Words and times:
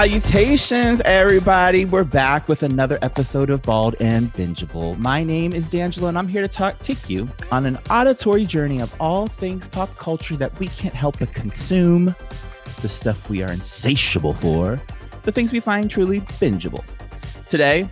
Salutations, 0.00 1.02
everybody. 1.04 1.84
We're 1.84 2.04
back 2.04 2.48
with 2.48 2.62
another 2.62 2.98
episode 3.02 3.50
of 3.50 3.60
Bald 3.60 3.96
and 4.00 4.32
Bingeable. 4.32 4.96
My 4.96 5.22
name 5.22 5.52
is 5.52 5.68
D'Angelo, 5.68 6.08
and 6.08 6.16
I'm 6.16 6.26
here 6.26 6.40
to 6.40 6.48
talk, 6.48 6.78
take 6.78 7.10
you 7.10 7.28
on 7.52 7.66
an 7.66 7.78
auditory 7.90 8.46
journey 8.46 8.80
of 8.80 8.94
all 8.98 9.26
things 9.26 9.68
pop 9.68 9.94
culture 9.98 10.36
that 10.36 10.58
we 10.58 10.68
can't 10.68 10.94
help 10.94 11.18
but 11.18 11.34
consume, 11.34 12.14
the 12.80 12.88
stuff 12.88 13.28
we 13.28 13.42
are 13.42 13.52
insatiable 13.52 14.32
for, 14.32 14.80
the 15.24 15.32
things 15.32 15.52
we 15.52 15.60
find 15.60 15.90
truly 15.90 16.22
bingeable. 16.40 16.82
Today, 17.46 17.86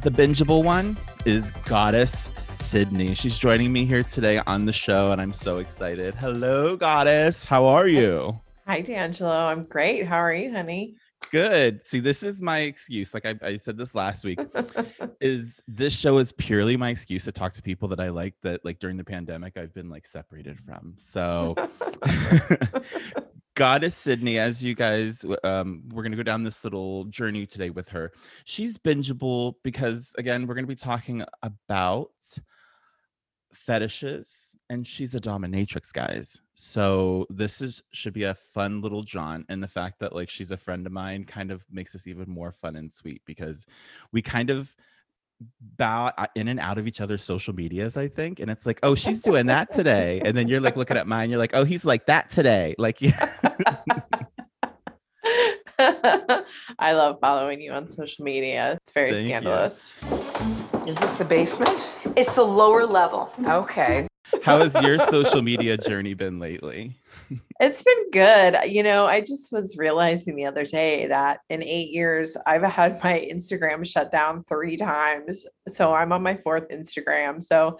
the 0.00 0.10
bingeable 0.10 0.64
one 0.64 0.96
is 1.26 1.52
Goddess 1.64 2.32
Sydney. 2.38 3.14
She's 3.14 3.38
joining 3.38 3.72
me 3.72 3.84
here 3.84 4.02
today 4.02 4.40
on 4.48 4.66
the 4.66 4.72
show, 4.72 5.12
and 5.12 5.20
I'm 5.20 5.32
so 5.32 5.58
excited. 5.58 6.16
Hello, 6.16 6.76
Goddess. 6.76 7.44
How 7.44 7.66
are 7.66 7.86
you? 7.86 8.40
Hi, 8.66 8.80
D'Angelo. 8.80 9.46
I'm 9.46 9.62
great. 9.62 10.06
How 10.06 10.16
are 10.16 10.34
you, 10.34 10.50
honey? 10.50 10.96
Good. 11.32 11.86
See, 11.88 12.00
this 12.00 12.22
is 12.22 12.42
my 12.42 12.58
excuse. 12.58 13.14
Like 13.14 13.24
I, 13.24 13.34
I 13.40 13.56
said 13.56 13.78
this 13.78 13.94
last 13.94 14.22
week, 14.22 14.38
is 15.20 15.62
this 15.66 15.98
show 15.98 16.18
is 16.18 16.30
purely 16.32 16.76
my 16.76 16.90
excuse 16.90 17.24
to 17.24 17.32
talk 17.32 17.54
to 17.54 17.62
people 17.62 17.88
that 17.88 18.00
I 18.00 18.10
like 18.10 18.34
that 18.42 18.62
like 18.66 18.78
during 18.80 18.98
the 18.98 19.04
pandemic 19.04 19.56
I've 19.56 19.72
been 19.72 19.88
like 19.88 20.06
separated 20.06 20.60
from. 20.60 20.94
So 20.98 21.54
Goddess 23.54 23.94
Sydney, 23.94 24.38
as 24.38 24.62
you 24.62 24.74
guys, 24.74 25.24
um, 25.42 25.84
we're 25.90 26.02
gonna 26.02 26.16
go 26.16 26.22
down 26.22 26.44
this 26.44 26.64
little 26.64 27.04
journey 27.04 27.46
today 27.46 27.70
with 27.70 27.88
her. 27.88 28.12
She's 28.44 28.76
bingeable 28.76 29.54
because 29.62 30.14
again, 30.18 30.46
we're 30.46 30.54
gonna 30.54 30.66
be 30.66 30.74
talking 30.74 31.24
about 31.42 32.10
fetishes 33.54 34.41
and 34.70 34.86
she's 34.86 35.14
a 35.14 35.20
dominatrix 35.20 35.92
guys 35.92 36.40
so 36.54 37.26
this 37.30 37.60
is 37.60 37.82
should 37.92 38.12
be 38.12 38.24
a 38.24 38.34
fun 38.34 38.80
little 38.80 39.02
jaunt 39.02 39.44
and 39.48 39.62
the 39.62 39.68
fact 39.68 39.98
that 39.98 40.14
like 40.14 40.30
she's 40.30 40.50
a 40.50 40.56
friend 40.56 40.86
of 40.86 40.92
mine 40.92 41.24
kind 41.24 41.50
of 41.50 41.64
makes 41.70 41.92
this 41.92 42.06
even 42.06 42.28
more 42.28 42.52
fun 42.52 42.76
and 42.76 42.92
sweet 42.92 43.22
because 43.26 43.66
we 44.12 44.22
kind 44.22 44.50
of 44.50 44.74
bow 45.76 46.12
uh, 46.16 46.26
in 46.36 46.46
and 46.48 46.60
out 46.60 46.78
of 46.78 46.86
each 46.86 47.00
other's 47.00 47.22
social 47.22 47.54
medias 47.54 47.96
i 47.96 48.06
think 48.06 48.38
and 48.38 48.50
it's 48.50 48.64
like 48.64 48.78
oh 48.82 48.94
she's 48.94 49.18
doing 49.18 49.46
that 49.46 49.72
today 49.72 50.22
and 50.24 50.36
then 50.36 50.46
you're 50.46 50.60
like 50.60 50.76
looking 50.76 50.96
at 50.96 51.06
mine 51.06 51.30
you're 51.30 51.38
like 51.38 51.54
oh 51.54 51.64
he's 51.64 51.84
like 51.84 52.06
that 52.06 52.30
today 52.30 52.74
like 52.78 53.00
yeah 53.02 53.32
I 56.78 56.92
love 56.92 57.18
following 57.20 57.60
you 57.60 57.72
on 57.72 57.88
social 57.88 58.24
media. 58.24 58.78
It's 58.82 58.92
very 58.92 59.14
Thank 59.14 59.28
scandalous. 59.28 59.92
You. 60.02 60.84
Is 60.86 60.96
this 60.96 61.12
the 61.12 61.24
basement? 61.24 61.94
It's 62.16 62.34
the 62.34 62.44
lower 62.44 62.84
level. 62.84 63.32
Okay. 63.46 64.06
How 64.42 64.58
has 64.58 64.80
your 64.82 64.98
social 64.98 65.42
media 65.42 65.76
journey 65.76 66.14
been 66.14 66.38
lately? 66.38 66.96
It's 67.60 67.82
been 67.82 68.10
good. 68.10 68.70
You 68.70 68.82
know, 68.82 69.06
I 69.06 69.20
just 69.20 69.52
was 69.52 69.76
realizing 69.76 70.36
the 70.36 70.46
other 70.46 70.64
day 70.64 71.06
that 71.06 71.40
in 71.48 71.62
eight 71.62 71.90
years, 71.90 72.36
I've 72.46 72.62
had 72.62 73.02
my 73.02 73.28
Instagram 73.32 73.86
shut 73.86 74.10
down 74.10 74.44
three 74.44 74.76
times. 74.76 75.46
So 75.68 75.94
I'm 75.94 76.12
on 76.12 76.22
my 76.22 76.36
fourth 76.36 76.68
Instagram. 76.70 77.44
So 77.44 77.78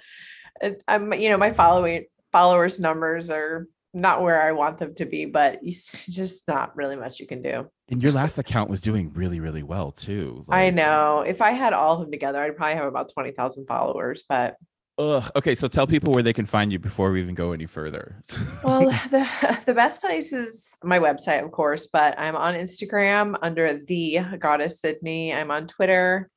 I'm, 0.86 1.12
you 1.14 1.31
know, 1.31 1.39
my 1.39 1.53
following 1.53 2.05
followers 2.31 2.78
numbers 2.78 3.31
are 3.31 3.66
not 3.94 4.22
where 4.22 4.41
I 4.41 4.53
want 4.53 4.78
them 4.78 4.94
to 4.94 5.05
be, 5.05 5.27
but 5.27 5.59
it's 5.62 6.06
just 6.06 6.48
not 6.48 6.75
really 6.77 6.97
much 6.97 7.20
you 7.20 7.27
can 7.27 7.42
do. 7.42 7.69
And 7.91 8.03
your 8.03 8.12
last 8.12 8.39
account 8.39 8.70
was 8.70 8.81
doing 8.81 9.12
really, 9.12 9.41
really 9.41 9.62
well 9.62 9.92
too. 9.92 10.44
Like, 10.47 10.59
I 10.59 10.70
know. 10.70 11.25
If 11.27 11.42
I 11.42 11.50
had 11.50 11.75
all 11.75 11.97
of 11.97 12.00
them 12.00 12.11
together, 12.11 12.41
I'd 12.41 12.56
probably 12.56 12.77
have 12.77 12.87
about 12.87 13.12
20,000 13.12 13.66
followers, 13.66 14.25
but 14.28 14.56
Ugh. 14.98 15.30
Okay, 15.36 15.54
so 15.54 15.69
tell 15.69 15.86
people 15.86 16.12
where 16.12 16.22
they 16.22 16.34
can 16.34 16.44
find 16.44 16.70
you 16.70 16.78
before 16.78 17.12
we 17.12 17.22
even 17.22 17.34
go 17.34 17.53
any 17.53 17.66
further. 17.66 18.22
well, 18.64 18.91
the 19.10 19.26
the 19.66 19.72
best 19.72 20.03
place 20.03 20.32
is 20.32 20.76
my 20.84 20.98
website, 20.98 21.42
of 21.42 21.50
course, 21.50 21.88
but 21.91 22.19
I'm 22.19 22.36
on 22.36 22.54
Instagram 22.54 23.36
under 23.41 23.75
the 23.75 24.20
Goddess 24.38 24.81
Sydney. 24.81 25.32
I'm 25.32 25.50
on 25.50 25.66
Twitter, 25.66 26.28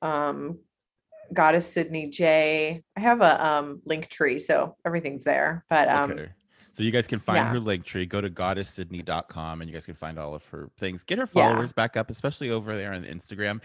um, 0.00 0.58
Goddess 1.32 1.72
Sydney 1.72 2.10
J. 2.10 2.82
I 2.96 3.00
have 3.00 3.20
a 3.20 3.46
um 3.46 3.82
link 3.84 4.08
tree, 4.08 4.40
so 4.40 4.76
everything's 4.84 5.22
there. 5.22 5.64
But 5.70 5.88
um, 5.88 6.12
okay. 6.12 6.28
So 6.72 6.82
you 6.82 6.90
guys 6.90 7.06
can 7.06 7.18
find 7.18 7.36
yeah. 7.36 7.50
her 7.50 7.60
link 7.60 7.84
tree. 7.84 8.06
Go 8.06 8.20
to 8.20 8.30
goddesssydney.com 8.30 9.60
and 9.60 9.68
you 9.68 9.74
guys 9.74 9.84
can 9.84 9.94
find 9.94 10.18
all 10.18 10.34
of 10.34 10.46
her 10.48 10.70
things. 10.78 11.04
Get 11.04 11.18
her 11.18 11.26
followers 11.26 11.70
yeah. 11.76 11.82
back 11.82 11.98
up, 11.98 12.08
especially 12.08 12.50
over 12.50 12.74
there 12.74 12.94
on 12.94 13.04
Instagram. 13.04 13.60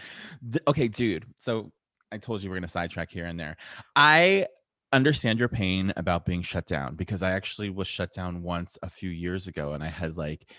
okay, 0.68 0.88
dude. 0.88 1.24
So 1.38 1.72
I 2.12 2.18
told 2.18 2.42
you 2.42 2.50
we're 2.50 2.56
going 2.56 2.62
to 2.62 2.68
sidetrack 2.68 3.10
here 3.10 3.26
and 3.26 3.38
there. 3.38 3.56
I 3.94 4.46
understand 4.92 5.38
your 5.38 5.48
pain 5.48 5.92
about 5.96 6.24
being 6.24 6.42
shut 6.42 6.66
down 6.66 6.96
because 6.96 7.22
I 7.22 7.32
actually 7.32 7.70
was 7.70 7.86
shut 7.86 8.12
down 8.12 8.42
once 8.42 8.78
a 8.82 8.88
few 8.88 9.10
years 9.10 9.46
ago 9.46 9.74
and 9.74 9.84
I 9.84 9.88
had 9.88 10.16
like 10.16 10.50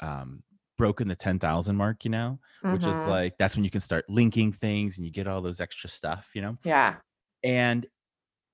um 0.00 0.42
broken 0.76 1.06
the 1.06 1.14
10,000 1.14 1.76
mark, 1.76 2.04
you 2.04 2.10
know, 2.10 2.38
mm-hmm. 2.62 2.72
which 2.72 2.82
is 2.82 2.94
mm-hmm. 2.94 3.10
like 3.10 3.38
that's 3.38 3.56
when 3.56 3.64
you 3.64 3.70
can 3.70 3.80
start 3.80 4.04
linking 4.08 4.52
things 4.52 4.96
and 4.96 5.04
you 5.04 5.12
get 5.12 5.26
all 5.26 5.40
those 5.40 5.60
extra 5.60 5.88
stuff, 5.88 6.30
you 6.34 6.42
know. 6.42 6.58
Yeah. 6.64 6.96
And 7.42 7.86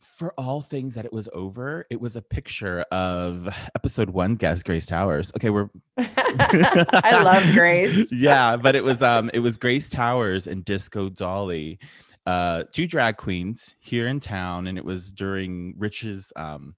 for 0.02 0.32
all 0.38 0.62
things 0.62 0.94
that 0.94 1.04
it 1.04 1.12
was 1.12 1.28
over, 1.32 1.86
it 1.90 2.00
was 2.00 2.16
a 2.16 2.22
picture 2.22 2.80
of 2.90 3.48
episode 3.74 4.10
one 4.10 4.34
guest 4.34 4.64
Grace 4.64 4.86
Towers. 4.86 5.30
Okay, 5.36 5.50
we're 5.50 5.68
I 5.98 7.22
love 7.22 7.44
Grace. 7.54 8.10
yeah, 8.12 8.56
but 8.56 8.74
it 8.74 8.84
was 8.84 9.02
um 9.02 9.30
it 9.34 9.40
was 9.40 9.56
Grace 9.56 9.88
Towers 9.88 10.46
and 10.46 10.64
Disco 10.64 11.08
Dolly 11.10 11.78
uh, 12.26 12.64
two 12.72 12.86
drag 12.86 13.16
queens 13.16 13.74
here 13.78 14.06
in 14.06 14.20
town, 14.20 14.66
and 14.66 14.78
it 14.78 14.84
was 14.84 15.12
during 15.12 15.74
Rich's. 15.76 16.32
Um, 16.36 16.74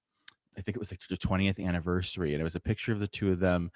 I 0.56 0.60
think 0.60 0.76
it 0.76 0.80
was 0.80 0.92
like 0.92 1.00
the 1.08 1.16
20th 1.16 1.64
anniversary, 1.64 2.32
and 2.32 2.41
it 2.41 2.44
was 2.44 2.56
a 2.56 2.60
picture 2.60 2.92
of 2.92 3.00
the 3.00 3.08
two 3.08 3.32
of 3.32 3.41
them. 3.41 3.70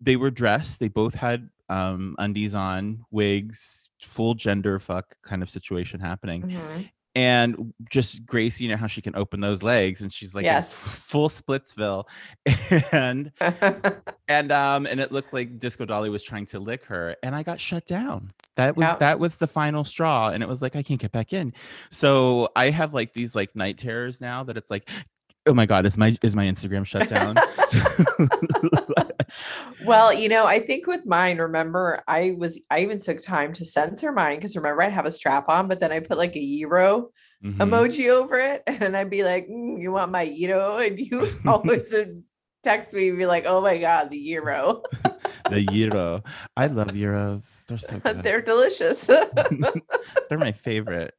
They 0.00 0.16
were 0.16 0.30
dressed. 0.30 0.78
They 0.78 0.88
both 0.88 1.14
had 1.14 1.48
um, 1.68 2.16
undies 2.18 2.54
on, 2.54 3.04
wigs, 3.10 3.88
full 4.00 4.34
gender 4.34 4.78
fuck 4.78 5.16
kind 5.22 5.42
of 5.42 5.50
situation 5.50 6.00
happening. 6.00 6.42
Mm-hmm 6.42 6.82
and 7.14 7.74
just 7.90 8.24
Grace, 8.24 8.60
you 8.60 8.68
know 8.68 8.76
how 8.76 8.86
she 8.86 9.02
can 9.02 9.14
open 9.16 9.40
those 9.40 9.62
legs, 9.62 10.00
and 10.00 10.12
she's 10.12 10.34
like 10.34 10.44
yes. 10.44 10.72
full 10.72 11.28
Splitsville, 11.28 12.04
and 12.92 13.32
and 14.28 14.52
um 14.52 14.86
and 14.86 15.00
it 15.00 15.12
looked 15.12 15.32
like 15.32 15.58
Disco 15.58 15.84
Dolly 15.84 16.10
was 16.10 16.24
trying 16.24 16.46
to 16.46 16.60
lick 16.60 16.84
her, 16.86 17.16
and 17.22 17.34
I 17.34 17.42
got 17.42 17.60
shut 17.60 17.86
down. 17.86 18.30
That 18.56 18.76
was 18.76 18.86
that 18.98 19.18
was 19.18 19.38
the 19.38 19.46
final 19.46 19.84
straw, 19.84 20.28
and 20.28 20.42
it 20.42 20.48
was 20.48 20.62
like 20.62 20.76
I 20.76 20.82
can't 20.82 21.00
get 21.00 21.12
back 21.12 21.32
in. 21.32 21.52
So 21.90 22.48
I 22.56 22.70
have 22.70 22.94
like 22.94 23.12
these 23.12 23.34
like 23.34 23.54
night 23.54 23.78
terrors 23.78 24.20
now 24.20 24.44
that 24.44 24.56
it's 24.56 24.70
like 24.70 24.88
oh 25.46 25.54
my 25.54 25.66
god 25.66 25.86
is 25.86 25.96
my 25.96 26.16
is 26.22 26.36
my 26.36 26.44
instagram 26.44 26.84
shut 26.84 27.08
down? 27.08 27.36
Well 29.84 30.12
you 30.12 30.28
know 30.28 30.46
i 30.46 30.58
think 30.58 30.86
with 30.86 31.06
mine 31.06 31.38
remember 31.38 32.02
i 32.06 32.34
was 32.38 32.60
i 32.70 32.80
even 32.80 33.00
took 33.00 33.20
time 33.20 33.52
to 33.54 33.64
censor 33.64 34.12
mine 34.12 34.36
because 34.36 34.56
remember 34.56 34.82
i'd 34.82 34.92
have 34.92 35.06
a 35.06 35.12
strap 35.12 35.48
on 35.48 35.68
but 35.68 35.80
then 35.80 35.92
i 35.92 36.00
put 36.00 36.18
like 36.18 36.36
a 36.36 36.40
euro 36.40 37.10
mm-hmm. 37.42 37.60
emoji 37.60 38.10
over 38.10 38.38
it 38.38 38.62
and 38.66 38.96
i'd 38.96 39.10
be 39.10 39.24
like 39.24 39.48
mm, 39.48 39.80
you 39.80 39.92
want 39.92 40.12
my 40.12 40.22
euro 40.22 40.78
and 40.78 40.98
you 40.98 41.28
always 41.46 41.90
would 41.92 42.22
text 42.62 42.92
me 42.92 43.08
and 43.08 43.18
be 43.18 43.26
like 43.26 43.44
oh 43.46 43.60
my 43.60 43.78
god 43.78 44.10
the 44.10 44.18
euro 44.18 44.82
the 45.50 45.62
euro 45.72 46.22
i 46.56 46.66
love 46.66 46.88
euros 46.88 47.64
they're 47.66 47.78
so 47.78 47.98
good. 47.98 48.22
They're 48.22 48.42
delicious. 48.42 49.06
They're 49.06 50.38
my 50.38 50.52
favorite. 50.52 51.14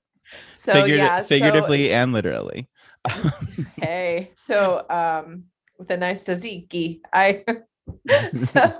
So 0.55 0.73
Figurat- 0.73 0.97
yeah 0.97 1.21
figuratively 1.23 1.91
and 1.91 2.13
literally 2.13 2.69
hey, 3.81 4.31
so 4.35 4.85
um, 4.89 5.45
with 5.77 5.91
a 5.91 5.97
nice 5.97 6.23
tzatziki, 6.23 7.01
I 7.11 7.43
so 8.33 8.77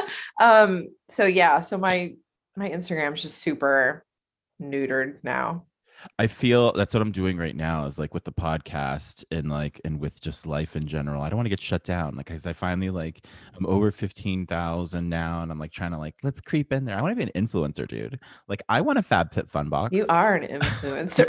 um, 0.40 0.88
so 1.10 1.24
yeah, 1.24 1.60
so 1.60 1.78
my 1.78 2.14
my 2.56 2.70
Instagram 2.70 3.14
is 3.14 3.22
just 3.22 3.38
super 3.38 4.04
neutered 4.60 5.16
now. 5.22 5.66
I 6.18 6.26
feel 6.26 6.72
that's 6.72 6.92
what 6.92 7.00
I'm 7.00 7.12
doing 7.12 7.38
right 7.38 7.56
now 7.56 7.86
is 7.86 7.98
like 7.98 8.12
with 8.12 8.24
the 8.24 8.32
podcast 8.32 9.24
and 9.30 9.50
like 9.50 9.80
and 9.84 9.98
with 9.98 10.20
just 10.20 10.46
life 10.46 10.76
in 10.76 10.86
general. 10.86 11.22
I 11.22 11.30
don't 11.30 11.36
want 11.36 11.46
to 11.46 11.50
get 11.50 11.60
shut 11.60 11.82
down. 11.82 12.14
Like 12.16 12.30
I 12.30 12.52
finally 12.52 12.90
like 12.90 13.24
I'm 13.56 13.66
over 13.66 13.90
fifteen 13.90 14.46
thousand 14.46 15.08
now 15.08 15.42
and 15.42 15.50
I'm 15.50 15.58
like 15.58 15.72
trying 15.72 15.92
to 15.92 15.98
like 15.98 16.14
let's 16.22 16.40
creep 16.40 16.72
in 16.72 16.84
there. 16.84 16.96
I 16.96 17.02
want 17.02 17.18
to 17.18 17.24
be 17.24 17.30
an 17.30 17.46
influencer, 17.46 17.88
dude. 17.88 18.20
Like 18.48 18.62
I 18.68 18.82
want 18.82 18.98
a 18.98 19.02
FabFitFun 19.02 19.48
fun 19.48 19.68
box. 19.70 19.92
You 19.94 20.06
are 20.08 20.34
an 20.34 20.60
influencer. 20.60 21.26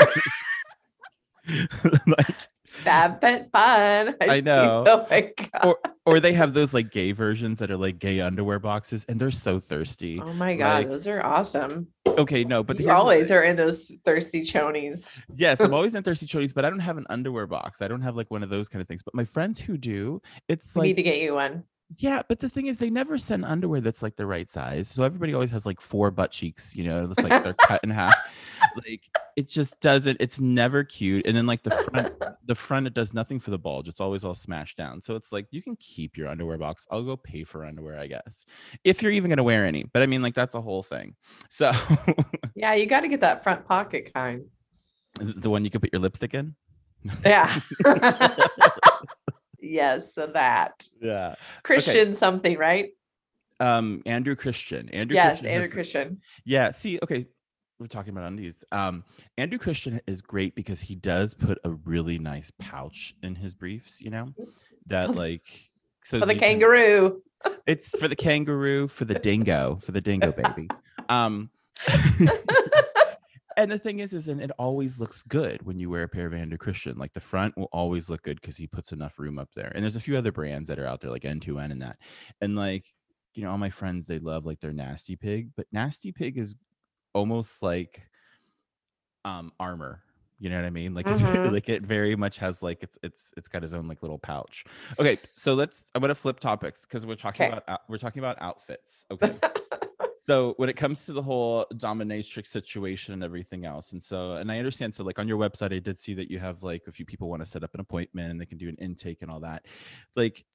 like 2.07 2.35
Fab 2.65 3.21
Fun. 3.21 3.49
I, 3.53 4.15
I 4.21 4.39
know. 4.41 4.83
Oh 4.95 5.07
my 5.09 5.31
god. 5.37 5.65
Or, 5.65 5.77
or 6.05 6.19
they 6.19 6.33
have 6.33 6.53
those 6.53 6.73
like 6.73 6.91
gay 6.91 7.11
versions 7.11 7.59
that 7.59 7.71
are 7.71 7.77
like 7.77 7.99
gay 7.99 8.19
underwear 8.19 8.59
boxes, 8.59 9.05
and 9.09 9.19
they're 9.19 9.31
so 9.31 9.59
thirsty. 9.59 10.19
Oh 10.21 10.33
my 10.33 10.55
god, 10.55 10.75
like, 10.79 10.89
those 10.89 11.07
are 11.07 11.23
awesome. 11.23 11.87
Okay, 12.07 12.43
no, 12.43 12.63
but 12.63 12.79
you 12.79 12.91
always 12.91 13.31
are 13.31 13.43
in 13.43 13.55
those 13.55 13.91
thirsty 14.05 14.43
chonies. 14.43 15.19
yes, 15.35 15.59
I'm 15.59 15.73
always 15.73 15.95
in 15.95 16.03
thirsty 16.03 16.25
chonies, 16.27 16.53
but 16.53 16.65
I 16.65 16.69
don't 16.69 16.79
have 16.79 16.97
an 16.97 17.05
underwear 17.09 17.47
box. 17.47 17.81
I 17.81 17.87
don't 17.87 18.01
have 18.01 18.15
like 18.15 18.29
one 18.29 18.43
of 18.43 18.49
those 18.49 18.67
kind 18.67 18.81
of 18.81 18.87
things. 18.87 19.03
But 19.03 19.15
my 19.15 19.25
friends 19.25 19.59
who 19.59 19.77
do, 19.77 20.21
it's 20.47 20.75
like 20.75 20.87
need 20.87 20.95
to 20.95 21.03
get 21.03 21.19
you 21.19 21.33
one. 21.33 21.63
Yeah, 21.97 22.23
but 22.27 22.39
the 22.39 22.49
thing 22.49 22.65
is, 22.65 22.79
they 22.79 22.89
never 22.89 23.17
send 23.19 23.45
underwear 23.45 23.79
that's 23.79 24.01
like 24.01 24.15
the 24.15 24.25
right 24.25 24.49
size. 24.49 24.87
So 24.87 25.03
everybody 25.03 25.33
always 25.33 25.51
has 25.51 25.65
like 25.67 25.79
four 25.79 26.09
butt 26.09 26.31
cheeks, 26.31 26.75
you 26.75 26.83
know, 26.83 27.09
it's 27.09 27.19
like 27.19 27.43
they're 27.43 27.53
cut 27.53 27.83
in 27.83 27.89
half. 27.89 28.15
Like 28.75 29.03
it 29.37 29.47
just 29.47 29.79
doesn't. 29.79 30.17
It's 30.19 30.39
never 30.41 30.83
cute. 30.83 31.25
And 31.25 31.37
then 31.37 31.45
like 31.45 31.63
the 31.63 31.69
front, 31.71 32.13
the 32.45 32.55
front, 32.55 32.87
it 32.87 32.93
does 32.93 33.13
nothing 33.13 33.39
for 33.39 33.51
the 33.51 33.57
bulge. 33.57 33.87
It's 33.87 34.01
always 34.01 34.25
all 34.25 34.33
smashed 34.35 34.75
down. 34.75 35.01
So 35.01 35.15
it's 35.15 35.31
like 35.31 35.47
you 35.51 35.61
can 35.61 35.77
keep 35.77 36.17
your 36.17 36.27
underwear 36.27 36.57
box. 36.57 36.85
I'll 36.91 37.03
go 37.03 37.15
pay 37.15 37.45
for 37.45 37.63
underwear, 37.63 37.97
I 37.97 38.07
guess, 38.07 38.45
if 38.83 39.01
you're 39.01 39.13
even 39.13 39.29
gonna 39.29 39.43
wear 39.43 39.63
any. 39.65 39.85
But 39.85 40.01
I 40.01 40.07
mean, 40.07 40.21
like 40.21 40.33
that's 40.33 40.55
a 40.55 40.61
whole 40.61 40.83
thing. 40.83 41.15
So 41.49 41.71
Yeah, 42.55 42.73
you 42.73 42.85
got 42.85 43.01
to 43.01 43.07
get 43.07 43.21
that 43.21 43.43
front 43.43 43.65
pocket 43.65 44.11
kind. 44.13 44.45
the 45.19 45.49
one 45.49 45.63
you 45.63 45.69
can 45.69 45.79
put 45.79 45.93
your 45.93 46.01
lipstick 46.01 46.33
in. 46.33 46.55
Yeah. 47.23 47.59
yes, 49.65 50.13
so 50.13 50.27
that 50.27 50.87
Yeah. 51.01 51.35
Christian 51.63 52.15
something, 52.15 52.57
right? 52.57 52.91
Um, 53.59 54.01
Andrew 54.05 54.35
Christian. 54.35 54.89
Andrew. 54.89 55.15
yes, 55.15 55.39
Christian 55.39 55.49
Andrew 55.51 55.67
the- 55.69 55.73
Christian. 55.73 56.21
Yeah. 56.43 56.71
See, 56.71 56.99
okay. 57.03 57.27
We're 57.79 57.87
talking 57.87 58.11
about 58.13 58.25
undies. 58.27 58.63
Um, 58.71 59.03
Andrew 59.37 59.57
Christian 59.59 59.99
is 60.07 60.21
great 60.21 60.55
because 60.55 60.79
he 60.79 60.95
does 60.95 61.33
put 61.33 61.57
a 61.65 61.71
really 61.71 62.17
nice 62.17 62.49
pouch 62.57 63.15
in 63.21 63.35
his 63.35 63.53
briefs, 63.53 63.99
you 64.01 64.09
know, 64.11 64.33
that 64.87 65.13
like 65.23 65.43
so 66.03 66.19
For 66.19 66.25
the 66.25 66.33
you 66.35 66.39
can- 66.39 66.49
kangaroo. 66.59 67.21
it's 67.67 67.89
for 67.99 68.07
the 68.07 68.15
kangaroo, 68.15 68.87
for 68.87 69.03
the 69.05 69.15
dingo, 69.19 69.79
for 69.83 69.91
the 69.91 70.01
dingo 70.01 70.31
baby. 70.31 70.69
Um 71.09 71.49
and 73.57 73.71
the 73.71 73.79
thing 73.79 73.99
is, 73.99 74.13
is 74.13 74.27
and 74.27 74.41
it 74.41 74.51
always 74.59 74.99
looks 74.99 75.23
good 75.23 75.65
when 75.65 75.79
you 75.79 75.89
wear 75.89 76.03
a 76.03 76.07
pair 76.09 76.27
of 76.27 76.33
Andrew 76.33 76.57
Christian. 76.57 76.97
Like 76.97 77.13
the 77.13 77.19
front 77.19 77.57
will 77.57 77.69
always 77.71 78.09
look 78.09 78.23
good 78.23 78.39
because 78.41 78.57
he 78.57 78.67
puts 78.67 78.91
enough 78.91 79.19
room 79.19 79.39
up 79.39 79.49
there. 79.55 79.71
And 79.73 79.83
there's 79.83 79.95
a 79.95 80.01
few 80.01 80.17
other 80.17 80.31
brands 80.31 80.67
that 80.69 80.79
are 80.79 80.85
out 80.87 81.01
there, 81.01 81.11
like 81.11 81.23
N2N 81.23 81.71
and 81.71 81.81
that. 81.81 81.97
And 82.41 82.55
like, 82.55 82.85
you 83.33 83.43
know, 83.43 83.51
all 83.51 83.57
my 83.57 83.69
friends, 83.69 84.07
they 84.07 84.19
love 84.19 84.45
like 84.45 84.59
their 84.59 84.73
nasty 84.73 85.15
pig, 85.15 85.51
but 85.55 85.67
nasty 85.71 86.11
pig 86.11 86.37
is 86.37 86.55
almost 87.13 87.61
like 87.63 88.01
um 89.23 89.51
armor. 89.59 90.01
You 90.37 90.49
know 90.49 90.57
what 90.57 90.65
I 90.65 90.69
mean? 90.69 90.93
Like, 90.93 91.05
Mhm. 91.07 91.51
like 91.51 91.69
it 91.69 91.83
very 91.83 92.15
much 92.15 92.37
has 92.39 92.61
like 92.61 92.83
it's 92.83 92.97
it's 93.03 93.33
it's 93.37 93.47
got 93.47 93.61
his 93.61 93.73
own 93.73 93.87
like 93.87 94.01
little 94.01 94.19
pouch. 94.19 94.65
Okay, 94.99 95.17
so 95.33 95.53
let's. 95.53 95.89
I'm 95.95 96.01
gonna 96.01 96.13
flip 96.13 96.39
topics 96.41 96.85
because 96.85 97.05
we're 97.05 97.15
talking 97.15 97.45
Okay. 97.47 97.57
about 97.65 97.81
we're 97.87 97.97
talking 97.97 98.19
about 98.19 98.37
outfits. 98.41 99.05
Okay, 99.11 99.33
so 100.27 100.53
when 100.57 100.69
it 100.69 100.75
comes 100.75 101.05
to 101.05 101.13
the 101.13 101.21
whole 101.21 101.65
dominatrix 101.73 102.47
situation 102.47 103.13
and 103.13 103.23
everything 103.23 103.65
else 103.65 103.91
and 103.93 104.03
so 104.03 104.33
and 104.33 104.51
i 104.51 104.57
understand 104.57 104.93
so 104.93 105.03
like 105.03 105.19
on 105.19 105.27
your 105.27 105.37
website 105.37 105.73
i 105.73 105.79
did 105.79 105.99
see 105.99 106.13
that 106.13 106.29
you 106.29 106.39
have 106.39 106.63
like 106.63 106.83
a 106.87 106.91
few 106.91 107.05
people 107.05 107.29
want 107.29 107.41
to 107.41 107.45
set 107.45 107.63
up 107.63 107.73
an 107.73 107.79
appointment 107.79 108.31
and 108.31 108.39
they 108.39 108.45
can 108.45 108.57
do 108.57 108.69
an 108.69 108.75
intake 108.75 109.21
and 109.21 109.31
all 109.31 109.39
that 109.39 109.65
like 110.15 110.45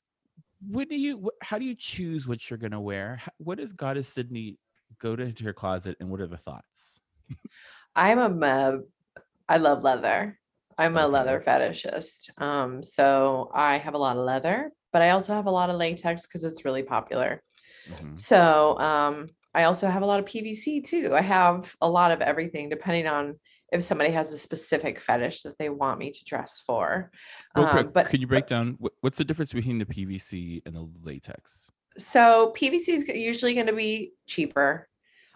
what 0.67 0.88
do 0.88 0.96
you 0.96 1.31
how 1.43 1.58
do 1.58 1.64
you 1.64 1.75
choose 1.75 2.28
what 2.28 2.49
you're 2.50 2.58
going 2.58 2.70
to 2.72 2.81
wear 2.81 3.20
what 3.38 3.58
does 3.58 3.72
goddess 3.72 4.08
sydney 4.08 4.58
go 4.99 5.17
to 5.17 5.22
into 5.22 5.44
her 5.44 5.52
closet 5.52 5.96
and 6.00 6.11
what 6.11 6.20
are 6.20 6.26
the 6.26 6.37
thoughts 6.37 7.00
I'm 7.94 8.19
a 8.43 8.78
I 9.49 9.56
love 9.56 9.82
leather. 9.82 10.38
I'm 10.78 10.96
a 10.96 11.06
Okay. 11.06 11.12
leather 11.12 11.43
fetishist. 11.44 12.40
Um, 12.40 12.84
so 12.84 13.50
I 13.52 13.78
have 13.78 13.94
a 13.94 13.99
lot 13.99 14.17
of 14.17 14.25
leather, 14.25 14.70
but 14.93 15.02
I 15.02 15.11
also 15.11 15.34
have 15.34 15.46
a 15.46 15.50
lot 15.50 15.70
of 15.70 15.76
latex 15.76 16.22
because 16.22 16.44
it's 16.44 16.64
really 16.64 16.84
popular. 16.84 17.43
Mhm. 17.88 18.19
So 18.19 18.78
um, 18.78 19.28
I 19.55 19.64
also 19.64 19.88
have 19.88 20.02
a 20.02 20.06
lot 20.06 20.20
of 20.20 20.26
PVC 20.26 20.85
too. 20.85 21.14
I 21.14 21.23
have 21.23 21.75
a 21.81 21.88
lot 21.88 22.12
of 22.12 22.20
everything 22.20 22.69
depending 22.69 23.06
on 23.06 23.38
if 23.73 23.82
somebody 23.82 24.11
has 24.11 24.32
a 24.32 24.38
specific 24.38 25.00
fetish 25.00 25.43
that 25.43 25.58
they 25.58 25.69
want 25.69 25.99
me 25.99 26.11
to 26.11 26.25
dress 26.25 26.62
for. 26.67 27.11
Um, 27.55 27.69
quick, 27.69 27.93
but 27.93 28.06
could 28.06 28.20
you 28.20 28.26
break 28.26 28.47
down 28.47 28.79
what's 29.00 29.19
the 29.19 29.25
difference 29.25 29.52
between 29.52 29.79
the 29.79 29.87
pvc 29.87 30.62
and 30.67 30.75
the 30.75 30.88
latex 31.02 31.70
so 31.99 32.55
PVC 32.56 32.88
is 32.88 33.08
usually 33.08 33.55
going 33.55 33.67
to 33.67 33.73
be 33.73 34.12
cheaper. 34.26 34.88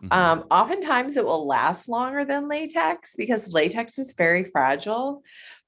Mhm. 0.03 0.13
Um, 0.13 0.45
oftentimes 0.51 1.17
it 1.17 1.25
will 1.25 1.47
last 1.47 1.89
longer 1.89 2.25
than 2.25 2.49
latex 2.49 3.15
because 3.17 3.49
latex 3.49 3.99
is 3.99 4.13
very 4.13 4.45
fragile, 4.45 5.23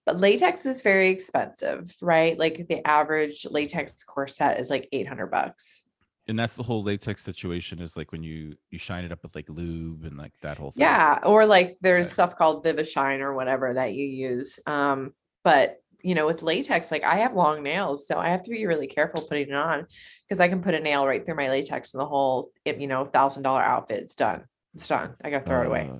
but 0.04 0.19
latex 0.19 0.66
is 0.66 0.82
very 0.82 1.08
expensive, 1.08 1.94
right? 2.00 2.38
Like 2.38 2.66
the 2.69 2.87
average 2.87 3.46
latex 3.49 3.94
corset 4.04 4.58
is 4.58 4.70
like 4.70 4.88
800 4.92 5.28
bucks. 5.28 5.82
And 6.28 6.38
that's 6.38 6.56
the 6.56 6.62
whole 6.62 6.82
latex 6.82 7.23
situation 7.23 7.81
is 7.81 7.96
like 7.96 8.12
when 8.12 8.23
you 8.23 8.56
you 8.70 8.78
shine 8.78 9.05
it 9.05 9.12
up 9.12 9.23
with 9.23 9.34
like 9.34 9.49
lube 9.49 10.05
and 10.05 10.17
like 10.17 10.32
that 10.43 10.58
whole 10.58 10.70
thing 10.73 10.82
Yeah, 10.84 11.19
or 11.25 11.46
like 11.46 11.76
there's 11.81 12.06
Okay. 12.08 12.12
stuff 12.14 12.37
called 12.37 12.64
Vivishine 12.64 13.20
or 13.20 13.34
whatever 13.34 13.75
that 13.75 13.94
you 13.94 14.05
use. 14.06 14.58
Um, 14.67 15.12
but 15.44 15.76
you 16.02 16.14
know, 16.14 16.26
with 16.26 16.43
latex, 16.43 16.90
like 16.90 17.05
I 17.05 17.17
have 17.17 17.34
long 17.34 17.62
nails, 17.62 18.06
so 18.06 18.19
I 18.19 18.28
have 18.28 18.44
to 18.44 18.50
be 18.50 18.67
really 18.67 18.87
careful 18.87 19.23
putting 19.23 19.49
it 19.49 19.55
on 19.55 19.87
because 20.28 20.40
I 20.40 20.49
can 20.49 20.62
put 20.62 20.75
a 20.75 20.81
nail 20.81 21.06
right 21.06 21.25
through 21.25 21.37
my 21.37 21.49
latex 21.49 21.94
and 21.94 22.00
the 22.00 22.06
whole, 22.06 22.50
you 22.64 22.87
know, 22.87 23.06
thousand 23.06 23.43
dollar 23.43 23.62
outfit's 23.62 24.14
done. 24.14 24.44
It's 24.75 24.88
done. 24.88 25.14
I 25.25 25.31
gotta 25.31 25.44
throw 25.46 25.62
it 25.62 25.67
away. 25.69 25.90
Uh, 25.93 25.99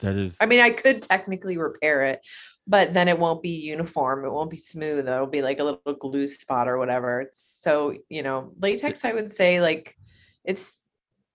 that 0.00 0.16
is 0.16 0.36
I 0.40 0.46
mean, 0.46 0.60
I 0.60 0.70
could 0.70 1.02
technically 1.02 1.56
repair 1.56 2.04
it, 2.06 2.20
but 2.66 2.94
then 2.94 3.08
it 3.08 3.18
won't 3.18 3.42
be 3.42 3.50
uniform. 3.50 4.24
It 4.24 4.30
won't 4.32 4.50
be 4.50 4.58
smooth. 4.58 5.06
It'll 5.08 5.26
be 5.26 5.42
like 5.42 5.60
a 5.60 5.64
little 5.64 5.94
glue 5.94 6.28
spot 6.28 6.68
or 6.68 6.78
whatever. 6.78 7.20
It's 7.22 7.60
so, 7.62 7.94
you 8.08 8.22
know, 8.22 8.52
latex, 8.60 9.04
I 9.04 9.12
would 9.12 9.32
say 9.34 9.60
like 9.60 9.96
it's 10.44 10.82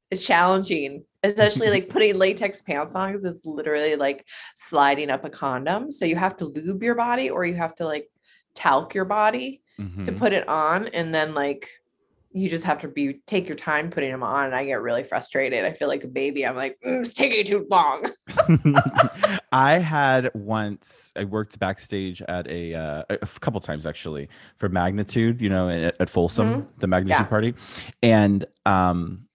it's 0.09 0.23
challenging, 0.23 1.05
especially 1.23 1.69
like 1.75 1.89
putting 1.89 2.17
latex 2.17 2.61
pants 2.61 2.95
on 2.95 3.09
because 3.11 3.23
it's 3.23 3.45
literally 3.45 3.95
like 3.95 4.25
sliding 4.55 5.09
up 5.09 5.23
a 5.23 5.29
condom. 5.29 5.89
So 5.91 6.05
you 6.05 6.17
have 6.17 6.37
to 6.37 6.45
lube 6.45 6.83
your 6.83 6.95
body 6.95 7.29
or 7.29 7.45
you 7.45 7.55
have 7.55 7.75
to 7.75 7.85
like 7.85 8.09
talc 8.55 8.93
your 8.93 9.05
body 9.05 9.63
to 9.77 10.11
Mhm. 10.11 10.17
put 10.17 10.33
it 10.33 10.47
on 10.49 10.87
and 10.89 11.13
then 11.15 11.33
like 11.33 11.69
you 12.33 12.49
just 12.49 12.63
have 12.63 12.79
to 12.79 12.87
be 12.87 13.21
take 13.27 13.47
your 13.47 13.57
time 13.57 13.89
putting 13.89 14.09
them 14.11 14.23
on 14.23 14.45
and 14.45 14.55
i 14.55 14.63
get 14.65 14.81
really 14.81 15.03
frustrated. 15.03 15.65
I 15.65 15.73
feel 15.73 15.87
like 15.87 16.03
a 16.03 16.07
baby 16.07 16.45
i'm 16.45 16.55
like 16.55 16.77
"Mm, 16.85 17.01
it's 17.01 17.13
taking 17.13 17.45
too 17.45 17.67
long. 17.69 18.09
I 19.51 19.79
had 19.79 20.31
once 20.33 21.11
I 21.17 21.25
worked 21.25 21.59
backstage 21.59 22.21
at 22.21 22.47
a 22.47 22.73
uh, 22.73 23.03
a 23.09 23.27
couple 23.39 23.59
times 23.59 23.85
actually 23.85 24.29
for 24.55 24.69
Magnitude, 24.69 25.41
you 25.41 25.49
know, 25.49 25.69
at, 25.69 25.95
at 25.99 26.09
Folsom, 26.09 26.67
the 26.77 26.87
Magnitude 26.87 27.19
Yeah. 27.19 27.23
party, 27.25 27.53
and 28.01 28.45
um, 28.65 29.27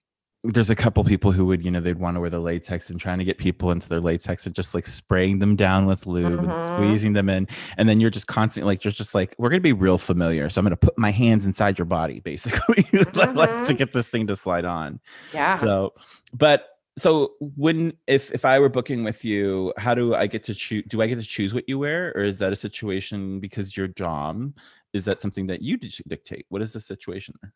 there's 0.53 0.69
a 0.69 0.75
couple 0.75 1.03
people 1.03 1.31
who 1.31 1.45
would, 1.45 1.63
you 1.65 1.71
know, 1.71 1.79
they'd 1.79 1.99
want 1.99 2.15
to 2.15 2.21
wear 2.21 2.29
the 2.29 2.39
latex 2.39 2.89
and 2.89 2.99
trying 2.99 3.19
to 3.19 3.25
get 3.25 3.37
people 3.37 3.71
into 3.71 3.87
their 3.89 3.99
latex 3.99 4.45
and 4.45 4.55
just 4.55 4.73
like 4.73 4.87
spraying 4.87 5.39
them 5.39 5.55
down 5.55 5.85
with 5.85 6.05
lube 6.07 6.43
and 6.43 6.55
Mhm. 6.55 6.59
squeezing 6.59 7.13
them 7.13 7.29
in, 7.29 7.47
and 7.77 7.87
then 7.89 7.99
you're 7.99 8.09
just 8.09 8.27
constantly 8.27 8.71
like, 8.73 8.83
you're 8.83 8.91
just 8.91 9.13
like, 9.13 9.35
we're 9.37 9.49
gonna 9.49 9.61
be 9.61 9.73
real 9.73 9.97
familiar, 9.97 10.49
so 10.49 10.59
I'm 10.59 10.65
gonna 10.65 10.75
put 10.77 10.97
my 10.97 11.11
hands 11.11 11.45
inside 11.45 11.77
your 11.77 11.85
body, 11.85 12.19
basically, 12.31 12.85
like, 13.13 13.35
like 13.35 13.63
to 13.65 13.73
Mhm. 13.73 13.77
get 13.77 13.93
this 13.93 14.07
thing 14.07 14.27
to 14.27 14.35
slide 14.35 14.65
on. 14.65 14.99
yeah 15.33 15.57
So, 15.57 15.93
but 16.33 16.69
so 16.97 17.33
when 17.39 17.93
if 18.07 18.31
if 18.31 18.43
I 18.43 18.57
were 18.59 18.69
booking 18.69 19.03
with 19.03 19.23
you, 19.23 19.73
how 19.77 19.93
do 19.93 20.15
I 20.15 20.25
get 20.27 20.43
to 20.45 20.55
choose? 20.55 20.83
Do 20.87 21.01
I 21.01 21.07
get 21.07 21.19
to 21.19 21.25
choose 21.25 21.53
what 21.53 21.67
you 21.69 21.77
wear, 21.77 22.11
or 22.15 22.23
is 22.23 22.39
that 22.39 22.51
a 22.53 22.55
situation 22.55 23.39
because 23.39 23.77
you're 23.77 23.87
Dom? 23.87 24.55
Is 24.93 25.05
that 25.05 25.19
something 25.21 25.45
that 25.47 25.61
you 25.61 25.77
dictate? 25.77 26.45
What 26.49 26.61
is 26.63 26.73
the 26.73 26.79
situation 26.79 27.35
there? 27.41 27.53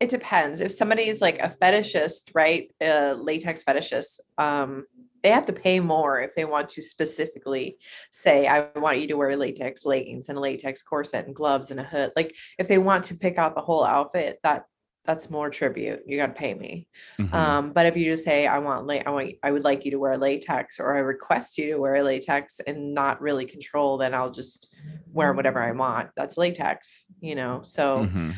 It 0.00 0.10
depends 0.10 0.60
if 0.60 0.70
somebody's 0.72 1.20
like 1.20 1.38
a 1.40 1.54
fetishist 1.60 2.30
right 2.34 2.70
a 2.80 3.14
latex 3.14 3.64
fetishist 3.64 4.20
um 4.38 4.84
they 5.24 5.30
have 5.30 5.46
to 5.46 5.52
pay 5.52 5.80
more 5.80 6.20
if 6.20 6.34
they 6.36 6.44
want 6.44 6.68
to 6.70 6.82
specifically 6.82 7.76
say 8.10 8.46
i 8.46 8.68
want 8.76 8.98
you 9.00 9.08
to 9.08 9.14
wear 9.16 9.36
latex 9.36 9.84
leggings 9.84 10.28
and 10.28 10.38
a 10.38 10.40
latex 10.40 10.82
corset 10.82 11.26
and 11.26 11.34
gloves 11.34 11.70
and 11.70 11.80
a 11.80 11.84
hood 11.84 12.12
like 12.16 12.34
if 12.58 12.68
they 12.68 12.78
want 12.78 13.04
to 13.04 13.14
pick 13.16 13.38
out 13.38 13.54
the 13.54 13.60
whole 13.60 13.84
outfit 13.84 14.38
that 14.44 14.64
that's 15.04 15.30
more 15.30 15.48
tribute 15.50 16.00
you 16.06 16.16
got 16.18 16.26
to 16.26 16.32
pay 16.32 16.54
me 16.54 16.86
Mhm. 17.18 17.32
Um, 17.32 17.72
but 17.72 17.86
if 17.86 17.96
you 17.96 18.04
just 18.04 18.24
say, 18.24 18.46
I 18.46 18.58
want, 18.58 18.86
la- 18.86 19.02
I 19.04 19.10
want, 19.10 19.34
I 19.42 19.50
would 19.50 19.64
like 19.64 19.84
you 19.84 19.90
to 19.90 19.98
wear 19.98 20.16
latex, 20.16 20.78
or 20.80 20.94
I 20.96 21.00
request 21.00 21.58
you 21.58 21.72
to 21.72 21.78
wear 21.78 22.02
latex 22.02 22.60
and 22.60 22.94
not 22.94 23.20
really 23.20 23.44
control, 23.44 23.98
then 23.98 24.14
I'll 24.14 24.30
just 24.30 24.68
wear 25.12 25.32
whatever 25.34 25.60
I 25.62 25.72
want. 25.72 26.10
That's 26.16 26.38
latex, 26.38 27.04
you 27.20 27.34
know. 27.34 27.60
So 27.64 28.06
Mhm. 28.06 28.34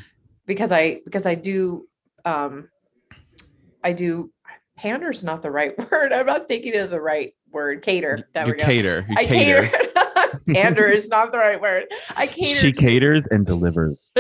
Because 0.51 0.73
I 0.73 1.01
because 1.05 1.27
I 1.27 1.37
do, 1.37 1.87
um, 2.25 2.69
I 3.85 3.93
do. 3.93 4.33
Pander's 4.77 5.23
not 5.23 5.43
the 5.43 5.51
right 5.51 5.79
word. 5.93 6.13
I'm 6.13 6.27
not 6.27 6.49
thinking 6.49 6.77
of 6.77 6.91
the 6.91 7.01
right 7.01 7.33
word. 7.53 7.83
Cater. 7.85 8.19
There 8.35 8.47
you 8.47 8.53
we 8.55 8.59
go. 8.59 8.65
cater. 8.65 9.07
You 9.09 9.15
I 9.17 9.25
cater. 9.27 9.69
cater. 9.69 9.87
Pander 10.53 10.87
is 10.89 11.09
not 11.09 11.31
the 11.31 11.39
right 11.39 11.61
word. 11.61 11.85
I 12.17 12.27
cater. 12.27 12.59
She 12.59 12.73
caters 12.73 13.29
and 13.29 13.47
delivers. 13.47 14.13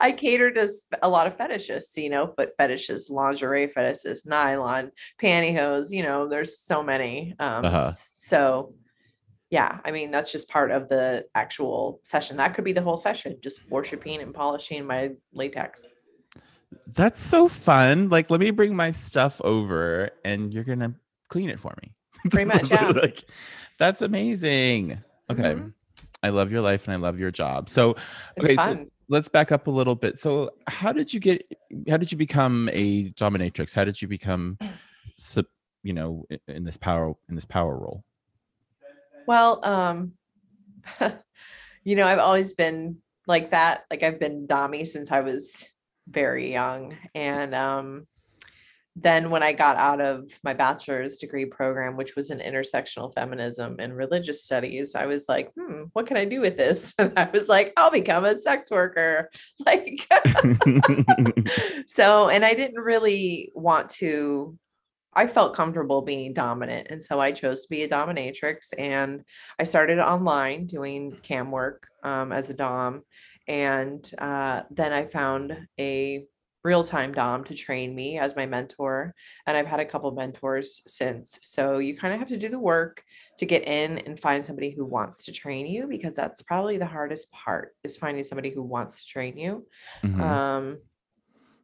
I 0.00 0.10
cater 0.16 0.50
to 0.52 0.68
a 1.02 1.08
lot 1.08 1.28
of 1.28 1.36
fetishists, 1.36 1.96
you 1.96 2.10
know, 2.10 2.34
foot 2.36 2.50
fetishes, 2.58 3.08
lingerie 3.10 3.68
fetishes, 3.68 4.26
nylon, 4.26 4.90
pantyhose, 5.22 5.90
you 5.92 6.02
know, 6.02 6.26
there's 6.26 6.58
so 6.58 6.82
many. 6.82 7.34
Um, 7.38 7.64
Uh-huh. 7.64 7.90
So, 7.94 8.74
yeah, 9.54 9.78
I 9.84 9.92
mean, 9.92 10.10
that's 10.10 10.32
just 10.32 10.48
part 10.48 10.72
of 10.72 10.88
the 10.88 11.26
actual 11.36 12.00
session. 12.02 12.36
That 12.38 12.54
could 12.54 12.64
be 12.64 12.72
the 12.72 12.82
whole 12.82 12.96
session, 12.96 13.36
just 13.40 13.60
worshiping 13.70 14.20
and 14.20 14.34
polishing 14.34 14.84
my 14.84 15.12
latex. 15.32 15.86
That's 16.92 17.24
so 17.24 17.46
fun. 17.46 18.08
Like, 18.08 18.30
let 18.32 18.40
me 18.40 18.50
bring 18.50 18.74
my 18.74 18.90
stuff 18.90 19.40
over, 19.44 20.10
and 20.24 20.52
you're 20.52 20.64
gonna 20.64 20.96
clean 21.28 21.50
it 21.50 21.60
for 21.60 21.72
me. 21.84 21.94
Pretty 22.30 22.46
much, 22.46 22.68
yeah. 22.68 22.88
like, 22.88 23.22
that's 23.78 24.02
amazing. 24.02 25.00
Okay. 25.30 25.54
Mhm. 25.54 25.72
I 26.24 26.30
love 26.30 26.50
your 26.50 26.60
life 26.60 26.88
and 26.88 26.94
I 26.94 26.96
love 26.96 27.20
your 27.20 27.30
job. 27.30 27.68
So, 27.68 27.94
okay, 28.40 28.56
so 28.56 28.86
let's 29.08 29.28
back 29.28 29.52
up 29.52 29.68
a 29.68 29.70
little 29.70 29.94
bit. 29.94 30.18
So, 30.18 30.50
how 30.66 30.92
did 30.92 31.14
you 31.14 31.20
get? 31.20 31.46
How 31.88 31.96
did 31.96 32.10
you 32.10 32.18
become 32.18 32.68
a 32.72 33.10
dominatrix? 33.10 33.72
How 33.72 33.84
did 33.84 34.02
you 34.02 34.08
become, 34.08 34.58
you 35.84 35.92
know, 35.92 36.26
in 36.48 36.64
this 36.64 36.76
power 36.76 37.14
in 37.28 37.36
this 37.36 37.44
power 37.44 37.78
role? 37.78 38.02
Well, 39.26 39.64
um, 39.64 40.12
you 41.84 41.96
know, 41.96 42.06
I've 42.06 42.18
always 42.18 42.54
been 42.54 42.98
like 43.26 43.50
that. 43.50 43.84
Like 43.90 44.02
I've 44.02 44.20
been 44.20 44.46
Dami 44.46 44.86
since 44.86 45.10
I 45.10 45.20
was 45.20 45.64
very 46.08 46.52
young. 46.52 46.96
And 47.14 47.54
um, 47.54 48.06
then 48.96 49.30
when 49.30 49.42
I 49.42 49.52
got 49.52 49.76
out 49.76 50.00
of 50.00 50.30
my 50.44 50.54
bachelor's 50.54 51.18
degree 51.18 51.46
program, 51.46 51.96
which 51.96 52.14
was 52.14 52.30
in 52.30 52.38
intersectional 52.38 53.12
feminism 53.12 53.76
and 53.80 53.96
religious 53.96 54.44
studies, 54.44 54.94
I 54.94 55.06
was 55.06 55.28
like, 55.28 55.50
hmm, 55.54 55.84
what 55.94 56.06
can 56.06 56.16
I 56.16 56.24
do 56.26 56.40
with 56.40 56.56
this? 56.56 56.94
And 56.98 57.12
I 57.18 57.28
was 57.32 57.48
like, 57.48 57.72
I'll 57.76 57.90
become 57.90 58.24
a 58.24 58.38
sex 58.38 58.70
worker. 58.70 59.30
Like, 59.66 60.06
so, 61.86 62.28
and 62.28 62.44
I 62.44 62.54
didn't 62.54 62.80
really 62.82 63.50
want 63.54 63.90
to, 63.90 64.58
I 65.16 65.26
felt 65.26 65.54
comfortable 65.54 66.02
being 66.02 66.32
dominant. 66.32 66.88
And 66.90 67.02
so 67.02 67.20
I 67.20 67.32
chose 67.32 67.62
to 67.62 67.68
be 67.70 67.82
a 67.82 67.88
dominatrix 67.88 68.72
and 68.78 69.22
I 69.58 69.64
started 69.64 69.98
online 69.98 70.66
doing 70.66 71.16
cam 71.22 71.50
work 71.50 71.86
um, 72.02 72.32
as 72.32 72.50
a 72.50 72.54
Dom. 72.54 73.02
And 73.46 74.08
uh, 74.18 74.62
then 74.70 74.92
I 74.92 75.06
found 75.06 75.56
a 75.78 76.24
real 76.64 76.82
time 76.82 77.12
Dom 77.12 77.44
to 77.44 77.54
train 77.54 77.94
me 77.94 78.18
as 78.18 78.34
my 78.36 78.46
mentor. 78.46 79.14
And 79.46 79.56
I've 79.56 79.66
had 79.66 79.80
a 79.80 79.84
couple 79.84 80.10
mentors 80.12 80.82
since. 80.86 81.38
So 81.42 81.78
you 81.78 81.96
kind 81.96 82.14
of 82.14 82.20
have 82.20 82.30
to 82.30 82.38
do 82.38 82.48
the 82.48 82.58
work 82.58 83.02
to 83.38 83.46
get 83.46 83.64
in 83.68 83.98
and 83.98 84.18
find 84.18 84.44
somebody 84.44 84.70
who 84.70 84.84
wants 84.84 85.26
to 85.26 85.32
train 85.32 85.66
you 85.66 85.86
because 85.86 86.16
that's 86.16 86.42
probably 86.42 86.78
the 86.78 86.86
hardest 86.86 87.30
part 87.32 87.76
is 87.84 87.96
finding 87.96 88.24
somebody 88.24 88.50
who 88.50 88.62
wants 88.62 89.04
to 89.04 89.10
train 89.10 89.36
you. 89.36 89.66
Mhm. 90.02 90.20
Um, 90.20 90.78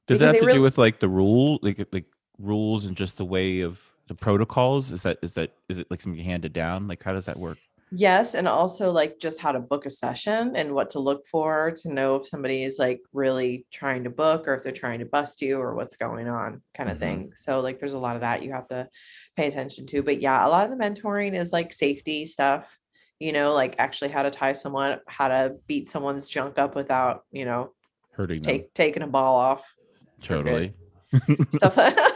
Does 0.07 0.21
that 0.21 0.27
have 0.27 0.41
to 0.41 0.47
really- 0.47 0.59
do 0.59 0.63
with 0.63 0.77
like 0.77 1.01
the 1.01 1.09
rule, 1.09 1.59
like 1.63 1.79
like 1.93 2.05
rules 2.41 2.85
and 2.85 2.97
just 2.97 3.17
the 3.19 3.25
way 3.25 3.61
of 3.61 3.83
the 4.09 4.15
protocols? 4.15 4.93
Is 4.93 5.03
that 5.05 5.19
is 5.23 5.35
that 5.35 5.53
is 5.69 5.79
it 5.79 5.87
like 5.91 6.01
something 6.01 6.23
handed 6.25 6.53
down? 6.53 6.89
Like 6.89 7.03
how 7.03 7.13
does 7.13 7.27
that 7.27 7.39
work? 7.39 7.59
Yes, 7.93 8.35
and 8.35 8.47
also 8.47 8.93
like 8.93 9.19
just 9.19 9.41
how 9.41 9.51
to 9.51 9.59
book 9.59 9.85
a 9.85 9.91
session 9.91 10.55
and 10.55 10.73
what 10.75 10.91
to 10.91 11.01
look 11.01 11.27
for 11.27 11.73
to 11.83 11.93
know 11.93 12.15
if 12.17 12.29
somebody 12.29 12.63
is 12.63 12.79
like 12.79 13.01
really 13.13 13.67
trying 13.73 14.05
to 14.05 14.11
book 14.11 14.47
or 14.47 14.55
if 14.55 14.63
they're 14.63 14.71
trying 14.71 15.01
to 15.01 15.07
bust 15.07 15.43
you 15.43 15.59
or 15.59 15.75
what's 15.75 15.97
going 15.97 16.29
on 16.29 16.63
kind 16.77 16.89
of 16.89 16.99
Mhm. 16.99 17.01
thing. 17.01 17.33
So 17.35 17.61
like 17.61 17.81
there's 17.81 17.93
a 17.95 17.99
lot 17.99 18.15
of 18.15 18.21
that 18.21 18.45
you 18.45 18.53
have 18.53 18.69
to 18.69 18.89
pay 19.37 19.49
attention 19.49 19.87
to. 19.87 20.05
But 20.05 20.21
yeah, 20.21 20.47
a 20.47 20.49
lot 20.49 20.71
of 20.71 20.79
the 20.79 20.85
mentoring 20.85 21.35
is 21.37 21.53
like 21.53 21.73
safety 21.73 22.27
stuff, 22.27 22.79
you 23.19 23.33
know, 23.33 23.55
like 23.55 23.75
actually 23.79 24.11
how 24.11 24.23
to 24.23 24.31
tie 24.31 24.53
someone, 24.53 25.01
how 25.09 25.27
to 25.27 25.57
beat 25.67 25.91
someone's 25.91 26.29
junk 26.29 26.61
up 26.61 26.77
without, 26.77 27.25
you 27.33 27.45
know, 27.45 27.73
Hurting 28.13 28.43
them 28.43 28.65
taking 28.73 29.03
a 29.03 29.09
ball 29.09 29.35
off. 29.37 29.65
totally. 30.23 30.75
Stuff. 31.57 31.77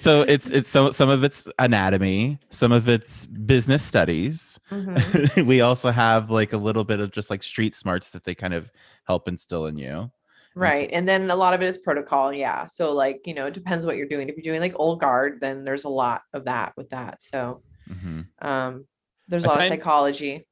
so 0.00 0.22
it's 0.22 0.50
it's 0.50 0.70
so 0.70 0.90
some 0.90 1.08
of 1.08 1.22
it's 1.24 1.48
anatomy, 1.58 2.38
some 2.50 2.72
of 2.72 2.88
it's 2.88 3.26
business 3.26 3.82
studies. 3.82 4.58
Mhm. 4.70 5.46
we 5.46 5.60
also 5.60 5.90
have 5.90 6.30
like 6.30 6.52
a 6.52 6.56
little 6.58 6.84
bit 6.84 7.00
of 7.00 7.10
just 7.12 7.30
like 7.30 7.42
street 7.42 7.74
smarts 7.76 8.10
that 8.10 8.24
they 8.24 8.34
kind 8.34 8.54
of 8.54 8.70
help 9.04 9.28
instill 9.28 9.66
in 9.66 9.76
you. 9.78 10.10
Right. 10.56 10.90
And 10.92 11.06
then 11.08 11.30
a 11.30 11.36
lot 11.36 11.54
of 11.54 11.62
it 11.62 11.66
is 11.66 11.78
protocol. 11.78 12.32
Yeah. 12.32 12.66
So, 12.66 12.92
like, 12.92 13.20
you 13.24 13.34
know, 13.34 13.46
it 13.46 13.54
depends 13.54 13.86
what 13.86 13.96
you're 13.96 14.08
doing. 14.08 14.28
If 14.28 14.36
you're 14.36 14.42
doing 14.52 14.60
like 14.60 14.74
old 14.76 14.98
guard, 15.00 15.38
then 15.40 15.64
there's 15.64 15.84
a 15.84 15.88
lot 15.88 16.22
of 16.34 16.44
that 16.46 16.72
with 16.76 16.90
that. 16.90 17.22
So, 17.22 17.62
Mhm. 17.88 18.26
um, 18.42 18.86
there's 19.28 19.44
a 19.44 19.48
lot 19.48 19.58
find- 19.58 19.72
of 19.72 19.78
psychology. 19.78 20.46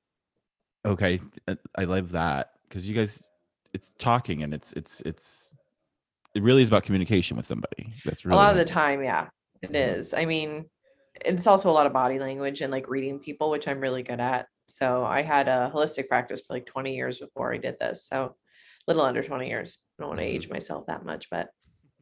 Okay, 0.86 1.20
uh, 1.48 1.56
I 1.76 1.84
love 1.84 2.12
that 2.12 2.52
because 2.68 2.88
you 2.88 2.94
guys, 2.94 3.24
it's 3.74 3.92
talking 3.98 4.42
and 4.44 4.54
it's 4.54 4.72
it's 4.74 5.00
it's 5.02 5.52
it 6.34 6.42
really 6.42 6.62
is 6.62 6.68
about 6.68 6.84
communication 6.84 7.36
with 7.36 7.46
somebody. 7.46 7.92
That's 8.04 8.24
really 8.24 8.34
a 8.34 8.40
lot 8.40 8.52
of 8.52 8.56
the 8.56 8.64
time. 8.64 9.02
Yeah, 9.02 9.28
it 9.62 9.70
Mhm. 9.72 10.18
I 10.18 10.24
mean, 10.24 10.70
it's 11.24 11.46
also 11.46 11.70
a 11.70 11.72
lot 11.72 11.86
of 11.86 11.92
body 11.92 12.18
language 12.18 12.60
and 12.60 12.70
like 12.70 12.88
reading 12.88 13.18
people, 13.18 13.50
which 13.50 13.66
I'm 13.68 13.80
really 13.80 14.02
good 14.02 14.20
at. 14.20 14.46
So, 14.66 15.04
I 15.04 15.22
had 15.22 15.48
a 15.48 15.70
holistic 15.74 16.08
practice 16.08 16.42
for 16.46 16.54
like 16.54 16.66
20 16.66 16.94
years 16.94 17.18
before 17.18 17.52
I 17.54 17.56
did 17.58 17.76
this. 17.80 18.06
So, 18.06 18.24
a 18.24 18.34
little 18.86 19.02
under 19.02 19.22
20 19.22 19.48
years. 19.48 19.80
I 19.98 20.02
don't 20.02 20.08
want 20.10 20.20
to 20.20 20.26
Mhm. 20.26 20.34
age 20.34 20.48
myself 20.50 20.86
that 20.86 21.04
much, 21.04 21.28
but 21.30 21.48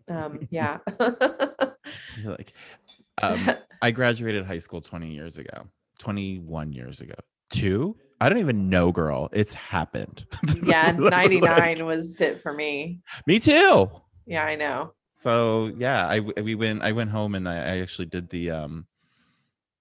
um, 0.08 0.46
yeah. 0.50 0.78
Like, 2.25 2.52
um, 3.22 3.50
I 3.82 3.90
graduated 3.90 4.44
high 4.46 4.58
school 4.58 4.80
20 4.80 5.12
years 5.12 5.38
ago, 5.38 5.68
21 5.98 6.72
years 6.72 7.00
ago. 7.00 7.14
Two? 7.50 7.96
I 8.20 8.28
don't 8.28 8.38
even 8.38 8.68
know, 8.70 8.92
girl. 8.92 9.28
It's 9.32 9.54
happened. 9.54 10.26
yeah. 10.64 10.94
Like, 10.98 11.10
99 11.12 11.84
was 11.86 12.20
it 12.20 12.42
for 12.42 12.52
me. 12.52 13.00
me 13.26 13.38
too. 13.38 13.90
Yeah, 14.26 14.44
I 14.44 14.56
know. 14.56 14.92
So 15.16 15.73
yeah, 15.78 16.06
I 16.06 16.20
we 16.20 16.54
went. 16.54 16.82
I 16.82 16.92
went 16.92 17.11
home 17.11 17.35
and 17.35 17.49
I, 17.49 17.56
I 17.56 17.78
actually 17.80 18.06
did 18.06 18.28
the 18.30 18.50
um, 18.50 18.87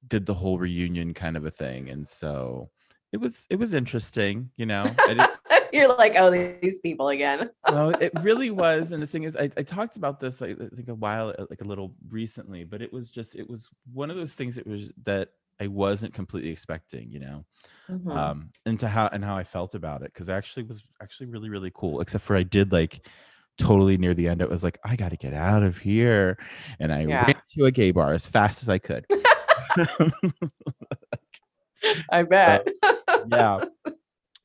did 0.07 0.25
the 0.25 0.33
whole 0.35 0.59
reunion 0.59 1.13
kind 1.13 1.35
of 1.37 1.45
a 1.45 1.51
thing, 1.51 1.89
and 1.89 2.07
so 2.07 2.69
it 3.11 3.17
was 3.17 3.47
it 3.49 3.57
was 3.57 3.73
interesting. 3.73 4.51
you 4.57 4.65
know 4.65 4.95
you're 5.73 5.95
like, 5.97 6.13
oh, 6.17 6.29
these 6.29 6.79
people 6.81 7.09
again. 7.09 7.49
well, 7.67 7.89
it 7.91 8.11
really 8.21 8.51
was. 8.51 8.91
And 8.91 9.01
the 9.01 9.07
thing 9.07 9.23
is, 9.23 9.35
I, 9.35 9.49
I 9.57 9.63
talked 9.63 9.97
about 9.97 10.19
this, 10.19 10.41
I 10.41 10.47
I 10.49 10.55
think 10.75 10.87
a 10.89 10.93
while, 10.95 11.33
uh, 11.37 11.45
like 11.49 11.61
a 11.61 11.65
little 11.65 11.95
recently, 12.09 12.63
but 12.63 12.81
it 12.81 12.93
was 12.93 13.09
just, 13.09 13.35
it 13.35 13.49
was 13.49 13.69
one 13.91 14.09
of 14.09 14.15
those 14.17 14.33
things 14.33 14.55
that 14.55 14.67
was 14.67 14.91
that 15.03 15.29
I 15.59 15.67
wasn't 15.67 16.13
completely 16.13 16.51
expecting, 16.51 17.11
you 17.11 17.19
know, 17.19 17.45
Mhm. 17.87 18.17
um, 18.17 18.51
into 18.65 18.87
how 18.87 19.07
and 19.07 19.23
how 19.25 19.37
I 19.37 19.43
felt 19.43 19.75
about 19.75 20.03
it. 20.03 20.13
Cause 20.13 20.29
actually 20.29 20.63
was 20.63 20.83
actually 21.01 21.27
really, 21.27 21.49
really 21.49 21.71
cool, 21.73 22.01
except 22.01 22.23
for 22.23 22.35
I 22.35 22.43
did 22.43 22.71
like 22.71 23.07
totally 23.57 23.97
near 23.97 24.13
the 24.13 24.27
end, 24.27 24.41
it 24.41 24.49
was 24.49 24.63
like, 24.63 24.77
I 24.83 24.95
got 24.95 25.09
to 25.11 25.17
get 25.17 25.33
out 25.33 25.63
of 25.63 25.77
here. 25.77 26.37
And 26.79 26.93
I 26.93 27.05
Yeah. 27.05 27.25
ran 27.25 27.35
to 27.57 27.65
a 27.65 27.71
gay 27.71 27.91
bar 27.91 28.13
as 28.13 28.25
fast 28.25 28.61
as 28.61 28.69
I 28.69 28.77
could. 28.79 29.05
I 32.11 32.23
bet. 32.29 32.67
yeah. 33.27 33.65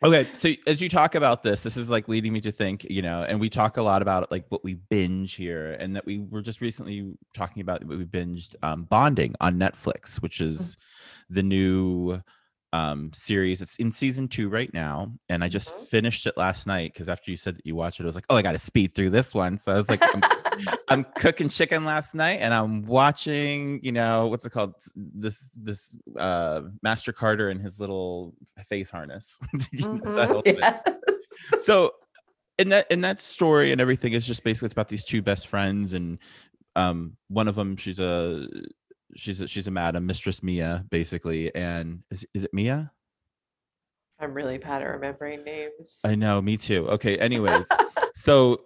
Okay, 0.03 0.31
so 0.33 0.49
as 0.67 0.81
you 0.81 0.89
talk 0.89 1.15
about 1.15 1.43
this, 1.43 1.63
this 1.63 1.77
is 1.77 1.91
like 1.91 2.09
leading 2.09 2.33
me 2.33 2.41
to 2.41 2.51
think, 2.51 2.85
you 2.89 3.03
know, 3.03 3.23
and 3.23 3.39
we 3.39 3.51
talk 3.51 3.77
a 3.77 3.83
lot 3.83 4.01
about 4.01 4.31
like 4.31 4.47
what 4.49 4.65
we 4.65 4.73
binge 4.73 5.35
here, 5.35 5.73
and 5.79 5.95
that 5.95 6.07
we 6.07 6.21
were 6.21 6.41
just 6.41 6.63
recently 6.63 7.13
talking 7.35 7.61
about 7.61 7.85
what 7.85 7.99
we 7.99 8.07
binged 8.07 8.55
um, 8.63 8.85
Bonding 8.85 9.35
on 9.43 9.57
Netflix, 9.59 10.17
which 10.23 10.41
is 10.41 10.79
the 11.29 11.43
new 11.43 12.19
um 12.73 13.13
series. 13.13 13.61
It's 13.63 13.77
in 13.77 13.91
season 13.93 14.29
two 14.29 14.49
right 14.49 14.73
now, 14.73 15.13
and 15.29 15.43
I 15.43 15.49
just 15.49 15.71
Mhm. 15.71 15.89
finished 15.89 16.27
it 16.27 16.37
last 16.37 16.67
night 16.67 16.93
because 16.93 17.09
after 17.09 17.31
you 17.31 17.37
said 17.37 17.57
that 17.57 17.67
you 17.67 17.75
watched 17.75 17.99
it, 18.01 18.05
I 18.05 18.07
was 18.07 18.15
like, 18.15 18.27
oh, 18.31 18.37
I 18.37 18.43
got 18.43 18.53
to 18.53 18.59
speed 18.59 18.95
through 18.95 19.11
this 19.11 19.35
one. 19.35 19.59
So 19.59 19.73
I 19.73 19.75
was 19.77 19.91
like, 19.91 20.03
I'm, 20.15 20.23
I'm 20.89 21.05
cooking 21.17 21.49
chicken 21.49 21.85
last 21.85 22.15
night 22.15 22.39
and 22.41 22.55
I'm 22.55 22.83
watching, 22.83 23.81
you 23.83 23.93
know, 23.93 24.29
what's 24.29 24.45
it 24.47 24.51
called? 24.51 24.75
This 24.95 25.51
this 25.57 25.97
uh 26.19 26.63
Master 26.83 27.13
Carter 27.13 27.49
and 27.51 27.61
his 27.61 27.81
little 27.81 28.35
face 28.69 28.91
harness. 28.91 29.39
You 29.73 29.85
know, 30.05 30.13
that 30.17 30.29
Mhm, 30.29 30.33
whole 30.33 30.43
yes. 30.45 30.83
So 31.59 31.93
in 32.59 32.69
that 32.69 32.87
in 32.91 33.01
that 33.01 33.21
story 33.21 33.73
and 33.73 33.81
everything 33.81 34.13
is 34.13 34.27
just 34.27 34.45
basically 34.45 34.67
it's 34.67 34.75
about 34.75 34.89
these 34.89 35.05
two 35.05 35.23
best 35.23 35.49
friends 35.49 35.93
and 35.95 36.19
um 36.77 37.17
one 37.29 37.49
of 37.49 37.55
them 37.55 37.77
she's 37.77 37.99
a 38.01 38.47
she's 39.17 39.41
a, 39.41 39.49
she's 39.49 39.67
a 39.67 39.71
madam 39.71 40.07
mistress 40.07 40.43
Mia 40.43 40.85
basically 40.91 41.55
and 41.55 42.03
is 42.11 42.27
is 42.35 42.45
it 42.45 42.55
Mia? 42.55 42.93
I'm 44.19 44.35
really 44.35 44.59
bad 44.59 44.83
at 44.83 44.89
remembering 44.89 45.45
names. 45.45 46.01
I 46.05 46.15
know, 46.15 46.43
me 46.43 46.59
too. 46.59 46.87
Okay, 46.91 47.17
anyways. 47.17 47.67
so 48.15 48.59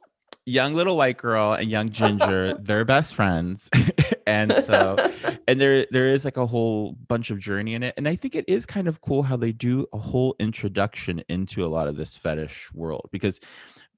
young 0.46 0.74
little 0.74 0.96
white 0.96 1.16
girl 1.16 1.52
and 1.52 1.70
young 1.70 1.90
ginger, 1.90 2.54
they're 2.60 2.84
best 2.84 3.14
friends. 3.14 3.70
and 4.26 4.52
so 4.52 4.96
and 5.48 5.60
there 5.60 5.86
there 5.90 6.08
is 6.08 6.24
like 6.24 6.36
a 6.36 6.46
whole 6.46 6.92
bunch 7.08 7.30
of 7.30 7.38
journey 7.38 7.74
in 7.74 7.82
it. 7.82 7.94
And 7.96 8.08
I 8.08 8.16
think 8.16 8.34
it 8.34 8.44
is 8.48 8.66
kind 8.66 8.88
of 8.88 9.00
cool 9.00 9.22
how 9.22 9.36
they 9.36 9.52
do 9.52 9.86
a 9.92 9.98
whole 9.98 10.34
introduction 10.38 11.22
into 11.28 11.64
a 11.64 11.68
lot 11.68 11.88
of 11.88 11.96
this 11.96 12.16
fetish 12.16 12.72
world 12.72 13.08
because 13.12 13.40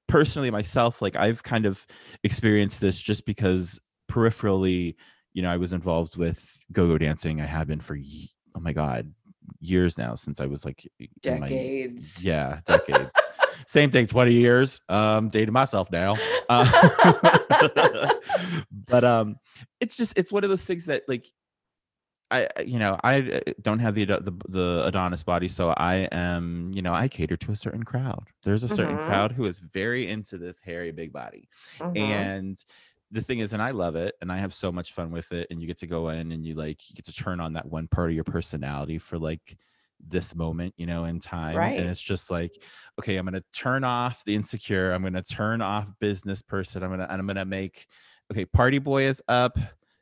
personally 0.07 0.51
myself, 0.51 1.01
like 1.01 1.15
I've 1.15 1.43
kind 1.43 1.65
of 1.65 1.85
experienced 2.23 2.81
this 2.81 3.01
just 3.01 3.25
because 3.25 3.79
peripherally, 4.09 4.95
you 5.37 5.43
know, 5.43 5.51
I 5.51 5.57
was 5.57 5.71
involved 5.71 6.17
with 6.17 6.65
go-go 6.71 6.97
dancing. 6.97 7.41
I 7.41 7.45
have 7.45 7.67
been 7.67 7.79
for 7.79 7.95
oh 8.55 8.59
my 8.59 8.73
god, 8.73 9.13
years 9.59 9.95
now 9.95 10.15
since 10.15 10.39
I 10.39 10.47
was 10.47 10.65
like 10.65 10.89
in 10.99 11.39
my 11.39 11.47
Decades. 11.47 12.23
yeah, 12.23 12.61
decades. 12.65 13.11
Same 13.67 13.91
thing, 13.91 14.07
20 14.07 14.33
years. 14.33 14.81
Um, 14.89 15.29
dating 15.29 15.53
myself 15.53 15.91
now. 15.91 16.17
Uh, 16.49 16.63
but 18.71 19.03
um, 19.03 19.35
it's 19.81 19.97
just 19.97 20.17
it's 20.17 20.31
one 20.31 20.45
of 20.45 20.49
those 20.49 20.63
things 20.63 20.85
that 20.85 21.03
like 21.09 21.27
I 22.31 22.47
you 22.65 22.79
know 22.79 22.97
I 23.03 23.19
uh, 23.21 23.39
don't 23.61 23.79
have 23.79 23.95
the 23.95 24.05
the 24.05 24.33
the 24.47 24.83
Adonis 24.87 25.23
body, 25.23 25.49
so 25.49 25.71
I 25.71 26.07
am 26.09 26.71
you 26.73 26.81
know 26.81 26.93
I 26.93 27.09
cater 27.09 27.35
to 27.35 27.51
a 27.51 27.55
certain 27.57 27.83
crowd. 27.83 28.29
There's 28.43 28.63
a 28.63 28.69
certain 28.69 28.97
Mhm. 28.97 29.05
crowd 29.05 29.31
who 29.33 29.43
is 29.43 29.59
very 29.59 30.09
into 30.09 30.37
this 30.37 30.61
hairy 30.61 30.91
big 30.91 31.11
body, 31.11 31.49
Mhm. 31.79 31.97
and 31.97 32.63
the 33.11 33.21
thing 33.21 33.39
is 33.39 33.53
and 33.53 33.61
i 33.61 33.71
love 33.71 33.95
it 33.95 34.15
and 34.21 34.31
i 34.31 34.37
have 34.37 34.53
so 34.53 34.71
much 34.71 34.91
fun 34.91 35.11
with 35.11 35.31
it 35.31 35.47
and 35.49 35.61
you 35.61 35.67
get 35.67 35.77
to 35.77 35.87
go 35.87 36.09
in 36.09 36.31
and 36.31 36.45
you 36.45 36.55
like 36.55 36.89
you 36.89 36.95
get 36.95 37.05
to 37.05 37.13
turn 37.13 37.39
on 37.39 37.53
that 37.53 37.65
one 37.65 37.87
part 37.87 38.09
of 38.09 38.15
your 38.15 38.23
personality 38.23 38.97
for 38.97 39.17
like 39.17 39.57
this 40.05 40.35
moment, 40.35 40.73
you 40.77 40.85
know, 40.85 41.05
in 41.05 41.19
time. 41.19 41.55
Right. 41.55 41.79
And 41.79 41.89
it's 41.89 42.01
just 42.01 42.29
like, 42.29 42.61
okay, 42.99 43.17
I'm 43.17 43.25
gonna 43.25 43.43
turn 43.53 43.83
off 43.83 44.23
the 44.25 44.35
insecure, 44.35 44.91
I'm 44.91 45.03
gonna 45.03 45.23
turn 45.23 45.61
off 45.61 45.91
business 45.99 46.41
person, 46.41 46.83
I'm 46.83 46.89
gonna 46.89 47.07
and 47.09 47.19
I'm 47.19 47.27
gonna 47.27 47.45
make 47.45 47.87
okay, 48.31 48.45
party 48.45 48.79
boy 48.79 49.03
is 49.03 49.21
up, 49.27 49.57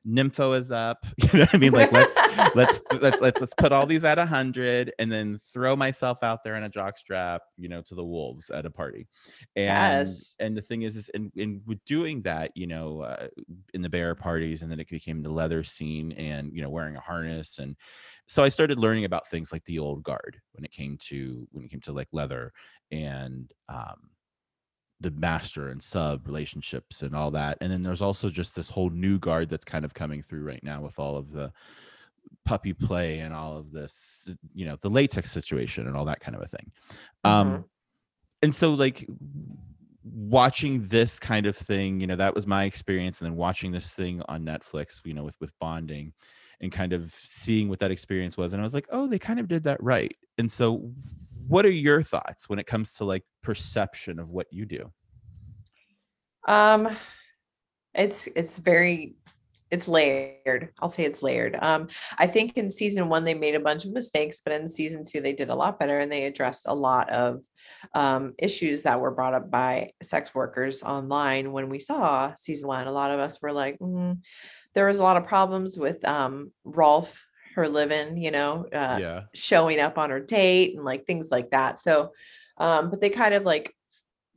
nympho 0.07 0.57
is 0.57 0.71
up. 0.71 1.05
You 1.17 1.39
know 1.39 1.45
what 1.45 1.55
I 1.55 1.57
mean? 1.57 1.71
Like 1.71 1.91
let's 1.91 2.15
let's 2.55 2.79
let's 3.01 3.21
let's 3.21 3.41
let's 3.41 3.53
put 3.55 3.71
all 3.71 3.85
these 3.85 4.03
at 4.03 4.19
a 4.19 4.25
hundred 4.25 4.93
and 4.99 5.11
then 5.11 5.39
throw 5.53 5.75
myself 5.75 6.23
out 6.23 6.43
there 6.43 6.55
in 6.55 6.63
a 6.63 6.69
jock 6.69 6.97
strap, 6.97 7.41
you 7.57 7.67
know, 7.69 7.81
to 7.83 7.95
the 7.95 8.03
wolves 8.03 8.49
at 8.49 8.65
a 8.65 8.69
party. 8.69 9.07
And 9.55 10.07
Yes. 10.07 10.35
and 10.39 10.55
the 10.55 10.61
thing 10.61 10.83
is, 10.83 10.95
is 10.95 11.09
in, 11.09 11.31
in 11.35 11.61
with 11.65 11.83
doing 11.85 12.21
that, 12.23 12.51
you 12.55 12.67
know, 12.67 13.01
uh, 13.01 13.27
in 13.73 13.81
the 13.81 13.89
bear 13.89 14.15
parties, 14.15 14.61
and 14.61 14.71
then 14.71 14.79
it 14.79 14.89
became 14.89 15.21
the 15.21 15.31
leather 15.31 15.63
scene, 15.63 16.11
and 16.13 16.51
you 16.53 16.61
know, 16.61 16.69
wearing 16.69 16.95
a 16.95 17.01
harness, 17.01 17.57
and 17.59 17.75
so 18.27 18.43
I 18.43 18.49
started 18.49 18.79
learning 18.79 19.05
about 19.05 19.27
things 19.27 19.51
like 19.51 19.63
the 19.65 19.79
old 19.79 20.03
guard 20.03 20.39
when 20.53 20.63
it 20.65 20.71
came 20.71 20.97
to 21.09 21.47
when 21.51 21.65
it 21.65 21.69
came 21.71 21.81
to 21.81 21.91
like 21.93 22.07
leather 22.11 22.53
and 22.91 23.51
um 23.69 24.09
the 24.99 25.11
master 25.11 25.69
and 25.69 25.83
sub 25.83 26.25
relationships 26.27 27.01
and 27.01 27.15
all 27.15 27.31
that. 27.31 27.57
And 27.61 27.71
then 27.71 27.83
there's 27.83 28.01
also 28.01 28.29
just 28.29 28.55
this 28.55 28.69
whole 28.69 28.89
new 28.89 29.19
guard 29.19 29.49
that's 29.49 29.65
kind 29.65 29.85
of 29.85 29.93
coming 29.93 30.21
through 30.21 30.43
right 30.43 30.63
now 30.63 30.81
with 30.81 30.99
all 30.99 31.17
of 31.17 31.31
the 31.31 31.51
puppy 32.45 32.73
play 32.73 33.19
and 33.19 33.33
all 33.33 33.57
of 33.57 33.71
this, 33.71 34.33
you 34.53 34.65
know, 34.65 34.75
the 34.77 34.89
latex 34.89 35.31
situation 35.31 35.87
and 35.87 35.97
all 35.97 36.05
that 36.05 36.19
kind 36.19 36.35
of 36.35 36.41
a 36.43 36.47
thing. 36.47 36.71
Um 37.23 37.63
Mhm. 37.63 37.65
and 38.43 38.55
so 38.55 38.73
like 38.73 39.07
watching 40.03 40.87
this 40.87 41.19
kind 41.19 41.45
of 41.45 41.55
thing, 41.57 41.99
you 41.99 42.07
know, 42.07 42.15
that 42.15 42.35
was 42.35 42.45
my 42.47 42.65
experience 42.65 43.21
and 43.21 43.27
then 43.29 43.35
watching 43.37 43.71
this 43.71 43.91
thing 43.93 44.21
on 44.27 44.45
Netflix, 44.45 45.01
you 45.05 45.13
know, 45.13 45.23
with 45.23 45.39
with 45.41 45.57
bonding 45.59 46.13
and 46.61 46.71
kind 46.71 46.93
of 46.93 47.11
seeing 47.13 47.69
what 47.69 47.79
that 47.79 47.91
experience 47.91 48.37
was 48.37 48.53
and 48.53 48.61
I 48.61 48.63
was 48.63 48.73
like, 48.75 48.87
"Oh, 48.91 49.07
they 49.07 49.19
kind 49.19 49.39
of 49.39 49.47
did 49.47 49.63
that 49.63 49.81
right." 49.83 50.15
And 50.37 50.51
so 50.51 50.93
what 51.47 51.65
are 51.65 51.71
your 51.71 52.03
thoughts 52.03 52.49
when 52.49 52.59
it 52.59 52.67
comes 52.67 52.93
to 52.93 53.05
like 53.05 53.23
perception 53.41 54.19
of 54.19 54.31
what 54.31 54.47
you 54.51 54.65
do? 54.65 54.91
Um, 56.47 56.95
it's 57.93 58.27
it's 58.27 58.59
very 58.59 59.15
it's 59.71 59.87
layered. 59.87 60.69
I'll 60.79 60.89
say 60.89 61.05
it's 61.05 61.23
layered. 61.23 61.57
Um, 61.59 61.87
I 62.17 62.27
think 62.27 62.55
in 62.55 62.69
season 62.69 63.09
one 63.09 63.23
they 63.23 63.33
made 63.33 63.55
a 63.55 63.59
bunch 63.59 63.83
of 63.83 63.91
mistakes, 63.91 64.41
but 64.43 64.53
in 64.53 64.69
season 64.69 65.03
two 65.03 65.21
they 65.21 65.33
did 65.33 65.49
a 65.49 65.55
lot 65.55 65.79
better 65.79 65.99
and 65.99 66.11
they 66.11 66.25
addressed 66.25 66.65
a 66.67 66.73
lot 66.73 67.09
of 67.09 67.41
um, 67.93 68.33
issues 68.37 68.83
that 68.83 68.99
were 68.99 69.11
brought 69.11 69.33
up 69.33 69.49
by 69.49 69.91
sex 70.03 70.35
workers 70.35 70.83
online. 70.83 71.51
When 71.51 71.69
we 71.69 71.79
saw 71.79 72.33
season 72.37 72.67
one, 72.67 72.87
a 72.87 72.91
lot 72.91 73.11
of 73.11 73.19
us 73.19 73.41
were 73.41 73.51
like, 73.51 73.79
"Mm." 73.79 74.19
there 74.75 74.87
was 74.87 74.99
a 74.99 75.03
lot 75.03 75.17
of 75.17 75.25
problems 75.25 75.77
with 75.77 76.05
um, 76.05 76.51
Rolf, 76.63 77.25
her 77.55 77.67
living, 77.67 78.17
you 78.17 78.31
know, 78.31 78.65
uh, 78.73 78.97
yeah. 78.99 79.21
showing 79.33 79.79
up 79.79 79.97
on 79.97 80.09
her 80.09 80.19
date 80.19 80.75
and 80.75 80.85
like 80.85 81.05
things 81.05 81.31
like 81.31 81.51
that. 81.51 81.79
So, 81.79 82.11
um, 82.57 82.89
but 82.89 83.01
they 83.01 83.09
kind 83.09 83.33
of 83.33 83.43
like, 83.43 83.73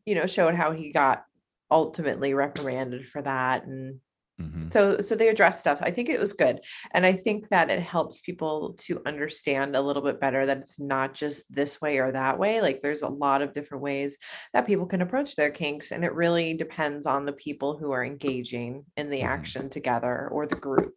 you 0.06 0.14
know, 0.14 0.26
showed 0.26 0.54
how 0.54 0.72
he 0.72 0.92
got 0.92 1.24
ultimately 1.70 2.32
reprimanded 2.34 3.08
for 3.08 3.20
that. 3.22 3.64
And 3.66 4.00
Mhm. 4.40 4.70
so, 4.70 5.00
so 5.00 5.16
they 5.16 5.28
addressed 5.28 5.60
stuff. 5.60 5.80
I 5.82 5.90
think 5.90 6.08
it 6.08 6.20
was 6.20 6.32
good. 6.32 6.60
And 6.92 7.04
I 7.04 7.12
think 7.12 7.48
that 7.48 7.70
it 7.70 7.80
helps 7.80 8.20
people 8.20 8.74
to 8.86 9.02
understand 9.04 9.74
a 9.74 9.82
little 9.82 10.02
bit 10.02 10.20
better 10.20 10.46
that 10.46 10.58
it's 10.58 10.78
not 10.78 11.12
just 11.14 11.52
this 11.52 11.80
way 11.80 11.98
or 11.98 12.12
that 12.12 12.38
way. 12.38 12.60
Like 12.62 12.80
there's 12.80 13.02
a 13.02 13.08
lot 13.08 13.42
of 13.42 13.52
different 13.52 13.82
ways 13.82 14.16
that 14.52 14.66
people 14.66 14.86
can 14.86 15.02
approach 15.02 15.34
their 15.34 15.50
kinks. 15.50 15.90
And 15.90 16.04
it 16.04 16.14
really 16.14 16.54
depends 16.54 17.04
on 17.06 17.26
the 17.26 17.32
people 17.32 17.76
who 17.76 17.90
are 17.90 18.04
engaging 18.04 18.84
in 18.96 19.10
the 19.10 19.20
Mhm. 19.22 19.26
action 19.26 19.68
together 19.68 20.28
or 20.28 20.46
the 20.46 20.56
group 20.56 20.94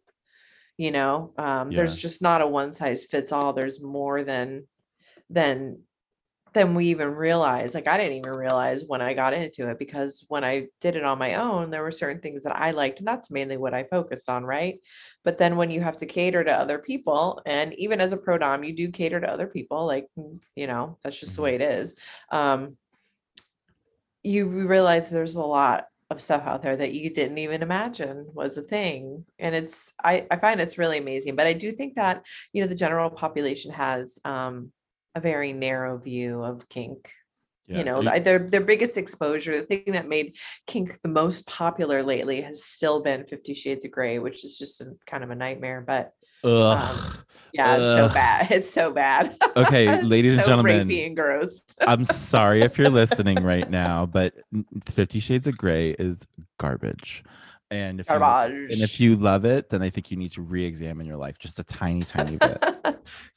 you 0.82 0.90
know 0.90 1.32
um 1.38 1.70
Yeah. 1.70 1.76
there's 1.76 1.96
just 1.96 2.20
not 2.20 2.42
a 2.42 2.46
one 2.46 2.74
size 2.74 3.04
fits 3.04 3.30
all 3.30 3.52
there's 3.52 3.80
more 3.80 4.24
than 4.24 4.66
than 5.30 5.78
than 6.54 6.74
we 6.74 6.86
even 6.86 7.14
realize 7.14 7.72
like 7.72 7.86
i 7.86 7.96
didn't 7.96 8.18
even 8.18 8.32
realize 8.32 8.82
when 8.88 9.00
i 9.00 9.14
got 9.14 9.32
into 9.32 9.68
it 9.70 9.78
because 9.78 10.24
when 10.28 10.42
i 10.42 10.66
did 10.80 10.96
it 10.96 11.04
on 11.04 11.20
my 11.20 11.36
own 11.36 11.70
there 11.70 11.84
were 11.84 11.92
certain 11.92 12.20
things 12.20 12.42
that 12.42 12.56
i 12.56 12.72
liked 12.72 12.98
and 12.98 13.06
that's 13.06 13.30
mainly 13.30 13.56
what 13.56 13.72
i 13.72 13.84
focused 13.84 14.28
on 14.28 14.44
right 14.44 14.80
but 15.22 15.38
then 15.38 15.54
when 15.54 15.70
you 15.70 15.80
have 15.80 15.96
to 15.96 16.04
cater 16.04 16.42
to 16.42 16.52
other 16.52 16.80
people 16.80 17.40
and 17.46 17.72
even 17.74 18.00
as 18.00 18.12
a 18.12 18.16
pro 18.16 18.36
dom 18.36 18.64
you 18.64 18.74
do 18.74 18.90
cater 18.90 19.20
to 19.20 19.30
other 19.30 19.46
people 19.46 19.86
like 19.86 20.08
mm, 20.18 20.36
you 20.56 20.66
know 20.66 20.98
that's 21.04 21.20
just 21.20 21.36
the 21.36 21.42
Mhm. 21.42 21.44
way 21.44 21.54
it 21.54 21.62
is 21.62 21.94
um 22.32 22.76
you 24.24 24.48
realize 24.48 25.10
there's 25.10 25.36
a 25.36 25.40
lot 25.40 25.84
of 26.12 26.20
stuff 26.20 26.42
out 26.46 26.62
there 26.62 26.76
that 26.76 26.92
you 26.92 27.10
didn't 27.10 27.38
even 27.38 27.62
imagine 27.62 28.26
was 28.32 28.56
a 28.56 28.62
thing 28.62 29.24
and 29.38 29.54
it's 29.54 29.92
i 30.04 30.26
i 30.30 30.36
find 30.36 30.60
it's 30.60 30.78
really 30.78 30.98
amazing 30.98 31.34
but 31.34 31.46
i 31.46 31.52
do 31.52 31.72
think 31.72 31.94
that 31.96 32.22
you 32.52 32.62
know 32.62 32.68
the 32.68 32.74
general 32.74 33.10
population 33.10 33.72
has 33.72 34.18
um 34.24 34.70
a 35.14 35.20
very 35.20 35.52
narrow 35.52 35.98
view 35.98 36.42
of 36.42 36.68
kink 36.68 37.10
Yeah. 37.66 37.78
you 37.78 37.84
know 37.84 38.02
their 38.20 38.38
their 38.38 38.60
biggest 38.72 38.96
exposure 38.96 39.56
the 39.60 39.66
thing 39.66 39.92
that 39.92 40.08
made 40.08 40.36
kink 40.66 40.98
the 41.02 41.08
most 41.08 41.46
popular 41.46 42.02
lately 42.02 42.40
has 42.42 42.64
still 42.64 43.02
been 43.02 43.24
50 43.26 43.54
shades 43.54 43.84
of 43.84 43.90
grey 43.90 44.18
which 44.18 44.44
is 44.44 44.58
just 44.58 44.80
a, 44.80 44.86
kind 45.06 45.24
of 45.24 45.30
a 45.30 45.34
nightmare 45.34 45.82
but 45.86 46.12
Ugh. 46.44 46.78
Um, 46.78 47.14
yeah 47.52 47.76
it's 47.76 48.00
so 48.10 48.14
bad 48.14 48.50
it's 48.50 48.72
so 48.72 48.90
bad 48.92 49.36
Okay, 49.56 50.00
ladies 50.02 50.34
and 50.34 50.42
so 50.42 50.48
gentlemen, 50.48 50.88
rapey 50.88 51.06
and 51.06 51.14
gross 51.16 51.60
I'm 51.82 52.04
sorry 52.06 52.62
if 52.62 52.78
you're 52.78 52.88
listening 52.88 53.42
right 53.44 53.68
now, 53.70 54.06
but 54.06 54.34
Fifty 54.86 55.20
Shades 55.20 55.46
of 55.46 55.56
Grey 55.58 55.90
is 55.90 56.26
garbage. 56.58 57.22
And 57.70 58.00
if 58.00 58.08
you, 58.10 58.18
garbage 58.18 58.70
and 58.70 58.80
if 58.82 59.00
you 59.00 59.16
love 59.16 59.44
it, 59.46 59.70
then 59.70 59.80
I 59.82 59.88
think 59.90 60.10
you 60.10 60.16
need 60.18 60.32
to 60.32 60.42
re-examine 60.42 61.06
your 61.06 61.16
life 61.16 61.38
just 61.38 61.58
a 61.58 61.64
tiny, 61.64 62.04
tiny 62.04 62.36
bit. 62.36 62.62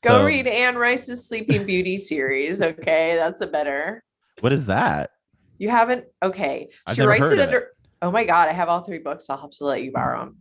Go 0.03 0.19
So- 0.19 0.25
read 0.25 0.45
Anne 0.47 0.75
Rice's 0.75 1.25
Sleeping 1.25 1.65
Beauty 1.65 1.97
series. 1.97 2.61
Okay, 2.61 3.15
that's 3.15 3.39
a 3.41 3.47
better. 3.47 4.03
What 4.41 4.51
is 4.51 4.65
that? 4.65 5.11
You 5.57 5.69
haven't? 5.69 6.05
Okay, 6.21 6.67
I've 6.85 6.95
she 6.97 7.03
writes 7.03 7.21
heard 7.21 7.33
it 7.33 7.39
of 7.39 7.43
it. 7.43 7.47
under. 7.47 7.67
Oh 8.01 8.11
my 8.11 8.25
god, 8.25 8.49
I 8.49 8.51
have 8.51 8.67
all 8.67 8.81
three 8.81 8.97
books. 8.99 9.29
I'll 9.29 9.37
have 9.37 9.51
to 9.51 9.63
let 9.65 9.81
you 9.83 9.91
borrow 9.93 10.19
them. 10.25 10.37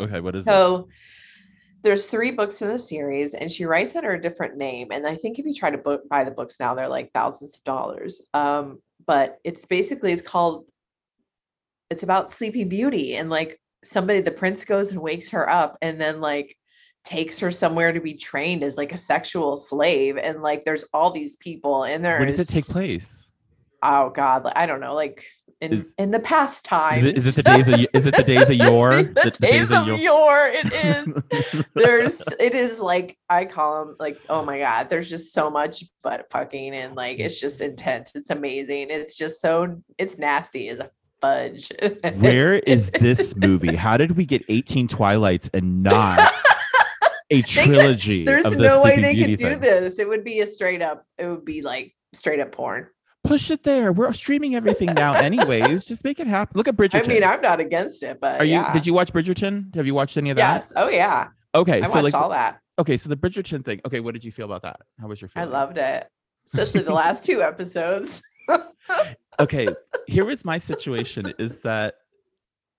Okay, 0.00 0.20
what 0.20 0.34
is 0.34 0.44
So 0.46 0.88
there's 1.84 2.06
three 2.06 2.30
books 2.30 2.62
in 2.62 2.68
the 2.68 2.78
series, 2.78 3.34
and 3.34 3.52
she 3.52 3.66
writes 3.66 3.94
under 3.94 4.12
a 4.12 4.20
different 4.20 4.56
name. 4.56 4.88
And 4.90 5.06
I 5.06 5.14
think 5.16 5.38
if 5.38 5.44
you 5.44 5.54
try 5.54 5.70
to 5.70 5.78
book, 5.78 6.08
buy 6.08 6.24
the 6.24 6.30
books 6.30 6.58
now, 6.58 6.74
they're 6.74 6.88
like 6.88 7.12
thousands 7.12 7.56
of 7.56 7.62
dollars. 7.62 8.22
Um, 8.32 8.80
but 9.06 9.38
it's 9.44 9.66
basically 9.66 10.12
it's 10.12 10.22
called. 10.22 10.66
It's 11.90 12.02
about 12.02 12.32
Sleeping 12.32 12.68
Beauty, 12.68 13.16
and 13.16 13.30
like 13.30 13.60
somebody, 13.84 14.22
the 14.22 14.30
prince 14.30 14.64
goes 14.64 14.90
and 14.90 15.00
wakes 15.00 15.30
her 15.30 15.48
up, 15.48 15.76
and 15.82 16.00
then 16.00 16.20
like 16.20 16.56
takes 17.04 17.38
her 17.40 17.50
somewhere 17.50 17.92
to 17.92 18.00
be 18.00 18.14
trained 18.14 18.64
as 18.64 18.78
like 18.78 18.92
a 18.92 18.96
sexual 18.96 19.58
slave 19.58 20.16
and 20.16 20.40
like 20.40 20.64
there's 20.64 20.84
all 20.94 21.10
these 21.10 21.36
people 21.36 21.84
and 21.84 22.02
this? 22.02 22.08
there 22.08 22.18
Where 22.18 22.26
does 22.26 22.40
it 22.40 22.48
take 22.48 22.64
place? 22.64 23.26
oh 23.82 24.08
god 24.08 24.44
like, 24.44 24.56
i 24.56 24.64
don't 24.64 24.80
know 24.80 24.94
like 24.94 25.26
in 25.72 25.78
Is- 25.80 25.94
in 25.98 26.10
the 26.10 26.20
past 26.20 26.64
time. 26.64 26.98
Is 26.98 27.04
it, 27.04 27.16
is 27.16 27.26
it 27.26 27.34
the 27.36 27.42
days 27.42 27.68
of 27.68 27.80
is 27.92 28.06
it 28.06 28.16
the 28.16 28.22
days 28.22 28.50
of 28.50 28.56
yore? 28.68 29.02
the, 29.02 29.36
days 29.40 29.70
of 29.70 29.86
yore 29.98 30.46
it 30.52 30.72
is 30.84 31.64
there's 31.74 32.22
it 32.38 32.54
is 32.54 32.80
like 32.80 33.16
i 33.28 33.44
call 33.44 33.84
them 33.84 33.96
like 33.98 34.18
oh 34.28 34.44
my 34.44 34.58
god 34.58 34.88
there's 34.90 35.08
just 35.08 35.32
so 35.32 35.50
much 35.50 35.84
butt 36.02 36.26
fucking 36.30 36.74
and 36.74 36.94
like 36.94 37.18
it's 37.18 37.40
just 37.40 37.60
intense 37.60 38.10
it's 38.14 38.30
amazing 38.30 38.88
it's 38.90 39.16
just 39.16 39.40
so 39.40 39.80
it's 39.98 40.18
nasty 40.18 40.68
as 40.68 40.78
a 40.78 40.90
fudge 41.20 41.70
Where 42.16 42.54
is 42.54 42.90
this 42.90 43.34
movie? 43.36 43.74
How 43.76 43.96
did 43.96 44.16
we 44.16 44.26
get 44.26 44.42
18 44.48 44.88
Twilights 44.88 45.50
and 45.54 45.82
not 45.82 46.32
a 47.30 47.42
trilogy? 47.42 48.24
there's 48.24 48.44
of 48.44 48.58
no 48.58 48.82
way 48.82 49.00
they 49.00 49.14
could 49.16 49.36
do 49.38 49.50
thing? 49.50 49.60
this 49.60 49.98
it 49.98 50.08
would 50.08 50.24
be 50.24 50.40
a 50.40 50.46
straight 50.46 50.82
up 50.82 51.06
it 51.18 51.26
would 51.26 51.44
be 51.44 51.62
like 51.62 51.94
straight 52.12 52.40
up 52.40 52.52
porn 52.52 52.88
Push 53.24 53.50
it 53.50 53.62
there. 53.64 53.92
We're 53.92 54.12
streaming 54.12 54.54
everything 54.54 54.92
now, 54.94 55.14
anyways. 55.28 55.84
Just 55.84 56.04
make 56.04 56.20
it 56.20 56.26
happen. 56.26 56.56
Look 56.56 56.68
at 56.68 56.76
Bridgerton. 56.76 57.04
i 57.04 57.08
mean 57.08 57.24
i'm 57.24 57.40
not 57.40 57.58
against 57.60 58.02
it 58.02 58.20
but 58.20 58.40
Are 58.40 58.44
you? 58.44 58.52
yeah. 58.52 58.72
Did 58.72 58.86
you 58.86 58.94
watch 58.94 59.12
Bridgerton? 59.12 59.74
Have 59.74 59.86
you 59.86 59.94
watched 59.94 60.16
any 60.16 60.30
of 60.30 60.36
that? 60.36 60.54
yes 60.62 60.72
oh 60.76 60.88
yeah 60.88 61.28
Okay, 61.54 61.80
i 61.82 61.86
so 61.86 61.92
watched 61.94 62.04
like, 62.04 62.14
all 62.14 62.28
that 62.30 62.60
okay, 62.78 62.96
so 62.96 63.08
the 63.08 63.16
Bridgerton 63.16 63.64
thing. 63.64 63.80
Okay, 63.86 64.00
what 64.00 64.14
did 64.14 64.24
you 64.24 64.32
feel 64.32 64.46
about 64.46 64.62
that? 64.62 64.80
How 65.00 65.06
was 65.08 65.20
your 65.20 65.28
feeling? 65.28 65.48
i 65.48 65.52
loved 65.52 65.78
it 65.78 66.08
especially 66.46 66.82
the 66.82 66.92
last 66.92 67.24
two 67.24 67.42
episodes 67.42 68.22
okay 69.40 69.68
here 70.06 70.24
was 70.26 70.44
my 70.44 70.58
situation 70.58 71.32
is 71.38 71.60
that 71.60 71.94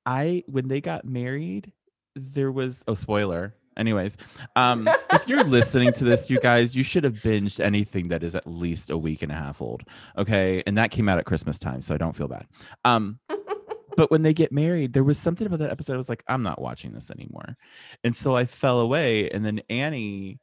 i 0.06 0.44
when 0.48 0.68
they 0.68 0.80
got 0.82 1.04
married 1.06 1.72
there 2.16 2.52
was 2.52 2.84
oh 2.88 2.94
spoiler 2.94 3.56
anyways 3.78 4.18
um 4.56 4.88
if 5.12 5.28
you're 5.28 5.44
listening 5.44 5.92
to 5.92 6.04
this 6.04 6.30
you 6.30 6.40
guys 6.40 6.76
you 6.76 6.84
should 6.84 7.04
have 7.04 7.16
binged 7.16 7.60
anything 7.60 8.08
that 8.08 8.24
is 8.24 8.36
at 8.36 8.46
least 8.48 8.90
a 8.90 8.98
week 8.98 9.22
and 9.22 9.32
a 9.32 9.36
half 9.36 9.62
old 9.62 9.84
okay? 10.18 10.62
And 10.66 10.78
that 10.78 10.92
came 10.92 11.10
out 11.10 11.18
at 11.18 11.26
christmas 11.26 11.60
time 11.60 11.82
so 11.82 11.94
i 11.94 11.98
don't 11.98 12.16
feel 12.16 12.28
bad. 12.28 12.48
Um 12.84 13.20
but 13.98 14.12
when 14.12 14.24
they 14.24 14.34
get 14.34 14.52
married 14.52 14.94
there 14.94 15.04
was 15.04 15.18
something 15.18 15.48
about 15.48 15.60
that 15.60 15.72
episode 15.72 15.94
i 15.94 15.98
was 15.98 16.10
like 16.10 16.24
i'm 16.28 16.44
not 16.44 16.62
watching 16.62 16.92
this 16.94 17.10
anymore. 17.12 17.58
And 18.04 18.16
so 18.16 18.36
i 18.36 18.46
fell 18.46 18.80
away 18.80 19.30
and 19.30 19.46
then 19.46 19.62
annie 19.70 20.40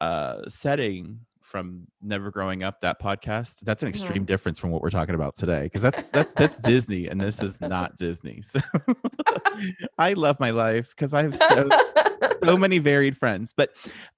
uh 0.00 0.42
setting 0.48 1.20
from 1.48 1.86
never 2.02 2.30
growing 2.30 2.62
up 2.62 2.80
that 2.82 3.00
podcast 3.00 3.60
that's 3.60 3.82
an 3.82 3.88
extreme 3.88 4.24
difference 4.24 4.58
from 4.58 4.70
what 4.70 4.82
we're 4.82 4.90
talking 4.90 5.14
about 5.14 5.34
today 5.34 5.62
because 5.62 5.80
that's 5.80 6.02
that's 6.12 6.34
that's 6.34 6.58
disney 6.58 7.08
and 7.08 7.18
this 7.20 7.42
is 7.42 7.58
not 7.60 7.96
disney. 7.96 8.42
So 8.42 8.60
i 9.98 10.12
love 10.12 10.38
my 10.40 10.50
life 10.50 10.90
because 10.90 11.14
i 11.14 11.22
have 11.22 11.34
so 11.34 11.68
so 12.44 12.56
many 12.56 12.78
varied 12.78 13.16
friends 13.16 13.52
but 13.56 13.70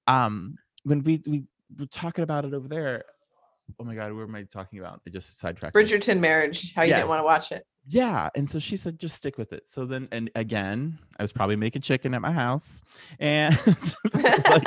um 0.06 0.56
when 0.84 1.02
we 1.02 1.22
we 1.26 1.44
we're 1.78 1.86
talking 1.86 2.24
about 2.24 2.44
it 2.44 2.54
over 2.54 2.68
there. 2.68 3.04
Oh 3.78 3.84
my 3.84 3.94
god, 3.94 4.12
where 4.12 4.24
am 4.24 4.34
I 4.34 4.42
talking 4.42 4.78
about? 4.78 5.00
I 5.06 5.10
just 5.10 5.38
sidetracked. 5.38 5.74
me. 5.74 5.82
Bridgerton 5.82 6.18
marriage. 6.18 6.74
How 6.74 6.82
you 6.82 6.94
didn't 6.94 7.08
want 7.08 7.22
to 7.22 7.26
watch 7.26 7.52
it? 7.52 7.64
Yeah, 7.86 8.28
and 8.34 8.48
so 8.48 8.58
she 8.58 8.76
said, 8.76 8.98
just 8.98 9.16
stick 9.16 9.38
with 9.38 9.52
it. 9.52 9.64
So 9.66 9.86
then, 9.86 10.08
and 10.12 10.30
again, 10.34 10.98
I 11.18 11.22
was 11.22 11.32
probably 11.32 11.56
making 11.56 11.82
chicken 11.82 12.12
at 12.14 12.20
my 12.20 12.32
house, 12.32 12.82
and 13.18 13.58
like, 14.14 14.66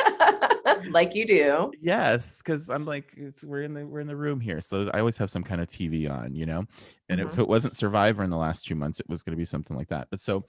like, 0.89 1.15
you 1.15 1.27
do. 1.27 1.71
Yes, 1.79 2.37
because 2.37 2.69
I'm 2.69 2.85
like, 2.85 3.13
we're 3.43 3.63
in 3.63 3.73
the 3.73 3.85
we're 3.85 3.99
in 3.99 4.07
the 4.07 4.15
room 4.15 4.39
here, 4.39 4.61
so 4.61 4.89
I 4.93 4.99
always 4.99 5.17
have 5.17 5.29
some 5.29 5.43
kind 5.43 5.61
of 5.61 5.67
TV 5.67 6.09
on, 6.09 6.33
you 6.33 6.45
know. 6.45 6.63
And 7.09 7.19
mm-hmm. 7.19 7.29
if 7.29 7.39
it 7.39 7.47
wasn't 7.47 7.75
Survivor 7.75 8.23
in 8.23 8.29
the 8.29 8.37
last 8.37 8.65
two 8.65 8.75
months, 8.75 8.99
it 8.99 9.07
was 9.09 9.21
going 9.21 9.33
to 9.33 9.37
be 9.37 9.45
something 9.45 9.75
like 9.75 9.89
that. 9.89 10.07
But 10.09 10.19
so, 10.19 10.45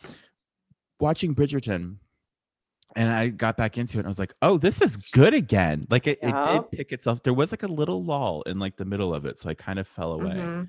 watching 1.00 1.34
Bridgerton, 1.34 1.96
and 2.96 3.10
I 3.10 3.28
got 3.28 3.56
back 3.56 3.78
into 3.78 3.98
it. 3.98 4.00
And 4.00 4.06
I 4.06 4.08
was 4.08 4.18
like, 4.18 4.34
oh, 4.42 4.58
this 4.58 4.80
is 4.80 4.96
good 4.96 5.34
again. 5.34 5.86
Like 5.90 6.06
it, 6.06 6.18
it 6.22 6.34
did 6.44 6.70
pick 6.70 6.92
itself. 6.92 7.22
There 7.22 7.34
was 7.34 7.52
like 7.52 7.62
a 7.62 7.68
little 7.68 8.04
lull 8.04 8.42
in 8.42 8.58
like 8.58 8.76
the 8.76 8.84
middle 8.84 9.14
of 9.14 9.24
it, 9.24 9.40
so 9.40 9.48
I 9.48 9.54
kind 9.54 9.78
of 9.78 9.88
fell 9.88 10.12
away. 10.12 10.34
Mm-hmm. 10.34 10.64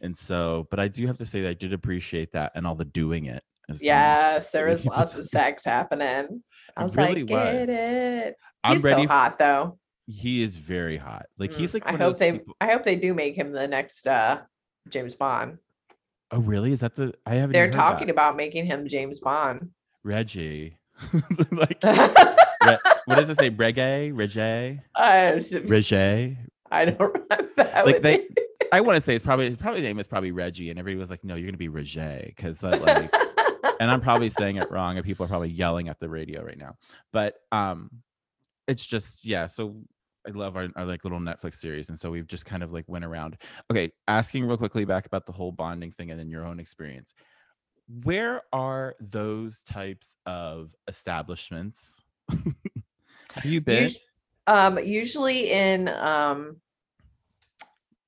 And 0.00 0.16
so, 0.16 0.66
but 0.70 0.78
I 0.78 0.88
do 0.88 1.06
have 1.06 1.16
to 1.18 1.26
say 1.26 1.42
that 1.42 1.48
I 1.48 1.54
did 1.54 1.72
appreciate 1.72 2.32
that 2.32 2.52
and 2.54 2.66
all 2.66 2.74
the 2.74 2.84
doing 2.84 3.26
it. 3.26 3.42
Yes, 3.80 4.50
there 4.50 4.66
was 4.68 4.86
lots 4.86 5.14
of 5.14 5.24
sex 5.24 5.64
happening. 5.64 6.42
I 6.76 6.84
was 6.84 6.96
really 6.96 7.24
like, 7.24 7.30
was. 7.30 7.52
get 7.52 7.70
it. 7.70 8.36
I'm 8.64 8.74
he's 8.74 8.84
ready. 8.84 9.02
So 9.02 9.08
hot 9.08 9.38
though. 9.38 9.78
He 10.06 10.42
is 10.42 10.56
very 10.56 10.96
hot. 10.96 11.26
Like 11.38 11.52
he's 11.52 11.70
mm, 11.70 11.74
like. 11.74 11.86
I 11.86 11.96
hope 11.96 12.18
they. 12.18 12.32
People... 12.32 12.56
I 12.60 12.66
hope 12.66 12.84
they 12.84 12.96
do 12.96 13.14
make 13.14 13.36
him 13.36 13.52
the 13.52 13.68
next 13.68 14.06
uh 14.06 14.40
James 14.88 15.14
Bond. 15.14 15.58
Oh 16.30 16.38
really? 16.38 16.72
Is 16.72 16.80
that 16.80 16.94
the? 16.94 17.14
I 17.26 17.34
haven't. 17.34 17.52
They're 17.52 17.70
talking 17.70 18.06
that. 18.06 18.12
about 18.12 18.36
making 18.36 18.66
him 18.66 18.88
James 18.88 19.20
Bond. 19.20 19.70
Reggie. 20.02 20.77
like, 21.52 21.78
re, 21.84 22.76
what 23.06 23.16
does 23.16 23.30
it 23.30 23.38
say? 23.38 23.50
Reggae, 23.50 24.12
Reggae, 24.12 24.80
uh, 24.94 25.32
Reggae. 25.38 26.36
I 26.70 26.84
don't 26.86 27.00
remember. 27.00 27.70
Like 27.84 28.02
they, 28.02 28.28
I 28.72 28.80
want 28.80 28.96
to 28.96 29.00
say 29.00 29.14
it's 29.14 29.24
probably 29.24 29.54
probably 29.56 29.80
name 29.80 29.98
is 29.98 30.06
probably 30.06 30.32
Reggie, 30.32 30.70
and 30.70 30.78
everybody 30.78 31.00
was 31.00 31.10
like, 31.10 31.24
"No, 31.24 31.34
you're 31.34 31.46
gonna 31.46 31.56
be 31.56 31.68
Reggae," 31.68 32.26
because 32.26 32.62
like, 32.62 32.82
and 33.80 33.90
I'm 33.90 34.00
probably 34.00 34.30
saying 34.30 34.56
it 34.56 34.70
wrong, 34.70 34.96
and 34.96 35.04
people 35.04 35.24
are 35.24 35.28
probably 35.28 35.50
yelling 35.50 35.88
at 35.88 36.00
the 36.00 36.08
radio 36.08 36.44
right 36.44 36.58
now. 36.58 36.74
But 37.12 37.34
um, 37.52 37.90
it's 38.66 38.84
just 38.84 39.26
yeah. 39.26 39.46
So 39.46 39.76
I 40.26 40.32
love 40.32 40.56
our, 40.56 40.68
our 40.76 40.84
like 40.84 41.04
little 41.04 41.20
Netflix 41.20 41.56
series, 41.56 41.88
and 41.88 41.98
so 41.98 42.10
we've 42.10 42.26
just 42.26 42.44
kind 42.44 42.62
of 42.62 42.72
like 42.72 42.84
went 42.88 43.04
around. 43.04 43.38
Okay, 43.70 43.92
asking 44.06 44.46
real 44.46 44.58
quickly 44.58 44.84
back 44.84 45.06
about 45.06 45.26
the 45.26 45.32
whole 45.32 45.52
bonding 45.52 45.92
thing, 45.92 46.10
and 46.10 46.20
then 46.20 46.28
your 46.28 46.44
own 46.44 46.60
experience 46.60 47.14
where 47.88 48.42
are 48.52 48.94
those 49.00 49.62
types 49.62 50.16
of 50.26 50.74
establishments? 50.86 52.00
Have 52.28 53.44
you 53.44 53.60
been? 53.60 53.84
Usually, 53.84 54.02
um, 54.46 54.78
usually 54.78 55.50
in 55.50 55.88
um, 55.88 56.56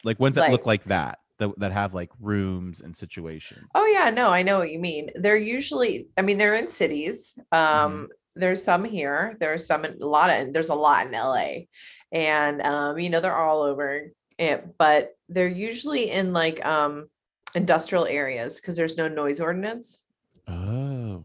like 0.05 0.21
ones 0.21 0.35
that 0.35 0.43
like, 0.43 0.53
look 0.53 0.67
like 0.67 0.85
that, 0.85 1.19
that 1.39 1.59
that 1.59 1.73
have 1.73 1.95
like 1.95 2.11
rooms 2.21 2.81
and 2.81 2.97
situation. 2.97 3.67
Oh 3.75 3.87
yeah, 3.87 4.11
no, 4.11 4.31
I 4.31 4.43
know 4.43 4.59
what 4.59 4.71
you 4.71 4.79
mean. 4.79 5.11
They're 5.15 5.37
usually, 5.37 6.09
I 6.17 6.23
mean, 6.23 6.39
they're 6.39 6.57
in 6.57 6.69
cities. 6.69 7.39
Um, 7.53 7.63
mm-hmm. 7.63 8.05
There's 8.37 8.63
some 8.63 8.85
here. 8.85 9.37
There's 9.41 9.67
some 9.67 9.85
in, 9.85 10.01
a 10.01 10.07
lot 10.07 10.31
of. 10.31 10.53
There's 10.53 10.69
a 10.69 10.75
lot 10.75 11.07
in 11.07 11.13
LA, 11.13 11.65
and 12.13 12.63
um, 12.63 12.99
you 12.99 13.11
know 13.11 13.21
they're 13.21 13.37
all 13.37 13.63
over. 13.63 14.11
It, 14.39 14.79
but 14.79 15.13
they're 15.29 15.49
usually 15.49 16.11
in 16.11 16.33
like 16.33 16.65
um 16.65 17.09
industrial 17.55 18.07
areas 18.07 18.57
because 18.57 18.77
there's 18.77 18.97
no 18.97 19.09
noise 19.09 19.41
ordinance. 19.41 20.05
Oh. 20.49 21.23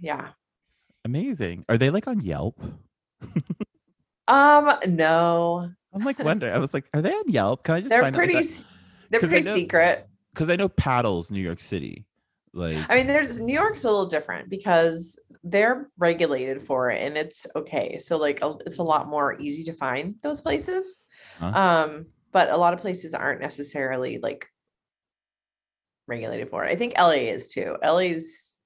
Yeah. 0.00 0.28
Amazing. 1.04 1.64
Are 1.68 1.78
they 1.78 1.90
like 1.90 2.08
on 2.08 2.20
Yelp? 2.20 2.60
um, 4.28 4.72
no. 4.88 5.70
I'm 5.94 6.04
like 6.04 6.18
wondering. 6.18 6.52
I 6.52 6.58
was 6.58 6.74
like, 6.74 6.88
are 6.92 7.00
they 7.00 7.12
on 7.12 7.28
Yelp? 7.28 7.64
Can 7.64 7.76
I 7.76 7.80
just 7.80 7.90
They're 7.90 8.12
pretty 8.12 8.48
they're 9.10 9.20
pretty 9.20 9.42
know, 9.42 9.54
secret. 9.54 10.08
Because 10.34 10.50
I 10.50 10.56
know 10.56 10.68
Paddles, 10.68 11.30
New 11.30 11.40
York 11.40 11.60
City. 11.60 12.04
Like 12.52 12.78
I 12.88 12.96
mean, 12.96 13.06
there's 13.06 13.38
New 13.40 13.52
York's 13.52 13.84
a 13.84 13.90
little 13.90 14.06
different 14.06 14.50
because 14.50 15.18
they're 15.44 15.88
regulated 15.96 16.62
for 16.62 16.90
it 16.90 17.00
and 17.00 17.16
it's 17.16 17.46
okay. 17.54 17.98
So 18.00 18.16
like 18.16 18.40
it's 18.66 18.78
a 18.78 18.82
lot 18.82 19.08
more 19.08 19.38
easy 19.40 19.62
to 19.64 19.72
find 19.74 20.16
those 20.22 20.40
places. 20.40 20.98
Huh? 21.38 21.46
Um, 21.46 22.06
but 22.32 22.50
a 22.50 22.56
lot 22.56 22.74
of 22.74 22.80
places 22.80 23.14
aren't 23.14 23.40
necessarily 23.40 24.18
like 24.18 24.46
regulated 26.06 26.48
for. 26.50 26.64
I 26.64 26.76
think 26.76 26.94
LA 26.98 27.28
is 27.30 27.48
too. 27.48 27.76
LA's 27.82 28.56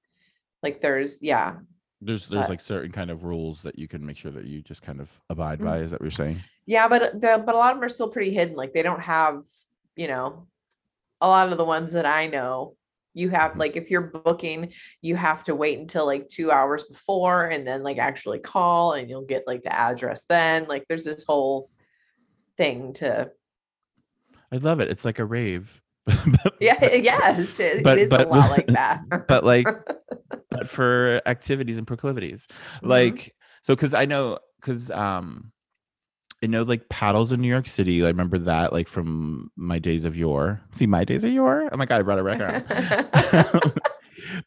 like 0.63 0.81
there's 0.81 1.17
yeah. 1.21 1.57
There's 2.01 2.27
there's 2.27 2.43
but, 2.43 2.49
like 2.49 2.61
certain 2.61 2.91
kind 2.91 3.11
of 3.11 3.23
rules 3.23 3.61
that 3.63 3.77
you 3.77 3.87
can 3.87 4.05
make 4.05 4.17
sure 4.17 4.31
that 4.31 4.45
you 4.45 4.61
just 4.61 4.81
kind 4.81 4.99
of 4.99 5.11
abide 5.29 5.59
mm-hmm. 5.59 5.67
by. 5.67 5.79
Is 5.79 5.91
that 5.91 5.99
what 5.99 6.05
you're 6.05 6.11
saying? 6.11 6.43
Yeah, 6.65 6.87
but 6.87 7.19
the, 7.19 7.41
but 7.45 7.55
a 7.55 7.57
lot 7.57 7.73
of 7.73 7.77
them 7.77 7.85
are 7.85 7.89
still 7.89 8.09
pretty 8.09 8.33
hidden. 8.33 8.55
Like 8.55 8.73
they 8.73 8.81
don't 8.81 9.01
have, 9.01 9.43
you 9.95 10.07
know, 10.07 10.47
a 11.19 11.27
lot 11.27 11.51
of 11.51 11.57
the 11.57 11.65
ones 11.65 11.93
that 11.93 12.05
I 12.05 12.27
know. 12.27 12.75
You 13.13 13.29
have 13.29 13.51
mm-hmm. 13.51 13.59
like 13.59 13.75
if 13.75 13.91
you're 13.91 14.01
booking, 14.01 14.73
you 15.01 15.15
have 15.15 15.43
to 15.45 15.55
wait 15.55 15.79
until 15.79 16.05
like 16.05 16.27
two 16.27 16.51
hours 16.51 16.85
before 16.85 17.47
and 17.47 17.67
then 17.67 17.83
like 17.83 17.97
actually 17.97 18.39
call 18.39 18.93
and 18.93 19.09
you'll 19.09 19.25
get 19.25 19.43
like 19.45 19.63
the 19.63 19.73
address 19.73 20.25
then. 20.27 20.65
Like 20.67 20.85
there's 20.87 21.03
this 21.03 21.23
whole 21.23 21.69
thing 22.57 22.93
to 22.93 23.29
I 24.51 24.57
love 24.57 24.79
it. 24.81 24.89
It's 24.89 25.05
like 25.05 25.19
a 25.19 25.25
rave 25.25 25.81
yeah, 26.59 26.93
yes, 26.95 27.59
it, 27.59 27.83
but, 27.83 27.97
it 27.97 28.03
is 28.03 28.09
but, 28.09 28.27
a 28.27 28.29
lot 28.29 28.51
like 28.51 28.67
that. 28.67 29.01
but 29.27 29.43
like, 29.43 29.67
but 30.49 30.67
for 30.67 31.21
activities 31.25 31.77
and 31.77 31.87
proclivities, 31.87 32.47
mm-hmm. 32.47 32.87
like 32.87 33.35
so, 33.61 33.75
because 33.75 33.93
I 33.93 34.05
know, 34.05 34.39
because 34.59 34.89
um, 34.91 35.51
I 36.43 36.47
know 36.47 36.63
like 36.63 36.89
paddles 36.89 37.31
in 37.31 37.41
New 37.41 37.47
York 37.47 37.67
City. 37.67 38.03
I 38.03 38.07
remember 38.07 38.39
that 38.39 38.73
like 38.73 38.87
from 38.87 39.51
my 39.55 39.79
days 39.79 40.05
of 40.05 40.15
yore. 40.15 40.61
See, 40.71 40.87
my 40.87 41.03
days 41.03 41.23
of 41.23 41.31
yore. 41.31 41.69
Oh 41.71 41.77
my 41.77 41.85
god, 41.85 41.99
I 41.99 42.03
brought 42.03 42.19
a 42.19 42.23
record. 42.23 42.65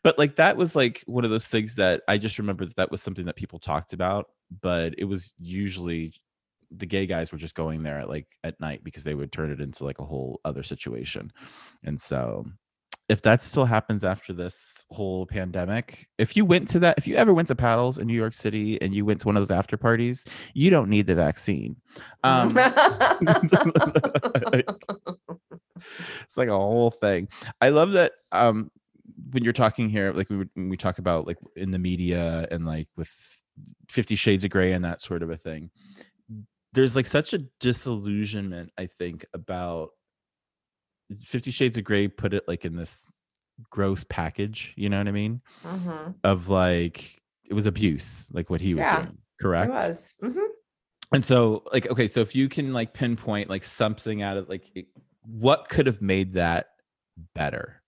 but 0.03 0.19
like 0.19 0.37
that 0.37 0.57
was 0.57 0.75
like 0.75 1.03
one 1.07 1.25
of 1.25 1.31
those 1.31 1.47
things 1.47 1.77
that 1.77 2.03
I 2.09 2.19
just 2.19 2.39
remember 2.39 2.65
that 2.65 2.77
that 2.77 2.91
was 2.91 3.03
something 3.03 3.27
that 3.27 3.37
people 3.37 3.59
talked 3.59 3.93
about, 3.93 4.27
but 4.63 4.95
it 4.99 5.05
was 5.05 5.35
usually 5.39 6.15
the 6.77 6.87
gay 6.87 7.07
guys 7.07 7.33
were 7.33 7.39
just 7.39 7.55
going 7.55 7.83
there 7.83 7.99
at 7.99 8.09
like 8.09 8.27
at 8.43 8.61
night 8.61 8.83
because 8.85 9.05
they 9.05 9.15
would 9.15 9.33
turn 9.33 9.51
it 9.51 9.61
into 9.61 9.85
like 9.85 9.99
a 9.99 10.05
whole 10.05 10.41
other 10.45 10.63
situation. 10.63 11.33
And 11.83 12.01
so 12.01 12.47
if 13.09 13.21
that 13.23 13.43
still 13.43 13.67
happens 13.67 14.03
after 14.03 14.33
this 14.33 14.87
whole 14.91 15.27
pandemic, 15.27 16.09
if 16.17 16.37
you 16.37 16.45
went 16.45 16.69
to 16.71 16.79
that, 16.81 16.97
if 16.97 17.07
you 17.07 17.17
ever 17.17 17.35
went 17.35 17.49
to 17.49 17.55
paddles 17.55 17.99
in 17.99 18.07
New 18.07 18.15
York 18.15 18.33
City 18.33 18.81
and 18.81 18.95
you 18.95 19.05
went 19.05 19.21
to 19.21 19.27
one 19.27 19.37
of 19.37 19.43
those 19.43 19.51
after 19.51 19.77
parties, 19.77 20.25
you 20.55 20.71
don't 20.71 20.89
need 20.89 21.07
the 21.07 21.15
vaccine. 21.15 21.77
Um, 22.23 22.57
it's 26.27 26.37
like 26.37 26.49
a 26.49 26.59
whole 26.59 26.91
thing. 26.91 27.29
I 27.61 27.69
love 27.69 27.93
that 27.93 28.13
um, 28.33 28.71
when 29.33 29.45
you're 29.45 29.53
talking 29.53 29.91
here, 29.91 30.13
like 30.13 30.31
we 30.31 30.47
when 30.55 30.71
we 30.71 30.79
talk 30.79 30.99
about 30.99 31.27
like 31.27 31.37
in 31.57 31.73
the 31.73 31.79
media 31.79 32.49
and 32.51 32.65
like 32.65 32.89
with 32.97 33.43
Fifty 33.89 34.17
Shades 34.17 34.45
of 34.45 34.51
Grey 34.51 34.73
and 34.73 34.85
that 34.85 35.03
sort 35.03 35.23
of 35.23 35.31
a 35.31 35.37
thing 35.37 35.71
there's 36.75 36.97
like 36.97 37.07
such 37.07 37.33
a 37.33 37.39
disillusionment 37.61 38.71
i 38.77 38.87
think 38.87 39.25
about 39.33 39.91
50 41.23 41.51
shades 41.51 41.79
of 41.79 41.85
grey 41.85 42.09
put 42.09 42.35
it 42.35 42.45
like 42.47 42.65
in 42.65 42.77
this 42.77 43.09
gross 43.71 44.05
package 44.05 44.75
you 44.77 44.89
know 44.89 44.99
what 44.99 45.09
i 45.09 45.13
mean 45.13 45.41
mm-hmm. 45.65 46.11
of 46.23 46.49
like 46.49 47.23
it 47.45 47.55
was 47.55 47.67
abuse 47.67 48.29
like 48.33 48.51
what 48.51 48.61
he 48.61 48.75
was 48.75 48.85
yeah, 48.85 49.03
doing 49.03 49.19
correct 49.41 49.71
it 49.71 49.75
was 49.75 50.15
mm-hmm. 50.23 50.39
and 51.13 51.25
so 51.25 51.63
like 51.73 51.89
okay 51.89 52.09
so 52.09 52.21
if 52.21 52.35
you 52.35 52.49
can 52.49 52.73
like 52.73 52.93
pinpoint 52.93 53.49
like 53.49 53.65
something 53.65 54.23
out 54.23 54.37
of 54.37 54.49
like 54.49 54.87
what 55.23 55.69
could 55.69 55.87
have 55.87 56.03
made 56.03 56.35
that 56.35 56.71
better 57.35 57.81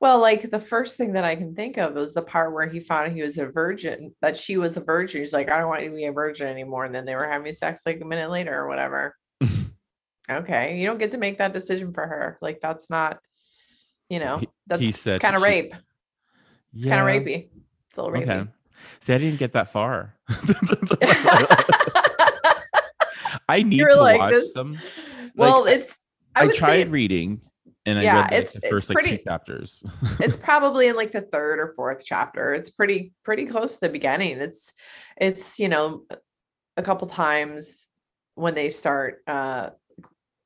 well, 0.00 0.18
like 0.18 0.50
the 0.50 0.60
first 0.60 0.96
thing 0.96 1.12
that 1.12 1.24
I 1.24 1.36
can 1.36 1.54
think 1.54 1.76
of 1.76 1.94
was 1.94 2.14
the 2.14 2.22
part 2.22 2.52
where 2.52 2.66
he 2.66 2.80
found 2.80 3.12
he 3.12 3.22
was 3.22 3.38
a 3.38 3.46
virgin, 3.46 4.14
that 4.20 4.36
she 4.36 4.56
was 4.56 4.76
a 4.76 4.84
virgin. 4.84 5.20
He's 5.20 5.32
like, 5.32 5.50
I 5.50 5.58
don't 5.58 5.68
want 5.68 5.82
you 5.82 5.90
to 5.90 5.96
be 5.96 6.04
a 6.06 6.12
virgin 6.12 6.48
anymore. 6.48 6.84
And 6.84 6.94
then 6.94 7.04
they 7.04 7.14
were 7.14 7.28
having 7.28 7.52
sex 7.52 7.82
like 7.86 8.00
a 8.00 8.04
minute 8.04 8.30
later 8.30 8.58
or 8.58 8.68
whatever. 8.68 9.16
okay. 10.30 10.78
You 10.78 10.86
don't 10.86 10.98
get 10.98 11.12
to 11.12 11.18
make 11.18 11.38
that 11.38 11.52
decision 11.52 11.92
for 11.92 12.06
her. 12.06 12.38
Like 12.40 12.60
that's 12.60 12.90
not, 12.90 13.18
you 14.08 14.18
know, 14.18 14.40
that's 14.66 14.80
he 14.80 14.92
said 14.92 15.20
kind 15.20 15.36
of 15.36 15.42
rape. 15.42 15.74
Yeah. 16.72 16.96
Kind 16.96 17.02
of 17.02 17.24
rapey. 17.24 17.48
It's 17.88 17.96
a 17.96 18.02
little 18.02 18.18
rapey. 18.18 18.40
Okay. 18.40 18.50
See, 19.00 19.14
I 19.14 19.18
didn't 19.18 19.38
get 19.38 19.52
that 19.52 19.70
far. 19.70 20.16
I 23.48 23.62
need 23.62 23.78
You're 23.78 23.90
to 23.90 24.00
like 24.00 24.18
watch 24.18 24.32
this... 24.32 24.52
them. 24.52 24.78
Well, 25.36 25.66
it's 25.66 25.96
I, 26.34 26.44
I 26.44 26.48
tried 26.48 26.88
reading 26.90 27.40
and 27.84 27.98
I 27.98 28.02
yeah, 28.02 28.14
read 28.14 28.30
like, 28.30 28.40
it's 28.42 28.52
the 28.52 28.60
first 28.60 28.90
it's 28.90 28.94
like 28.94 29.04
two 29.04 29.24
chapters. 29.24 29.82
it's 30.20 30.36
probably 30.42 30.86
in 30.88 30.96
like 30.96 31.12
the 31.12 31.22
third 31.22 31.58
or 31.58 31.72
fourth 31.74 32.02
chapter. 32.04 32.54
It's 32.54 32.70
pretty 32.70 33.12
pretty 33.24 33.46
close 33.46 33.74
to 33.74 33.80
the 33.80 33.88
beginning. 33.88 34.38
It's 34.38 34.72
it's 35.16 35.58
you 35.58 35.68
know 35.68 36.04
a 36.76 36.82
couple 36.82 37.08
times 37.08 37.88
when 38.34 38.54
they 38.54 38.70
start 38.70 39.22
uh 39.26 39.70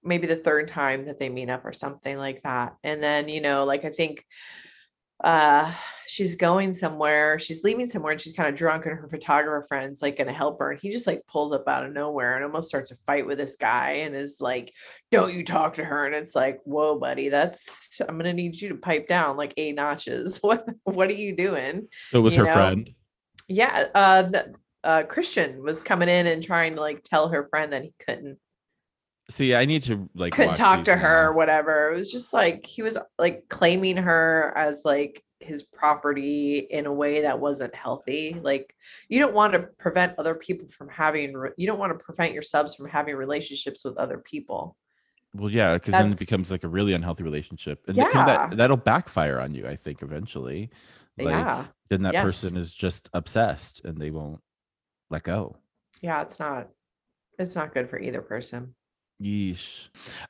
maybe 0.03 0.27
the 0.27 0.37
third 0.37 0.68
time 0.68 1.07
that 1.07 1.18
they 1.18 1.29
meet 1.29 1.51
up 1.51 1.64
or 1.64 1.72
something 1.72 2.16
like 2.16 2.42
that. 2.42 2.77
And 2.83 3.03
then 3.03 3.29
you 3.29 3.40
know 3.40 3.64
like 3.64 3.85
I 3.85 3.90
think 3.90 4.25
uh 5.25 5.73
she's 6.07 6.37
going 6.37 6.75
somewhere 6.75 7.39
she's 7.39 7.65
leaving 7.65 7.87
somewhere 7.87 8.13
and 8.13 8.21
she's 8.21 8.35
kind 8.35 8.49
of 8.49 8.55
drunk 8.55 8.85
and 8.87 8.99
her 8.99 9.09
photographer 9.09 9.65
friend's 9.67 10.03
like 10.03 10.19
gonna 10.19 10.33
help 10.33 10.59
her 10.59 10.71
and 10.73 10.81
he 10.81 10.91
just 10.93 11.07
like 11.07 11.27
pulls 11.27 11.53
up 11.53 11.67
out 11.67 11.85
of 11.85 11.93
nowhere 11.93 12.37
and 12.37 12.45
almost 12.45 12.69
starts 12.69 12.91
a 12.91 12.97
fight 13.07 13.27
with 13.27 13.39
this 13.39 13.57
guy 13.57 13.91
and 13.93 14.15
is 14.15 14.41
like 14.41 14.73
don't 15.11 15.33
you 15.35 15.45
talk 15.45 15.75
to 15.75 15.85
her 15.85 16.07
and 16.07 16.15
it's 16.15 16.35
like 16.35 16.61
whoa 16.65 16.99
buddy 16.99 17.29
that's 17.31 18.01
i'm 18.09 18.17
gonna 18.19 18.33
need 18.33 18.61
you 18.61 18.69
to 18.69 18.77
pipe 18.77 19.09
down 19.09 19.37
like 19.37 19.55
eight 19.57 19.75
notches. 19.75 20.39
What 20.43 20.67
what 20.85 21.09
are 21.09 21.15
you 21.15 21.35
doing? 21.35 21.89
It 22.13 22.19
was 22.19 22.37
you 22.37 22.43
her 22.43 22.47
know, 22.49 22.53
friend. 22.53 22.91
yeah 23.49 23.87
uh 23.95 24.23
the, 24.23 24.55
uh 24.85 25.03
christian 25.05 25.63
was 25.63 25.83
coming 25.83 26.09
in 26.09 26.27
and 26.27 26.43
trying 26.43 26.75
to 26.75 26.81
like 26.81 27.03
tell 27.03 27.29
her 27.29 27.49
friend 27.49 27.73
that 27.73 27.83
he 27.83 27.95
couldn't 28.07 28.39
See, 29.29 29.55
I 29.55 29.65
need 29.65 29.83
to 29.85 30.09
like 30.15 30.33
couldn't 30.33 30.55
talk 30.55 30.85
to 30.85 30.97
her 30.97 31.29
or 31.29 31.33
whatever. 31.33 31.93
It 31.93 31.97
was 31.97 32.12
just 32.12 32.33
like 32.33 32.65
he 32.65 32.83
was 32.83 32.97
like 33.19 33.49
claiming 33.49 33.97
her 33.97 34.53
as 34.57 34.83
like 34.85 35.23
his 35.41 35.65
property 35.65 36.59
in 36.59 36.87
a 36.87 36.93
way 36.93 37.23
that 37.23 37.41
wasn't 37.41 37.75
healthy. 37.75 38.39
Like 38.41 38.73
you 39.09 39.19
don't 39.19 39.35
want 39.35 39.55
to 39.55 39.69
prevent 39.79 40.15
other 40.19 40.37
people 40.37 40.69
from 40.69 40.89
having 40.89 41.35
re- 41.35 41.51
you 41.57 41.67
don't 41.67 41.79
want 41.79 41.93
to 41.93 41.99
prevent 42.05 42.35
your 42.35 42.45
subs 42.45 42.77
from 42.77 42.89
having 42.89 43.17
relationships 43.17 43.85
with 43.85 43.97
other 43.97 44.19
people. 44.19 44.77
Well, 45.35 45.51
yeah, 45.51 45.75
because 45.75 45.93
then 45.93 46.12
it 46.12 46.19
becomes 46.19 46.51
like 46.51 46.65
a 46.65 46.69
really 46.69 46.93
unhealthy 46.95 47.25
relationship, 47.25 47.85
and 47.89 47.97
Yeah. 47.97 48.09
that 48.12 48.57
that'll 48.57 48.77
backfire 48.77 49.41
on 49.41 49.55
you. 49.55 49.67
I 49.67 49.75
think 49.77 50.03
eventually, 50.03 50.71
like 51.19 51.29
yeah. 51.29 51.65
then 51.91 52.03
that 52.05 52.15
Yes. 52.15 52.25
person 52.25 52.57
is 52.57 52.73
just 52.73 53.11
obsessed 53.12 53.85
and 53.85 53.99
they 54.01 54.11
won't 54.11 54.41
let 55.11 55.25
go. 55.25 55.57
Yeah, 56.01 56.23
it's 56.23 56.39
not 56.39 56.69
it's 57.41 57.57
not 57.57 57.75
good 57.75 57.91
for 57.91 57.99
either 57.99 58.23
person. 58.23 58.75
Yeesh. 59.23 59.89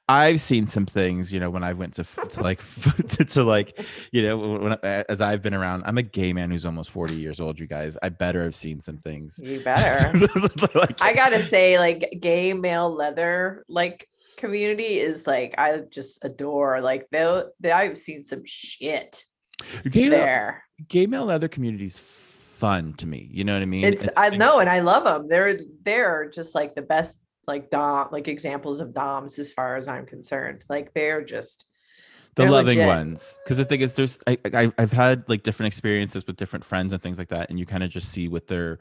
I've 0.08 0.40
seen 0.40 0.66
some 0.68 0.86
things, 0.86 1.32
you 1.32 1.40
know, 1.40 1.50
when 1.50 1.64
I 1.64 1.72
went 1.72 1.94
to, 1.94 2.04
to 2.04 2.40
like 2.40 2.60
to, 3.08 3.24
to 3.24 3.44
like, 3.44 3.80
you 4.12 4.22
know, 4.22 4.36
when, 4.58 4.72
as 4.82 5.20
I've 5.20 5.42
been 5.42 5.54
around. 5.54 5.82
I'm 5.86 5.98
a 5.98 6.02
gay 6.02 6.32
man 6.32 6.50
who's 6.50 6.64
almost 6.64 6.90
40 6.90 7.14
years 7.16 7.40
old. 7.40 7.58
You 7.58 7.66
guys, 7.66 7.98
I 8.02 8.10
better 8.10 8.42
have 8.44 8.54
seen 8.54 8.80
some 8.80 8.98
things. 8.98 9.40
You 9.42 9.60
better. 9.60 10.12
Like- 10.74 11.02
I 11.02 11.14
gotta 11.14 11.42
say, 11.42 11.78
like 11.78 12.18
gay 12.20 12.52
male 12.52 12.90
leather 12.94 13.64
like 13.68 14.08
community 14.36 14.98
is 15.00 15.26
like 15.26 15.54
I 15.58 15.78
just 15.90 16.24
adore. 16.24 16.80
Like 16.80 17.08
they, 17.10 17.42
they 17.60 17.72
I've 17.72 17.98
seen 17.98 18.22
some 18.22 18.42
shit 18.44 19.24
gay, 19.88 20.08
there. 20.08 20.64
gay 20.88 21.06
male 21.06 21.24
leather 21.24 21.48
community 21.48 21.86
is 21.86 21.98
fun 21.98 22.94
to 22.94 23.06
me. 23.06 23.28
You 23.32 23.44
know 23.44 23.54
what 23.54 23.62
I 23.62 23.66
mean? 23.66 23.84
It's 23.84 24.02
And 24.02 24.12
I 24.16 24.30
know, 24.30 24.60
and 24.60 24.68
I 24.68 24.80
love 24.80 25.04
them. 25.04 25.28
They're 25.28 25.58
they're 25.82 26.30
just 26.30 26.54
like 26.54 26.74
the 26.74 26.82
best 26.82 27.18
like 27.46 27.70
dom 27.70 28.08
like 28.12 28.28
examples 28.28 28.80
of 28.80 28.94
doms 28.94 29.38
as 29.38 29.52
far 29.52 29.76
as 29.76 29.88
I'm 29.88 30.06
concerned. 30.06 30.64
Like 30.68 30.92
they're 30.94 31.24
just 31.24 31.66
the 32.36 32.44
They're 32.44 32.50
loving 32.50 32.80
legit. 32.80 32.86
ones 32.86 33.38
because 33.44 33.56
the 33.58 33.64
thing 33.64 33.80
is 33.80 33.94
there's 33.94 34.22
I, 34.26 34.38
I 34.52 34.72
i've 34.78 34.92
had 34.92 35.24
like 35.28 35.42
different 35.42 35.68
experiences 35.68 36.26
with 36.26 36.36
different 36.36 36.64
friends 36.64 36.92
and 36.92 37.02
things 37.02 37.18
like 37.18 37.28
that 37.28 37.48
and 37.50 37.58
you 37.58 37.64
kind 37.66 37.82
of 37.82 37.90
just 37.90 38.10
see 38.10 38.28
what 38.28 38.46
their 38.46 38.78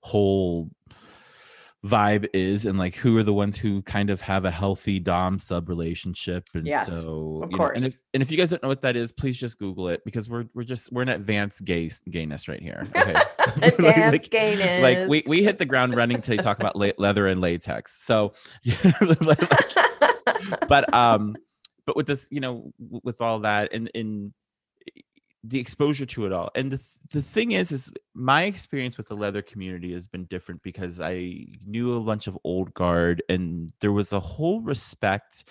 whole 0.00 0.70
vibe 1.84 2.26
is 2.32 2.64
and 2.64 2.78
like 2.78 2.94
who 2.94 3.16
are 3.18 3.22
the 3.22 3.32
ones 3.34 3.58
who 3.58 3.82
kind 3.82 4.08
of 4.08 4.22
have 4.22 4.46
a 4.46 4.50
healthy 4.50 4.98
dom 4.98 5.38
sub 5.38 5.68
relationship. 5.68 6.48
And 6.54 6.66
Yes, 6.66 6.86
so 6.86 7.42
of 7.44 7.50
you 7.52 7.58
know, 7.58 7.66
and, 7.66 7.84
if, 7.84 8.00
and 8.14 8.22
if 8.22 8.30
you 8.30 8.38
guys 8.38 8.48
don't 8.50 8.62
know 8.62 8.70
what 8.70 8.80
that 8.82 8.96
is 8.96 9.12
please 9.12 9.36
just 9.36 9.58
google 9.58 9.88
it 9.88 10.02
because 10.04 10.30
we're 10.30 10.46
we're 10.54 10.64
just 10.64 10.90
we're 10.92 11.02
an 11.02 11.10
advanced 11.10 11.62
gay 11.64 11.90
gayness 12.10 12.48
right 12.48 12.62
here 12.62 12.86
okay? 12.96 13.12
Like- 13.56 13.74
advanced 13.74 14.12
like- 14.24 14.30
gayness. 14.30 14.82
like 14.82 15.08
we 15.08 15.22
we 15.26 15.42
hit 15.44 15.58
the 15.58 15.66
ground 15.66 15.94
running 15.94 16.20
to 16.22 16.36
talk 16.38 16.58
about 16.58 16.74
leather 16.98 17.26
and 17.26 17.40
latex. 17.42 18.00
So 18.02 18.32
like, 19.20 19.40
but 20.68 20.92
um 20.94 21.36
but 21.86 21.96
with 21.96 22.06
this 22.06 22.28
you 22.30 22.40
know 22.40 22.72
with 22.78 23.20
all 23.20 23.40
that 23.40 23.74
and 23.74 23.90
in 23.94 24.32
the 25.46 25.60
exposure 25.60 26.06
to 26.06 26.24
it 26.24 26.32
all. 26.32 26.50
And 26.54 26.72
the, 26.72 26.78
th- 26.78 26.88
the 27.10 27.22
thing 27.22 27.52
is 27.52 27.70
is 27.70 27.92
my 28.14 28.44
experience 28.44 28.96
with 28.96 29.08
the 29.08 29.16
leather 29.16 29.42
community 29.42 29.92
has 29.92 30.06
been 30.06 30.24
different 30.24 30.62
because 30.62 31.00
i 31.00 31.46
knew 31.64 31.96
a 31.96 32.00
bunch 32.00 32.26
of 32.26 32.38
old 32.44 32.72
guard 32.74 33.22
and 33.28 33.72
there 33.80 33.92
was 33.92 34.12
a 34.12 34.20
whole 34.20 34.60
respect 34.60 35.44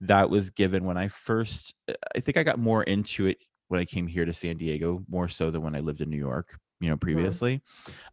that 0.00 0.30
was 0.30 0.50
given 0.50 0.84
when 0.84 0.96
i 0.96 1.08
first 1.08 1.74
i 2.16 2.20
think 2.20 2.36
i 2.36 2.42
got 2.42 2.58
more 2.58 2.82
into 2.84 3.26
it 3.26 3.38
when 3.68 3.80
i 3.80 3.84
came 3.84 4.06
here 4.06 4.24
to 4.24 4.32
san 4.32 4.56
diego 4.56 5.04
more 5.08 5.28
so 5.28 5.50
than 5.50 5.62
when 5.62 5.74
i 5.74 5.80
lived 5.80 6.00
in 6.00 6.10
new 6.10 6.16
york 6.16 6.58
you 6.80 6.88
know 6.88 6.96
previously. 6.96 7.62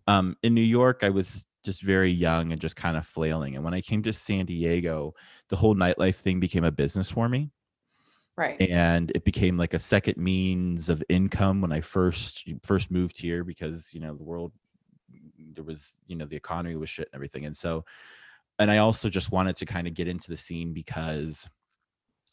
Um 0.07 0.35
in 0.43 0.53
new 0.53 0.61
york 0.61 0.99
i 1.03 1.09
was 1.09 1.45
just 1.63 1.83
very 1.83 2.11
young 2.11 2.53
and 2.53 2.61
just 2.61 2.77
kind 2.77 2.95
of 2.95 3.05
flailing. 3.05 3.55
And 3.55 3.65
when 3.65 3.73
i 3.73 3.81
came 3.81 4.03
to 4.03 4.13
san 4.13 4.45
diego 4.45 5.13
the 5.49 5.55
whole 5.55 5.75
nightlife 5.75 6.15
thing 6.15 6.39
became 6.39 6.63
a 6.63 6.71
business 6.71 7.11
for 7.11 7.29
me 7.29 7.51
right. 8.39 8.59
and 8.61 9.11
it 9.13 9.23
became 9.25 9.57
like 9.57 9.73
a 9.73 9.79
second 9.79 10.17
means 10.17 10.89
of 10.89 11.03
income 11.09 11.61
when 11.61 11.71
I 11.71 11.81
first 11.81 12.47
first 12.63 12.89
moved 12.89 13.19
here 13.19 13.43
because 13.43 13.93
you 13.93 13.99
know 13.99 14.15
the 14.15 14.23
world 14.23 14.53
mm, 15.13 15.53
there 15.55 15.63
was 15.63 15.97
you 16.07 16.15
know 16.15 16.25
the 16.25 16.37
economy 16.37 16.75
was 16.75 16.89
shit 16.89 17.09
and 17.11 17.15
everything 17.15 17.45
and 17.45 17.55
so 17.55 17.85
and 18.57 18.71
I 18.71 18.77
also 18.77 19.09
just 19.09 19.31
wanted 19.31 19.57
to 19.57 19.65
kind 19.65 19.87
of 19.87 19.93
get 19.93 20.07
into 20.07 20.29
the 20.29 20.37
scene 20.37 20.73
because 20.73 21.47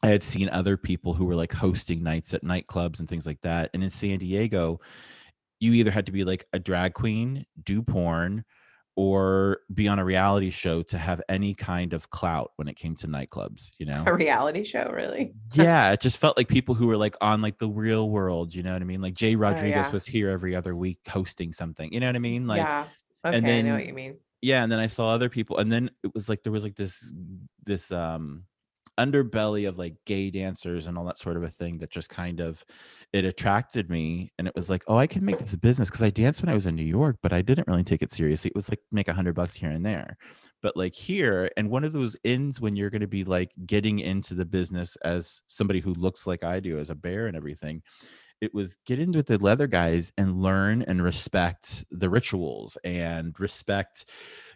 I 0.02 0.08
had 0.08 0.22
seen 0.22 0.48
other 0.48 0.76
people 0.76 1.14
who 1.14 1.24
were 1.24 1.34
like 1.34 1.52
hosting 1.52 2.02
nights 2.02 2.34
at 2.34 2.44
nightclubs 2.44 3.00
and 3.00 3.08
things 3.08 3.26
like 3.26 3.40
that 3.42 3.70
and 3.74 3.82
in 3.82 3.90
San 3.90 4.18
Diego 4.18 4.80
you 5.58 5.72
either 5.72 5.90
had 5.90 6.06
to 6.06 6.12
be 6.12 6.24
like 6.24 6.46
a 6.52 6.58
drag 6.58 6.94
queen 6.94 7.44
do 7.64 7.82
porn 7.82 8.44
or 8.96 9.60
be 9.74 9.86
on 9.88 9.98
a 9.98 10.04
reality 10.04 10.50
show 10.50 10.82
to 10.82 10.96
have 10.98 11.20
any 11.28 11.52
kind 11.54 11.92
of 11.92 12.08
clout 12.10 12.52
when 12.56 12.66
it 12.66 12.74
came 12.76 12.96
to 12.96 13.06
nightclubs 13.06 13.70
you 13.78 13.84
know 13.90 14.02
A 14.06 14.14
reality 14.14 14.64
show, 14.64 14.90
really. 14.92 15.32
yeah, 15.54 15.92
it 15.92 16.00
just 16.00 16.18
felt 16.18 16.36
like 16.36 16.48
people 16.48 16.74
who 16.74 16.86
were 16.86 16.96
like 16.96 17.14
on 17.20 17.42
like 17.42 17.58
the 17.58 17.68
real 17.68 18.08
world, 18.10 18.54
you 18.54 18.62
know 18.62 18.72
what 18.72 18.82
I 18.82 18.84
mean? 18.86 19.00
Like 19.02 19.14
Jay 19.14 19.36
Rodriguez 19.36 19.86
Oh, 19.86 19.88
yeah. 19.88 19.92
was 19.92 20.06
here 20.06 20.30
every 20.30 20.56
other 20.56 20.74
week 20.74 20.98
hosting 21.08 21.52
something, 21.52 21.92
you 21.92 22.00
know 22.00 22.06
what 22.06 22.16
I 22.16 22.20
mean? 22.20 22.46
Like 22.46 22.58
yeah. 22.58 22.84
Okay, 23.24 23.36
and 23.36 23.46
I 23.46 23.62
know 23.62 23.74
what 23.74 23.86
you 23.86 23.92
mean. 23.92 24.16
yeah, 24.40 24.62
and 24.62 24.70
then 24.70 24.78
I 24.78 24.86
saw 24.86 25.10
other 25.12 25.28
people 25.28 25.58
and 25.58 25.70
then 25.70 25.90
it 26.04 26.12
was 26.14 26.28
like 26.28 26.42
there 26.42 26.52
was 26.52 26.64
like 26.64 26.76
this 26.76 27.12
this 27.64 27.90
um 27.92 28.44
underbelly 28.98 29.68
of 29.68 29.78
like 29.78 29.94
gay 30.04 30.30
dancers 30.30 30.86
and 30.86 30.96
all 30.96 31.04
that 31.04 31.18
sort 31.18 31.36
of 31.36 31.42
a 31.42 31.50
thing 31.50 31.78
that 31.78 31.90
just 31.90 32.08
kind 32.08 32.40
of 32.40 32.64
it 33.12 33.24
attracted 33.24 33.90
me 33.90 34.32
and 34.38 34.48
it 34.48 34.54
was 34.54 34.70
like 34.70 34.82
oh 34.88 34.96
i 34.96 35.06
can 35.06 35.24
make 35.24 35.38
this 35.38 35.52
a 35.52 35.58
business 35.58 35.88
because 35.88 36.02
i 36.02 36.10
danced 36.10 36.42
when 36.42 36.50
i 36.50 36.54
was 36.54 36.66
in 36.66 36.74
new 36.74 36.82
york 36.82 37.16
but 37.22 37.32
i 37.32 37.42
didn't 37.42 37.68
really 37.68 37.84
take 37.84 38.02
it 38.02 38.12
seriously. 38.12 38.48
It 38.48 38.56
was 38.56 38.68
like 38.68 38.80
make 38.90 39.08
a 39.08 39.14
hundred 39.14 39.34
bucks 39.34 39.54
here 39.54 39.70
and 39.70 39.84
there. 39.84 40.16
But 40.62 40.76
like 40.76 40.94
here 40.94 41.50
and 41.56 41.70
one 41.70 41.84
of 41.84 41.92
those 41.92 42.16
ends 42.24 42.60
when 42.60 42.74
you're 42.74 42.90
going 42.90 43.02
to 43.02 43.06
be 43.06 43.24
like 43.24 43.52
getting 43.66 44.00
into 44.00 44.34
the 44.34 44.44
business 44.44 44.96
as 45.04 45.40
somebody 45.46 45.80
who 45.80 45.92
looks 45.94 46.26
like 46.26 46.42
i 46.42 46.58
do 46.60 46.78
as 46.78 46.90
a 46.90 46.94
bear 46.94 47.26
and 47.26 47.36
everything 47.36 47.82
it 48.40 48.52
was 48.52 48.76
get 48.84 48.98
into 48.98 49.22
the 49.22 49.38
leather 49.38 49.66
guys 49.66 50.12
and 50.18 50.42
learn 50.42 50.82
and 50.82 51.02
respect 51.02 51.84
the 51.90 52.10
rituals 52.10 52.76
and 52.84 53.38
respect 53.38 54.06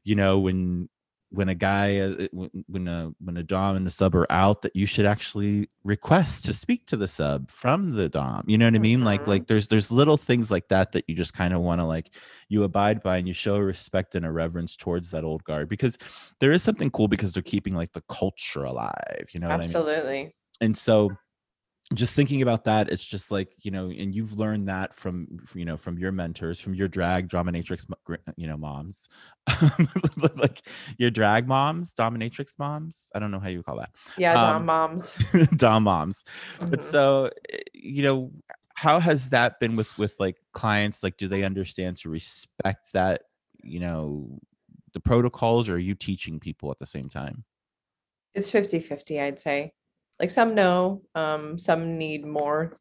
you 0.04 0.16
know 0.16 0.38
when 0.38 0.88
when 1.30 1.48
a 1.48 1.54
guy 1.54 1.98
uh, 1.98 2.26
when 2.66 2.88
a 2.88 3.12
when 3.20 3.36
a 3.36 3.42
dom 3.42 3.76
and 3.76 3.86
the 3.86 3.90
sub 3.90 4.14
are 4.16 4.26
out 4.30 4.62
that 4.62 4.74
you 4.74 4.84
should 4.86 5.06
actually 5.06 5.68
request 5.84 6.44
to 6.46 6.52
speak 6.52 6.86
to 6.86 6.96
the 6.96 7.06
sub 7.08 7.50
from 7.50 7.92
the 7.94 8.08
dom 8.08 8.42
you 8.46 8.58
know 8.58 8.66
what 8.66 8.74
i 8.74 8.78
mean 8.78 9.04
like 9.04 9.22
Mhm. 9.24 9.26
like 9.28 9.46
there's 9.46 9.68
there's 9.68 9.90
little 9.92 10.16
things 10.16 10.50
like 10.50 10.68
that 10.68 10.92
that 10.92 11.04
you 11.08 11.14
just 11.14 11.32
kind 11.32 11.54
of 11.54 11.60
want 11.60 11.80
to 11.80 11.84
like 11.84 12.10
you 12.48 12.64
abide 12.64 13.02
by 13.02 13.16
and 13.18 13.28
you 13.28 13.34
show 13.34 13.58
respect 13.58 14.14
and 14.14 14.26
a 14.26 14.32
reverence 14.32 14.76
towards 14.76 15.10
that 15.12 15.24
old 15.24 15.44
guard 15.44 15.68
because 15.68 15.96
there 16.40 16.52
is 16.52 16.62
something 16.62 16.90
cool 16.90 17.08
because 17.08 17.32
they're 17.32 17.42
keeping 17.42 17.74
like 17.74 17.92
the 17.92 18.02
culture 18.08 18.64
alive 18.64 19.26
you 19.32 19.40
know 19.40 19.50
what 19.50 19.60
i 19.60 19.66
mean 19.66 19.84
Absolutely. 19.86 20.34
and 20.60 20.76
so 20.76 21.18
just 21.94 22.14
thinking 22.14 22.40
about 22.40 22.64
that 22.64 22.88
it's 22.90 23.04
just 23.04 23.32
like 23.32 23.52
you 23.62 23.70
know 23.70 23.90
and 23.90 24.14
you've 24.14 24.38
learned 24.38 24.68
that 24.68 24.94
from 24.94 25.26
you 25.54 25.64
know 25.64 25.76
from 25.76 25.98
your 25.98 26.12
mentors 26.12 26.60
from 26.60 26.72
your 26.74 26.86
drag 26.86 27.28
dominatrix 27.28 27.84
you 28.36 28.46
know 28.46 28.56
moms 28.56 29.08
like 30.36 30.62
your 30.98 31.10
drag 31.10 31.48
moms 31.48 31.92
dominatrix 31.94 32.58
moms 32.58 33.10
i 33.14 33.18
don't 33.18 33.30
know 33.32 33.40
how 33.40 33.48
you 33.48 33.62
call 33.62 33.76
that 33.76 33.90
Yeah, 34.16 34.34
Dom 34.34 34.56
Um, 34.60 34.66
moms. 34.66 35.14
dom 35.56 35.82
moms 35.82 36.24
but 36.60 36.80
Mhm. 36.80 36.84
so 36.84 37.30
eh, 37.52 37.58
you 37.74 38.02
know 38.02 38.30
how 38.76 39.00
has 39.00 39.30
that 39.30 39.58
been 39.60 39.74
with 39.76 39.98
with 39.98 40.14
like 40.20 40.36
clients 40.52 41.02
like 41.02 41.16
do 41.16 41.26
they 41.28 41.42
understand 41.42 41.96
to 41.98 42.08
respect 42.08 42.92
that 42.92 43.22
you 43.62 43.80
know 43.80 44.38
the 44.92 45.00
protocols 45.00 45.68
or 45.68 45.74
are 45.74 45.78
you 45.78 45.94
teaching 45.94 46.38
people 46.40 46.70
at 46.70 46.78
the 46.78 46.86
same 46.86 47.08
time 47.08 47.44
It's 48.34 48.50
50 48.50 48.78
50, 48.80 49.20
I'd 49.20 49.40
say. 49.40 49.72
Like 50.20 50.30
some 50.30 50.54
know, 50.54 51.02
um, 51.14 51.58
some 51.58 51.96
need 51.96 52.26
more 52.26 52.78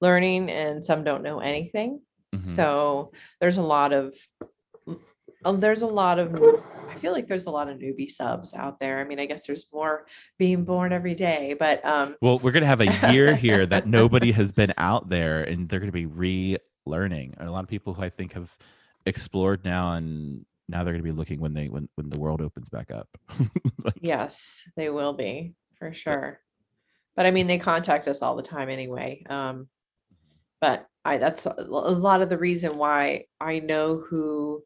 learning, 0.00 0.48
and 0.48 0.84
some 0.84 1.02
don't 1.02 1.24
know 1.24 1.40
anything. 1.40 2.00
Mhm. 2.34 2.54
So 2.54 3.12
there's 3.40 3.58
a 3.58 3.62
lot 3.62 3.92
of 3.92 4.14
there's 5.44 5.82
a 5.82 5.86
lot 5.86 6.18
of 6.18 6.34
I 6.88 6.94
feel 7.00 7.12
like 7.12 7.26
there's 7.26 7.46
a 7.46 7.50
lot 7.50 7.68
of 7.68 7.78
newbie 7.78 8.10
subs 8.10 8.54
out 8.54 8.80
there. 8.80 9.00
I 9.00 9.04
mean, 9.04 9.18
I 9.18 9.26
guess 9.26 9.46
there's 9.46 9.66
more 9.72 10.06
being 10.38 10.64
born 10.64 10.92
every 10.92 11.14
day, 11.14 11.54
but 11.58 11.84
um 11.84 12.16
Well, 12.20 12.38
we're 12.38 12.52
gonna 12.52 12.66
have 12.66 12.80
a 12.80 13.12
year 13.12 13.34
here 13.34 13.66
that 13.66 13.86
nobody 13.98 14.30
has 14.32 14.52
been 14.52 14.72
out 14.78 15.08
there, 15.08 15.42
and 15.42 15.68
they're 15.68 15.80
gonna 15.80 15.90
be 15.92 16.06
relearning. 16.06 17.34
And 17.38 17.48
a 17.48 17.52
lot 17.52 17.64
of 17.64 17.68
people 17.68 17.94
who 17.94 18.02
I 18.02 18.08
think 18.08 18.34
have 18.34 18.56
explored 19.04 19.64
now, 19.64 19.94
and 19.94 20.44
now 20.68 20.84
they're 20.84 20.92
gonna 20.92 21.02
be 21.02 21.12
looking 21.12 21.40
when 21.40 21.54
they 21.54 21.68
when 21.68 21.88
when 21.96 22.08
the 22.10 22.18
world 22.20 22.40
opens 22.40 22.68
back 22.68 22.90
up. 22.90 23.08
Like, 23.84 23.98
yes, 24.00 24.62
they 24.76 24.90
will 24.90 25.12
be 25.12 25.54
for 25.78 25.92
sure. 25.92 26.40
But 27.18 27.26
I 27.26 27.32
mean, 27.32 27.48
they 27.48 27.58
contact 27.58 28.06
us 28.06 28.22
all 28.22 28.36
the 28.36 28.44
time 28.44 28.68
anyway. 28.68 29.24
Um, 29.28 29.66
but 30.60 30.86
I 31.04 31.18
that's 31.18 31.46
a 31.46 31.64
lot 31.64 32.22
of 32.22 32.28
the 32.28 32.38
reason 32.38 32.78
why 32.78 33.24
I 33.40 33.58
know 33.58 33.96
who 33.96 34.62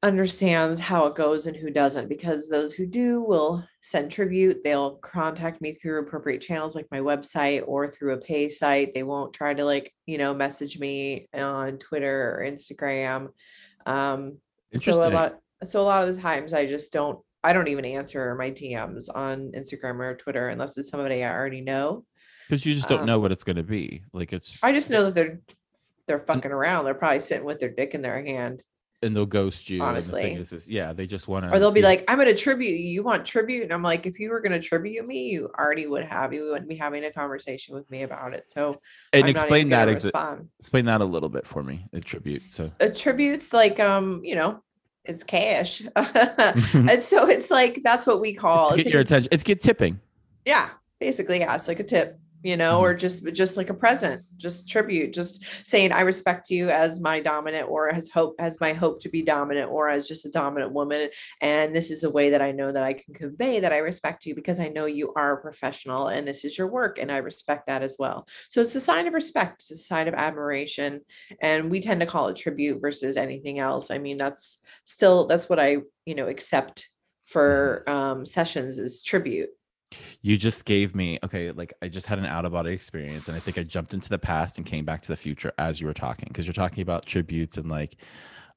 understands 0.00 0.78
how 0.78 1.06
it 1.06 1.16
goes 1.16 1.48
and 1.48 1.56
who 1.56 1.70
doesn't 1.70 2.08
because 2.08 2.48
those 2.48 2.72
who 2.72 2.86
do 2.86 3.20
will 3.20 3.64
send 3.82 4.12
tribute. 4.12 4.62
They'll 4.62 4.94
contact 4.98 5.60
me 5.60 5.74
through 5.74 6.02
appropriate 6.02 6.40
channels 6.40 6.76
like 6.76 6.86
my 6.92 7.00
website 7.00 7.64
or 7.66 7.90
through 7.90 8.12
a 8.14 8.18
pay 8.18 8.48
site. 8.48 8.94
They 8.94 9.02
won't 9.02 9.34
try 9.34 9.54
to 9.54 9.64
like 9.64 9.92
you 10.06 10.18
know 10.18 10.32
message 10.34 10.78
me 10.78 11.28
on 11.34 11.78
twitter 11.78 12.38
or 12.38 12.44
instagram. 12.48 13.30
Um 13.86 14.38
so 14.80 15.08
a 15.08 15.10
lot 15.10 15.38
so 15.66 15.80
a 15.80 15.82
lot 15.82 16.06
of 16.06 16.14
the 16.14 16.22
times 16.22 16.54
i 16.54 16.64
just 16.64 16.92
don't 16.92 17.18
i 17.44 17.52
don't 17.52 17.68
even 17.68 17.84
answer 17.84 18.34
my 18.34 18.50
dms 18.50 19.08
on 19.14 19.52
instagram 19.56 19.98
or 20.00 20.16
twitter 20.16 20.48
unless 20.48 20.76
it's 20.76 20.90
somebody 20.90 21.24
i 21.24 21.32
already 21.32 21.60
know 21.60 22.04
Because 22.48 22.64
you 22.64 22.74
just 22.74 22.88
don't 22.88 23.00
um, 23.00 23.06
know 23.06 23.18
what 23.18 23.32
it's 23.32 23.44
going 23.44 23.56
to 23.56 23.62
be. 23.62 24.02
Like 24.12 24.32
it's, 24.32 24.62
i 24.62 24.72
just 24.72 24.90
know 24.90 25.04
that 25.04 25.14
they're 25.14 25.40
they're 26.06 26.20
fucking 26.20 26.50
around 26.50 26.84
they're 26.84 26.94
probably 26.94 27.20
sitting 27.20 27.44
with 27.44 27.60
their 27.60 27.68
dick 27.70 27.94
in 27.94 28.02
their 28.02 28.22
hand 28.24 28.62
and 29.02 29.14
they'll 29.14 29.26
ghost 29.26 29.70
you. 29.70 29.76
And 29.76 29.82
the 29.82 29.88
honestly. 29.90 30.34
is, 30.34 30.52
is, 30.52 30.70
yeah, 30.70 30.92
they 30.92 31.06
just 31.06 31.28
want 31.28 31.44
to. 31.44 31.54
or 31.54 31.58
they'll 31.58 31.72
be 31.72 31.82
like, 31.82 32.04
I'm 32.08 32.18
gonna 32.18 32.34
tribute 32.34 32.78
you. 32.78 32.86
You 32.88 33.02
want 33.02 33.24
tribute? 33.24 33.62
And 33.62 33.72
I'm 33.72 33.82
like, 33.82 34.06
if 34.06 34.18
you 34.18 34.30
were 34.30 34.40
gonna 34.40 34.60
tribute 34.60 35.06
me, 35.06 35.28
you 35.28 35.50
already 35.58 35.86
would 35.86 36.04
have. 36.04 36.32
You 36.32 36.50
wouldn't 36.50 36.68
be 36.68 36.76
having 36.76 37.04
a 37.04 37.12
conversation 37.12 37.74
with 37.74 37.88
me 37.90 38.02
about 38.02 38.34
it. 38.34 38.50
So 38.50 38.80
and 39.12 39.24
I'm 39.24 39.30
explain 39.30 39.68
that. 39.70 39.86
respond. 39.86 40.48
explain 40.58 40.86
that 40.86 41.00
a 41.00 41.04
little 41.04 41.28
bit 41.28 41.46
for 41.46 41.62
me. 41.62 41.86
A 41.92 42.00
tribute. 42.00 42.42
So 42.42 42.70
Attributes 42.80 43.52
like 43.52 43.78
um, 43.78 44.20
you 44.24 44.34
know, 44.34 44.62
it's 45.08 45.24
cash. 45.24 45.82
and 45.96 47.02
so 47.02 47.26
it's 47.26 47.50
like 47.50 47.82
that's 47.82 48.06
what 48.06 48.20
we 48.20 48.34
call 48.34 48.68
it's 48.68 48.74
it's 48.74 48.84
get 48.84 48.92
your 48.92 49.00
attention. 49.00 49.28
It's 49.32 49.42
get 49.42 49.60
tipping. 49.60 50.00
yeah, 50.44 50.70
basically, 51.00 51.40
yeah, 51.40 51.56
it's 51.56 51.66
like 51.66 51.80
a 51.80 51.84
tip, 51.84 52.18
you 52.42 52.56
know, 52.56 52.78
Mhm. 52.78 52.80
or 52.80 52.94
just 52.94 53.26
just 53.32 53.56
like 53.56 53.68
a 53.70 53.74
present, 53.74 54.22
just 54.36 54.68
tribute, 54.68 55.12
just 55.12 55.44
saying 55.64 55.92
I 55.92 56.02
respect 56.02 56.50
you 56.50 56.70
as 56.70 57.00
my 57.00 57.18
dominant 57.20 57.68
or 57.68 57.88
as 57.92 58.08
hope 58.10 58.36
as 58.38 58.60
my 58.60 58.72
hope 58.72 59.00
to 59.02 59.08
be 59.08 59.22
dominant 59.22 59.70
or 59.70 59.88
as 59.88 60.06
just 60.06 60.24
a 60.24 60.30
dominant 60.30 60.72
woman. 60.72 61.10
And 61.40 61.74
this 61.74 61.90
is 61.90 62.04
a 62.04 62.10
way 62.10 62.30
that 62.30 62.40
I 62.40 62.52
know 62.52 62.70
that 62.70 62.84
I 62.84 62.92
can 62.94 63.12
convey 63.14 63.60
that 63.60 63.72
I 63.72 63.78
respect 63.78 64.24
you 64.26 64.34
because 64.34 64.60
I 64.60 64.68
know 64.68 64.86
you 64.86 65.12
are 65.14 65.32
a 65.34 65.42
professional 65.42 66.08
and 66.08 66.28
this 66.28 66.44
is 66.44 66.56
your 66.56 66.68
work 66.68 66.98
and 66.98 67.10
I 67.10 67.18
respect 67.18 67.66
that 67.66 67.82
as 67.82 67.96
well. 67.98 68.26
So 68.50 68.60
it's 68.62 68.74
a 68.76 68.80
sign 68.80 69.06
of 69.08 69.14
respect, 69.14 69.62
it's 69.62 69.70
a 69.72 69.76
sign 69.76 70.06
of 70.08 70.14
admiration. 70.14 71.00
And 71.42 71.70
we 71.70 71.80
tend 71.80 72.00
to 72.00 72.06
call 72.06 72.28
it 72.28 72.36
tribute 72.36 72.80
versus 72.80 73.16
anything 73.16 73.58
else. 73.58 73.90
I 73.90 73.98
mean, 73.98 74.16
that's 74.16 74.62
still 74.84 75.26
that's 75.26 75.48
what 75.48 75.58
I, 75.58 75.78
you 76.06 76.14
know, 76.14 76.28
accept 76.28 76.88
for 77.26 77.84
um 77.88 78.24
sessions 78.24 78.78
is 78.78 79.02
tribute. 79.02 79.50
You 80.22 80.36
just 80.36 80.64
gave 80.64 80.94
me 80.94 81.18
okay. 81.24 81.50
Like 81.50 81.72
I 81.82 81.88
just 81.88 82.06
had 82.06 82.18
an 82.18 82.26
out 82.26 82.44
of 82.44 82.52
body 82.52 82.72
experience, 82.72 83.28
and 83.28 83.36
I 83.36 83.40
think 83.40 83.58
I 83.58 83.62
jumped 83.62 83.94
into 83.94 84.08
the 84.08 84.18
past 84.18 84.58
and 84.58 84.66
came 84.66 84.84
back 84.84 85.02
to 85.02 85.08
the 85.08 85.16
future 85.16 85.52
as 85.58 85.80
you 85.80 85.86
were 85.86 85.94
talking 85.94 86.28
because 86.28 86.46
you're 86.46 86.52
talking 86.52 86.82
about 86.82 87.06
tributes 87.06 87.56
and 87.56 87.68
like. 87.70 87.96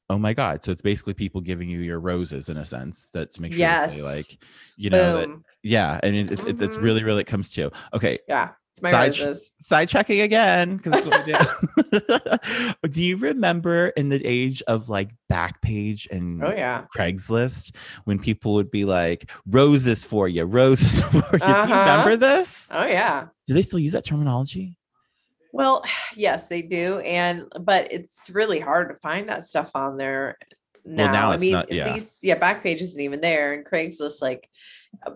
Oh 0.10 0.17
my 0.17 0.34
God. 0.34 0.62
So 0.62 0.74
it's 0.74 0.82
basically 0.82 1.13
people 1.13 1.39
giving 1.39 1.70
you 1.70 1.80
your 1.80 2.02
roses 2.02 2.50
in 2.50 2.58
a 2.58 2.65
sense 2.65 3.12
that 3.12 3.32
to 3.32 3.41
make 3.41 3.54
sure 3.54 3.60
that 3.65 3.91
they 3.91 3.98
Yes. 3.98 4.04
like, 4.04 4.38
you 4.76 4.89
know, 4.89 5.17
that, 5.20 5.30
yeah. 5.63 6.02
And 6.04 6.13
it, 6.13 6.32
it's, 6.32 6.44
it, 6.44 6.62
it's 6.62 6.76
mm-hmm. 6.76 6.84
really, 6.84 7.04
really 7.06 7.24
comes 7.24 7.54
to. 7.54 7.72
Okay. 7.94 8.20
Yeah, 8.28 8.50
it's 8.73 8.81
my 8.81 8.91
Side 8.91 9.19
roses. 9.19 9.51
sidetracking 9.69 10.23
again 10.23 10.77
because 10.77 11.05
do 12.91 13.03
you 13.03 13.17
remember 13.17 13.88
in 13.89 14.10
the 14.10 14.21
age 14.25 14.62
of 14.67 14.89
like 14.89 15.10
backpage 15.31 16.10
and 16.12 16.43
Oh 16.43 16.51
yeah. 16.51 16.86
craigslist 16.95 17.75
when 18.05 18.19
people 18.19 18.53
would 18.55 18.71
be 18.71 18.86
like 18.86 19.29
roses 19.45 20.03
for 20.03 20.27
you 20.27 20.43
roses 20.45 21.01
for 21.12 21.15
you 21.17 21.39
do 21.39 21.45
you 21.47 21.53
Uh-huh. 21.53 21.79
remember 21.79 22.15
this 22.17 22.67
Oh 22.71 22.86
yeah. 22.86 23.27
do 23.47 23.53
they 23.53 23.62
still 23.62 23.79
use 23.79 23.91
that 23.93 24.05
terminology 24.05 24.77
Well, 25.53 25.84
yes, 26.15 26.47
they 26.47 26.62
do, 26.62 26.99
and 26.99 27.45
but 27.60 27.91
it's 27.91 28.29
really 28.29 28.60
hard 28.62 28.88
to 28.89 28.95
find 28.95 29.27
that 29.29 29.43
stuff 29.45 29.71
on 29.75 29.97
there 29.97 30.38
now. 30.86 31.03
Well, 31.03 31.13
now 31.13 31.31
I 31.31 31.38
mean, 31.38 31.51
not- 31.51 31.65
at 31.69 31.75
yeah. 31.75 31.93
least 31.93 32.19
yeah, 32.23 32.38
Backpage 32.39 32.79
isn't 32.81 33.01
even 33.01 33.19
there, 33.21 33.51
and 33.53 33.65
Craigslist 33.65 34.21
like 34.21 34.47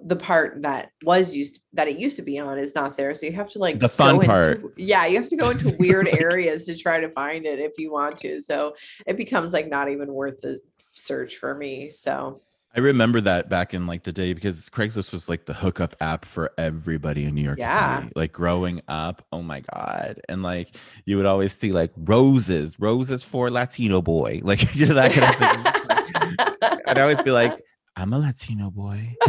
the 0.04 0.16
part 0.16 0.62
that 0.64 0.90
was 1.04 1.36
used 1.36 1.60
that 1.74 1.88
it 1.88 1.98
used 2.00 2.16
to 2.16 2.22
be 2.24 2.40
on 2.40 2.58
is 2.58 2.74
not 2.74 2.98
there. 2.98 3.14
So 3.14 3.26
you 3.26 3.34
have 3.34 3.52
to 3.52 3.60
like 3.60 3.80
The 3.80 3.90
fun 3.90 4.16
go 4.16 4.22
into- 4.22 4.28
part. 4.32 4.74
yeah, 4.78 5.06
you 5.06 5.20
have 5.20 5.30
to 5.30 5.36
go 5.36 5.50
into 5.52 5.76
weird 5.80 6.06
Like- 6.06 6.22
areas 6.22 6.66
to 6.66 6.76
try 6.78 7.00
to 7.00 7.10
find 7.10 7.46
it 7.46 7.60
if 7.60 7.74
you 7.78 7.92
want 7.92 8.18
to. 8.20 8.42
So 8.42 8.76
it 9.06 9.18
becomes 9.18 9.54
like 9.54 9.70
not 9.70 9.90
even 9.90 10.14
worth 10.14 10.42
the 10.42 10.60
search 10.94 11.36
for 11.38 11.54
me. 11.56 11.90
So 11.92 12.42
i 12.78 12.80
remember 12.82 13.22
that 13.22 13.48
back 13.48 13.74
in 13.74 13.88
like 13.88 14.04
the 14.04 14.12
day 14.12 14.34
because 14.34 14.70
craigslist 14.70 15.14
was 15.14 15.30
like 15.30 15.46
the 15.46 15.54
hookup 15.54 15.96
app 16.02 16.26
for 16.26 16.52
everybody 16.58 17.24
in 17.24 17.34
new 17.34 17.42
york 17.42 17.58
Yeah. 17.58 18.02
city 18.02 18.12
like 18.18 18.34
growing 18.34 18.82
up 18.90 19.26
oh 19.32 19.42
my 19.42 19.62
god 19.74 20.20
and 20.28 20.44
like 20.44 20.76
you 21.06 21.16
would 21.16 21.26
always 21.26 21.56
see 21.56 21.72
like 21.72 21.92
roses 21.96 22.78
roses 22.78 23.24
for 23.24 23.50
latino 23.50 24.02
boy 24.02 24.42
like 24.44 24.76
you 24.76 24.88
know 24.88 24.96
that 24.96 25.14
kind 25.14 25.26
of 25.26 26.66
thing 26.68 26.80
I'd 26.88 26.98
always 26.98 27.22
be 27.22 27.32
like, 27.32 27.62
I'm 27.96 28.14
a 28.14 28.20
Latino 28.20 28.70
boy. 28.72 29.16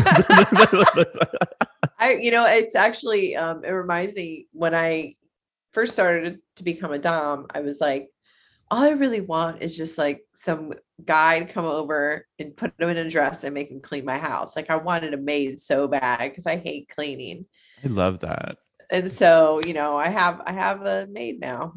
I, 1.98 2.18
you 2.20 2.30
know, 2.30 2.46
it's 2.46 2.74
actually, 2.74 3.36
um, 3.36 3.64
it 3.64 3.70
reminds 3.70 4.14
me 4.14 4.46
when 4.52 4.74
I 4.74 5.14
first 5.72 5.92
started 5.92 6.38
to 6.56 6.64
become 6.64 6.92
a 6.92 6.98
Dom, 6.98 7.46
I 7.54 7.60
was 7.60 7.80
like, 7.80 8.08
all 8.70 8.82
I 8.82 8.90
really 8.90 9.20
want 9.20 9.62
is 9.62 9.76
just 9.76 9.96
like 9.96 10.22
some 10.34 10.74
guy 11.04 11.40
to 11.40 11.46
come 11.46 11.64
over 11.64 12.26
and 12.38 12.56
put 12.56 12.72
him 12.78 12.88
in 12.88 12.96
a 12.96 13.08
dress 13.08 13.44
and 13.44 13.54
make 13.54 13.70
him 13.70 13.80
clean 13.80 14.04
my 14.04 14.18
house. 14.18 14.56
Like 14.56 14.70
I 14.70 14.76
wanted 14.76 15.14
a 15.14 15.18
maid 15.18 15.62
so 15.62 15.86
bad 15.86 16.30
because 16.30 16.46
I 16.46 16.56
hate 16.56 16.88
cleaning. 16.88 17.46
I 17.84 17.88
love 17.88 18.20
that. 18.20 18.58
And 18.90 19.10
so, 19.10 19.60
you 19.64 19.74
know, 19.74 19.96
I 19.96 20.08
have 20.08 20.40
I 20.46 20.52
have 20.52 20.82
a 20.82 21.06
maid 21.10 21.40
now. 21.40 21.74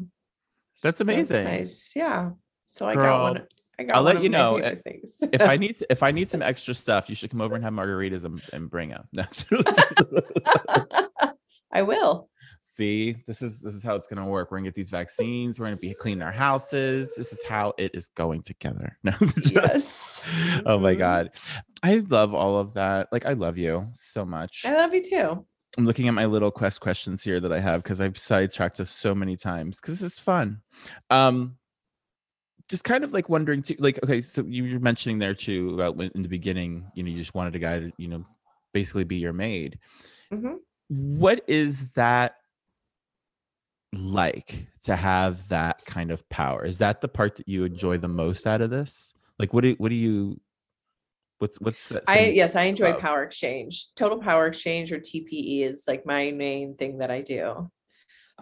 That's 0.82 1.00
amazing. 1.00 1.44
nice. 1.44 1.92
Yeah. 1.94 2.30
So 2.68 2.88
I 2.88 2.94
Girl, 2.94 3.04
got 3.04 3.22
one. 3.22 3.46
I 3.80 3.84
got 3.84 3.96
I'll 3.96 4.02
let 4.02 4.22
you 4.22 4.28
know. 4.28 4.56
If 4.56 5.40
I 5.40 5.56
need 5.58 5.78
if 5.88 6.02
I 6.02 6.10
need 6.10 6.30
some 6.30 6.42
extra 6.42 6.74
stuff, 6.74 7.08
you 7.08 7.14
should 7.14 7.30
come 7.30 7.40
over 7.40 7.54
and 7.54 7.64
have 7.64 7.72
margaritas 7.72 8.24
and, 8.26 8.42
and 8.52 8.68
bring 8.70 8.90
them. 8.90 9.08
I 11.72 11.82
will. 11.82 12.28
See, 12.64 13.16
this 13.26 13.42
is 13.42 13.60
this 13.60 13.74
is 13.74 13.82
how 13.82 13.94
it's 13.94 14.06
gonna 14.06 14.26
work. 14.28 14.50
We're 14.50 14.58
gonna 14.58 14.68
get 14.68 14.74
these 14.74 14.90
vaccines. 14.90 15.58
We're 15.58 15.66
gonna 15.66 15.76
be 15.76 15.94
cleaning 15.94 16.22
our 16.22 16.32
houses. 16.32 17.12
This 17.16 17.32
is 17.32 17.44
how 17.44 17.72
it 17.78 17.90
is 17.94 18.08
going 18.16 18.42
together. 18.42 18.96
No, 19.02 19.12
just- 19.12 19.52
Yes. 19.54 20.22
Oh 20.66 20.78
my 20.78 20.94
Mhm. 20.94 20.98
god, 20.98 21.30
I 21.82 21.96
love 22.08 22.34
all 22.34 22.58
of 22.58 22.74
that. 22.74 23.08
Like 23.12 23.26
I 23.26 23.32
love 23.34 23.58
you 23.58 23.88
so 23.94 24.24
much. 24.24 24.62
I 24.66 24.74
love 24.74 24.94
you 24.94 25.02
too. 25.04 25.46
I'm 25.78 25.86
looking 25.86 26.08
at 26.08 26.14
my 26.14 26.24
little 26.26 26.50
quest 26.50 26.80
questions 26.80 27.22
here 27.22 27.38
that 27.40 27.52
I 27.52 27.60
have 27.60 27.82
because 27.82 28.00
I've 28.00 28.18
sidetracked 28.18 28.80
us 28.80 28.90
so 28.90 29.14
many 29.14 29.36
times 29.36 29.80
because 29.80 30.00
this 30.00 30.12
is 30.14 30.18
fun. 30.18 30.62
Um, 31.10 31.56
just 32.70 32.84
kind 32.84 33.02
of 33.02 33.12
like 33.12 33.28
wondering 33.28 33.62
too, 33.62 33.74
like, 33.80 33.98
okay, 34.04 34.22
so 34.22 34.44
you 34.46 34.74
were 34.74 34.78
mentioning 34.78 35.18
there 35.18 35.34
too 35.34 35.74
about 35.74 35.96
when 35.96 36.10
in 36.14 36.22
the 36.22 36.28
beginning, 36.28 36.86
you 36.94 37.02
know, 37.02 37.10
you 37.10 37.18
just 37.18 37.34
wanted 37.34 37.56
a 37.56 37.58
guy 37.58 37.80
to, 37.80 37.92
you 37.98 38.06
know, 38.06 38.24
basically 38.72 39.02
be 39.02 39.16
your 39.16 39.32
maid. 39.32 39.80
Mhm. 40.32 40.58
What 40.88 41.42
is 41.48 41.90
that 41.92 42.36
like 43.92 44.68
to 44.84 44.94
have 44.94 45.48
that 45.48 45.84
kind 45.84 46.12
of 46.12 46.26
power? 46.28 46.64
Is 46.64 46.78
that 46.78 47.00
the 47.00 47.08
part 47.08 47.34
that 47.36 47.48
you 47.48 47.64
enjoy 47.64 47.98
the 47.98 48.06
most 48.06 48.46
out 48.46 48.60
of 48.60 48.70
this? 48.70 49.14
Like, 49.36 49.52
what 49.52 49.62
do 49.64 49.74
what 49.78 49.88
do 49.88 49.96
you? 49.96 50.40
What's 51.38 51.60
what's 51.60 51.88
that? 51.88 52.04
I 52.06 52.26
yes, 52.26 52.54
I 52.54 52.64
enjoy 52.64 52.92
love? 52.92 53.00
power 53.00 53.24
exchange. 53.24 53.94
Total 53.96 54.18
power 54.18 54.46
exchange 54.46 54.92
or 54.92 55.00
TPE 55.00 55.62
is 55.62 55.84
like 55.88 56.06
my 56.06 56.30
main 56.30 56.76
thing 56.76 56.98
that 56.98 57.10
I 57.10 57.22
do. 57.22 57.68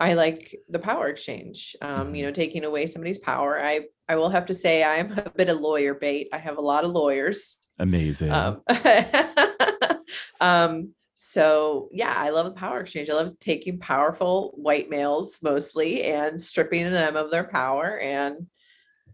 I 0.01 0.15
like 0.15 0.59
the 0.69 0.79
power 0.79 1.09
exchange. 1.09 1.77
Um, 1.83 2.15
you 2.15 2.25
know, 2.25 2.33
taking 2.33 2.65
away 2.65 2.87
somebody's 2.87 3.19
power. 3.19 3.61
I 3.63 3.87
I 4.09 4.17
will 4.17 4.31
have 4.31 4.47
to 4.47 4.55
say 4.55 4.83
I'm 4.83 5.13
a 5.19 5.31
bit 5.31 5.49
of 5.49 5.61
lawyer 5.61 5.95
bait. 5.95 6.29
I 6.33 6.39
have 6.39 6.57
a 6.57 6.63
lot 6.63 6.85
of 6.85 6.91
lawyers. 6.91 7.59
Amazing. 7.79 8.33
Um, 8.33 8.63
um 10.41 10.95
so 11.15 11.89
yeah, 11.93 12.15
I 12.17 12.31
love 12.31 12.47
the 12.47 12.53
power 12.53 12.81
exchange. 12.81 13.11
I 13.11 13.15
love 13.15 13.39
taking 13.41 13.79
powerful 13.79 14.53
white 14.57 14.89
males 14.89 15.39
mostly 15.43 16.05
and 16.05 16.41
stripping 16.41 16.91
them 16.91 17.17
of 17.17 17.31
their 17.31 17.45
power 17.45 17.99
and 17.99 18.47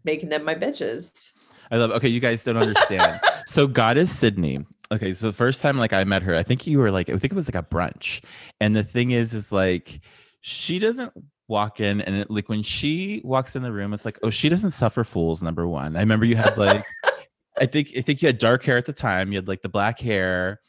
making 0.05 0.29
them 0.29 0.44
my 0.44 0.55
bitches. 0.55 1.31
I 1.70 1.77
love. 1.79 1.90
Okay, 1.92 2.09
you 2.09 2.20
guys 2.20 2.44
don't 2.44 2.57
understand. 2.57 3.20
so 3.47 3.66
God 3.66 3.97
is 3.97 4.16
Sydney. 4.16 4.64
Okay, 4.92 5.14
so 5.14 5.29
the 5.29 5.33
first 5.33 5.62
time 5.62 5.79
like 5.79 5.94
I 5.94 6.05
met 6.05 6.23
her, 6.23 6.35
I 6.35 6.42
think 6.42 6.66
you 6.66 6.79
were 6.79 6.90
like 6.90 7.09
I 7.09 7.16
think 7.16 7.33
it 7.33 7.37
was 7.37 7.49
like 7.53 7.61
a 7.61 7.66
brunch, 7.66 8.22
and 8.61 8.76
the 8.76 8.85
thing 8.85 9.11
is, 9.11 9.32
is 9.32 9.51
like 9.51 10.01
she 10.47 10.78
doesn't 10.78 11.11
walk 11.49 11.80
in 11.80 12.03
and 12.03 12.16
it, 12.16 12.30
like 12.30 12.51
when 12.51 12.62
she 12.62 13.22
walks 13.24 13.57
in 13.57 13.62
the 13.62 13.72
room, 13.72 13.95
it's 13.95 14.05
like 14.05 14.18
oh 14.22 14.28
she 14.28 14.51
doesn't 14.51 14.72
suffer 14.72 15.03
fools. 15.03 15.42
Number 15.42 15.66
one, 15.66 15.97
I 15.97 16.01
remember 16.01 16.26
you 16.26 16.36
had 16.36 16.59
like 16.59 16.84
I 17.59 17.64
think 17.64 17.88
I 17.97 18.03
think 18.03 18.20
you 18.20 18.28
had 18.28 18.36
dark 18.36 18.62
hair 18.62 18.76
at 18.76 18.84
the 18.84 18.92
time. 18.92 19.32
You 19.32 19.38
had 19.38 19.49
like 19.49 19.62
the 19.62 19.70
black 19.70 19.99
hair. 19.99 20.61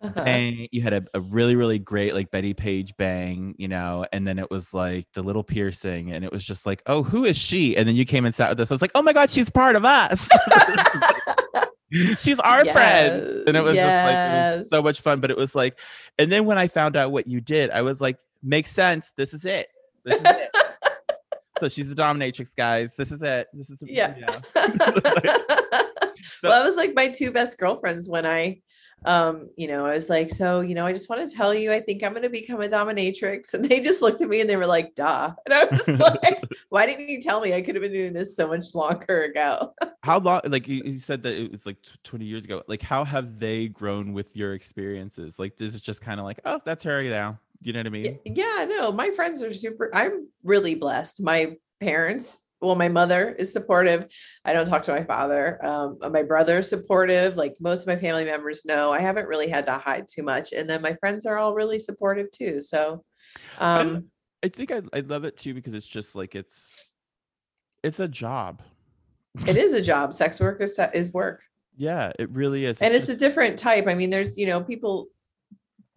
Uh-huh. 0.00 0.22
Bang, 0.22 0.68
you 0.70 0.82
had 0.82 0.92
a, 0.92 1.04
a 1.14 1.20
really 1.20 1.56
really 1.56 1.80
great 1.80 2.14
like 2.14 2.30
Bettie 2.30 2.54
Page 2.54 2.96
bang, 2.96 3.56
you 3.58 3.66
know, 3.66 4.06
and 4.12 4.24
then 4.24 4.38
it 4.38 4.52
was 4.52 4.72
like 4.72 5.08
the 5.14 5.22
little 5.22 5.42
piercing, 5.42 6.12
and 6.12 6.24
it 6.24 6.30
was 6.30 6.44
just 6.44 6.64
like, 6.64 6.80
oh, 6.86 7.02
who 7.02 7.24
is 7.24 7.36
she? 7.36 7.76
And 7.76 7.88
then 7.88 7.96
you 7.96 8.04
came 8.04 8.24
and 8.26 8.34
sat 8.34 8.50
with 8.50 8.60
us. 8.60 8.70
I 8.70 8.74
was 8.74 8.82
like, 8.82 8.92
oh 8.94 9.02
my 9.02 9.12
god, 9.12 9.32
she's 9.32 9.50
part 9.50 9.74
of 9.74 9.84
us. 9.84 10.28
she's 12.18 12.38
our 12.40 12.64
friend 12.66 13.44
and 13.46 13.56
it 13.56 13.62
was 13.62 13.76
just 13.76 13.86
like 13.86 14.16
it 14.16 14.58
was 14.58 14.68
so 14.68 14.82
much 14.82 15.00
fun 15.00 15.20
but 15.20 15.30
it 15.30 15.36
was 15.36 15.54
like 15.54 15.78
and 16.18 16.32
then 16.32 16.44
when 16.44 16.58
i 16.58 16.66
found 16.66 16.96
out 16.96 17.12
what 17.12 17.28
you 17.28 17.40
did 17.40 17.70
i 17.70 17.82
was 17.82 18.00
like 18.00 18.16
makes 18.44 18.70
sense 18.70 19.12
this 19.16 19.34
is 19.34 19.44
it 19.44 19.68
this 20.04 20.20
is 20.20 20.24
it 20.24 20.50
so 21.60 21.68
she's 21.68 21.90
a 21.90 21.94
dominatrix, 21.94 22.54
guys. 22.56 22.90
This 22.96 23.12
is 23.12 23.22
it. 23.22 23.46
This 23.52 23.70
is 23.70 23.82
Yeah. 23.86 24.14
So- 26.40 26.48
well, 26.50 26.60
that 26.60 26.66
was 26.66 26.76
like 26.76 26.94
my 26.94 27.08
two 27.08 27.30
best 27.30 27.58
girlfriends 27.58 28.08
when 28.08 28.26
I, 28.26 28.60
um, 29.06 29.48
you 29.56 29.66
know, 29.68 29.86
I 29.86 29.92
was 29.92 30.10
like, 30.10 30.30
so, 30.30 30.60
you 30.60 30.74
know, 30.74 30.86
I 30.86 30.92
just 30.92 31.08
want 31.08 31.28
to 31.28 31.34
tell 31.34 31.54
you, 31.54 31.72
I 31.72 31.80
think 31.80 32.02
I'm 32.02 32.12
going 32.12 32.22
to 32.22 32.28
become 32.28 32.60
a 32.60 32.68
dominatrix. 32.68 33.54
And 33.54 33.64
they 33.64 33.80
just 33.80 34.02
looked 34.02 34.20
at 34.20 34.28
me 34.28 34.40
and 34.40 34.48
they 34.50 34.56
were 34.56 34.66
like, 34.66 34.94
duh. 34.94 35.32
And 35.46 35.54
I 35.54 35.64
was 35.64 35.88
like, 36.00 36.42
why 36.68 36.86
didn't 36.86 37.08
you 37.08 37.22
tell 37.22 37.40
me 37.40 37.54
I 37.54 37.62
could 37.62 37.74
have 37.76 37.82
been 37.82 37.92
doing 37.92 38.12
this 38.12 38.36
so 38.36 38.48
much 38.48 38.74
longer 38.74 39.22
ago? 39.24 39.72
how 40.02 40.18
long? 40.18 40.40
Like 40.46 40.68
you, 40.68 40.82
you 40.84 40.98
said 40.98 41.22
that 41.22 41.34
it 41.34 41.50
was 41.50 41.66
like 41.66 41.80
tw- 41.82 42.02
20 42.04 42.24
years 42.24 42.44
ago. 42.44 42.62
Like 42.66 42.82
how 42.82 43.04
have 43.04 43.38
they 43.38 43.68
grown 43.68 44.12
with 44.12 44.36
your 44.36 44.54
experiences? 44.54 45.38
Like 45.38 45.56
this 45.56 45.74
is 45.74 45.80
just 45.80 46.02
kind 46.02 46.20
of 46.20 46.26
like, 46.26 46.40
oh, 46.44 46.60
that's 46.64 46.84
her 46.84 47.02
now? 47.04 47.38
You 47.64 47.72
know 47.72 47.80
what 47.80 47.86
I 47.86 47.90
mean? 47.90 48.18
Yeah, 48.26 48.66
no, 48.68 48.92
my 48.92 49.10
friends 49.10 49.42
are 49.42 49.52
super. 49.52 49.90
I'm 49.94 50.28
really 50.42 50.74
blessed. 50.74 51.22
My 51.22 51.56
parents, 51.80 52.38
well, 52.60 52.74
my 52.76 52.90
mother 52.90 53.34
is 53.38 53.54
supportive. 53.54 54.06
I 54.44 54.52
don't 54.52 54.68
talk 54.68 54.84
to 54.84 54.92
my 54.92 55.02
father. 55.02 55.58
Um, 55.64 55.98
my 56.12 56.22
brother's 56.22 56.68
supportive. 56.68 57.36
Like 57.36 57.54
most 57.60 57.80
of 57.80 57.86
my 57.86 57.96
family 57.96 58.26
members 58.26 58.66
know, 58.66 58.92
I 58.92 59.00
haven't 59.00 59.28
really 59.28 59.48
had 59.48 59.64
to 59.64 59.78
hide 59.78 60.06
too 60.08 60.22
much. 60.22 60.52
And 60.52 60.68
then 60.68 60.82
my 60.82 60.94
friends 60.96 61.24
are 61.24 61.38
all 61.38 61.54
really 61.54 61.78
supportive 61.78 62.30
too. 62.32 62.62
So, 62.62 63.02
um, 63.58 64.10
I 64.42 64.48
think 64.48 64.70
I, 64.70 64.82
I 64.92 65.00
love 65.00 65.24
it 65.24 65.38
too 65.38 65.54
because 65.54 65.72
it's 65.72 65.86
just 65.86 66.14
like 66.14 66.34
it's 66.34 66.70
it's 67.82 67.98
a 67.98 68.08
job. 68.08 68.60
it 69.46 69.56
is 69.56 69.72
a 69.72 69.80
job. 69.92 70.12
Sex 70.12 70.38
work 70.38 70.60
is 70.60 70.78
is 70.92 71.14
work, 71.14 71.42
Yeah, 71.78 72.12
it 72.18 72.28
really 72.28 72.66
is. 72.66 72.82
and 72.82 72.92
it's 72.92 73.06
a 73.08 73.12
just- 73.12 73.20
different 73.20 73.58
type. 73.58 73.86
I 73.88 73.94
mean, 73.94 74.10
there's 74.10 74.36
you 74.36 74.46
know 74.46 74.62
people. 74.62 75.06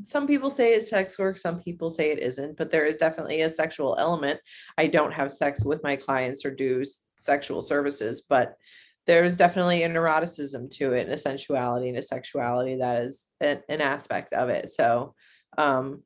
Some 0.03 0.27
people 0.27 0.49
say 0.49 0.73
it's 0.73 0.89
sex 0.89 1.17
work, 1.17 1.37
some 1.37 1.59
people 1.59 1.89
say 1.89 2.11
it 2.11 2.19
isn't, 2.19 2.57
but 2.57 2.71
there 2.71 2.85
is 2.85 2.97
definitely 2.97 3.41
a 3.41 3.49
sexual 3.49 3.95
element. 3.97 4.39
I 4.77 4.87
don't 4.87 5.13
have 5.13 5.33
sex 5.33 5.63
with 5.65 5.83
my 5.83 5.95
clients 5.95 6.45
or 6.45 6.51
do 6.51 6.85
sexual 7.17 7.61
services, 7.61 8.23
but 8.29 8.55
there's 9.07 9.37
definitely 9.37 9.83
an 9.83 9.95
eroticism 9.95 10.69
to 10.69 10.93
it 10.93 11.05
and 11.05 11.13
a 11.13 11.17
sensuality 11.17 11.89
and 11.89 11.97
a 11.97 12.01
sexuality 12.01 12.75
that 12.75 13.03
is 13.03 13.27
an, 13.39 13.61
an 13.69 13.81
aspect 13.81 14.33
of 14.33 14.49
it. 14.49 14.69
So, 14.69 15.15
um, 15.57 16.03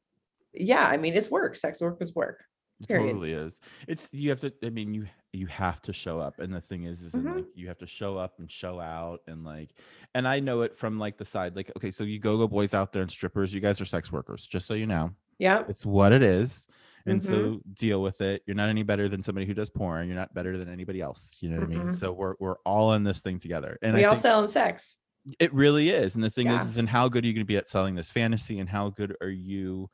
yeah, 0.53 0.85
I 0.85 0.97
mean, 0.97 1.15
it's 1.15 1.31
work. 1.31 1.55
Sex 1.55 1.81
work 1.81 1.97
is 1.99 2.15
work. 2.15 2.43
It 2.79 2.87
period. 2.87 3.07
totally 3.13 3.33
is. 3.33 3.59
It's 3.87 4.07
you 4.11 4.29
have 4.29 4.39
to. 4.41 4.53
I 4.63 4.69
mean, 4.69 4.93
you 4.93 5.07
you 5.34 5.47
have 5.47 5.82
to 5.84 5.93
show 5.93 6.19
up, 6.19 6.39
and 6.39 6.53
the 6.53 6.59
thing 6.61 6.84
is, 6.84 7.01
is 7.01 7.13
Mhm. 7.13 7.36
like 7.36 7.45
you 7.55 7.67
have 7.67 7.77
to 7.77 7.88
show 7.88 8.17
up 8.17 8.39
and 8.39 8.51
show 8.51 8.79
out, 8.79 9.21
and 9.27 9.43
like, 9.45 9.69
and 10.13 10.27
I 10.27 10.39
know 10.41 10.61
it 10.61 10.75
from 10.75 10.99
like 10.99 11.17
the 11.17 11.25
side. 11.25 11.55
Like, 11.55 11.71
okay, 11.77 11.91
so 11.91 12.03
you 12.03 12.19
go 12.19 12.38
go 12.38 12.47
boys 12.47 12.73
out 12.73 12.91
there 12.91 13.01
and 13.01 13.09
strippers, 13.11 13.53
you 13.53 13.61
guys 13.61 13.79
are 13.79 13.86
sex 13.86 14.11
workers, 14.11 14.45
just 14.45 14.65
so 14.67 14.73
you 14.73 14.86
know. 14.86 15.11
Yeah. 15.39 15.63
It's 15.69 15.86
what 15.86 16.11
it 16.11 16.21
is. 16.21 16.67
And 17.05 17.19
Mhm. 17.19 17.23
so 17.25 17.61
deal 17.73 18.01
with 18.01 18.21
it. 18.21 18.43
You're 18.45 18.55
not 18.55 18.69
any 18.69 18.84
better 18.84 19.09
than 19.09 19.23
somebody 19.23 19.47
who 19.47 19.53
does 19.55 19.69
porn. 19.71 20.05
You're 20.07 20.15
not 20.17 20.34
better 20.36 20.55
than 20.57 20.69
anybody 20.69 21.01
else. 21.01 21.38
You 21.39 21.49
know 21.49 21.59
what 21.61 21.65
I 21.65 21.67
mean? 21.84 21.93
So 21.93 22.11
we're 22.11 22.36
we're 22.39 22.57
all 22.65 22.93
in 22.93 23.03
this 23.03 23.21
thing 23.21 23.39
together. 23.39 23.79
And 23.82 23.95
we 23.95 24.03
I 24.05 24.09
all 24.09 24.15
sell 24.17 24.47
sex. 24.47 24.97
it 25.39 25.53
really 25.53 25.89
is. 25.89 26.15
And 26.15 26.23
the 26.23 26.29
thing 26.29 26.47
Yeah. 26.47 26.61
is, 26.61 26.69
is, 26.71 26.77
and 26.77 26.89
how 26.89 27.07
good 27.07 27.23
are 27.23 27.27
you 27.27 27.34
going 27.34 27.45
to 27.45 27.47
be 27.47 27.57
at 27.57 27.69
selling 27.69 27.95
this 27.95 28.11
fantasy, 28.11 28.59
and 28.59 28.67
how 28.69 28.89
good 28.89 29.15
are 29.21 29.29
you 29.29 29.89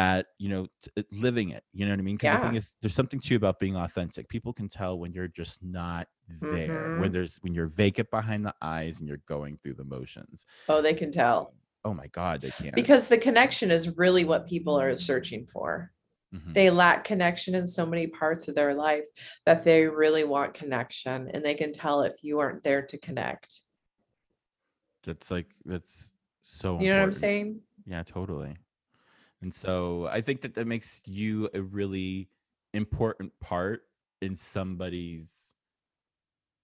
at 0.00 0.28
you 0.38 0.48
know 0.48 0.66
t- 0.82 0.90
uh, 0.96 1.02
living 1.12 1.50
it? 1.50 1.62
You 1.74 1.84
know 1.84 1.92
what 1.92 1.98
I 1.98 2.02
mean? 2.02 2.16
Because 2.16 2.30
the 2.32 2.36
Yeah. 2.38 2.40
thing 2.40 2.54
is, 2.56 2.72
there's 2.80 2.94
something 2.94 3.20
too 3.20 3.36
about 3.36 3.60
being 3.60 3.76
authentic. 3.76 4.28
People 4.30 4.52
can 4.54 4.66
tell 4.68 4.98
when 4.98 5.12
you're 5.12 5.28
just 5.28 5.62
not 5.62 6.08
there. 6.40 6.94
When 6.96 7.10
Mhm. 7.10 7.12
there's 7.12 7.36
when 7.42 7.54
you're 7.54 7.66
vacant 7.66 8.10
behind 8.10 8.46
the 8.46 8.54
eyes 8.62 8.98
and 9.00 9.06
you're 9.08 9.18
going 9.26 9.58
through 9.58 9.74
the 9.74 9.84
motions. 9.84 10.46
Oh, 10.68 10.80
they 10.80 10.94
can 10.94 11.12
tell. 11.12 11.54
Oh 11.84 11.92
my 11.92 12.06
God, 12.08 12.40
they 12.40 12.50
can't. 12.50 12.74
because 12.74 13.08
the 13.08 13.18
connection 13.18 13.70
is 13.70 13.96
really 13.96 14.24
what 14.24 14.46
people 14.46 14.74
are 14.80 14.96
searching 14.96 15.44
for. 15.46 15.92
Mhm. 16.34 16.54
They 16.54 16.70
lack 16.70 17.04
connection 17.04 17.54
in 17.54 17.66
so 17.66 17.84
many 17.84 18.06
parts 18.06 18.48
of 18.48 18.54
their 18.54 18.72
life 18.74 19.04
that 19.44 19.64
they 19.64 19.86
really 19.86 20.24
want 20.24 20.54
connection, 20.54 21.28
and 21.34 21.44
they 21.44 21.54
can 21.54 21.72
tell 21.72 22.02
if 22.02 22.22
you 22.24 22.38
aren't 22.38 22.62
there 22.64 22.82
to 22.86 22.96
connect. 22.98 23.60
that's 25.02 25.30
like 25.30 25.46
that's 25.64 26.12
so. 26.42 26.78
You 26.80 26.88
know 26.90 26.98
what 26.98 27.04
I'm 27.04 27.12
saying? 27.12 27.60
Yeah, 27.86 28.02
totally. 28.02 28.56
And 29.42 29.54
so 29.54 30.06
I 30.06 30.20
think 30.20 30.42
that 30.42 30.54
that 30.54 30.66
makes 30.66 31.02
you 31.06 31.48
a 31.54 31.62
really 31.62 32.28
important 32.74 33.32
part 33.40 33.82
in 34.20 34.36
somebody's, 34.36 35.54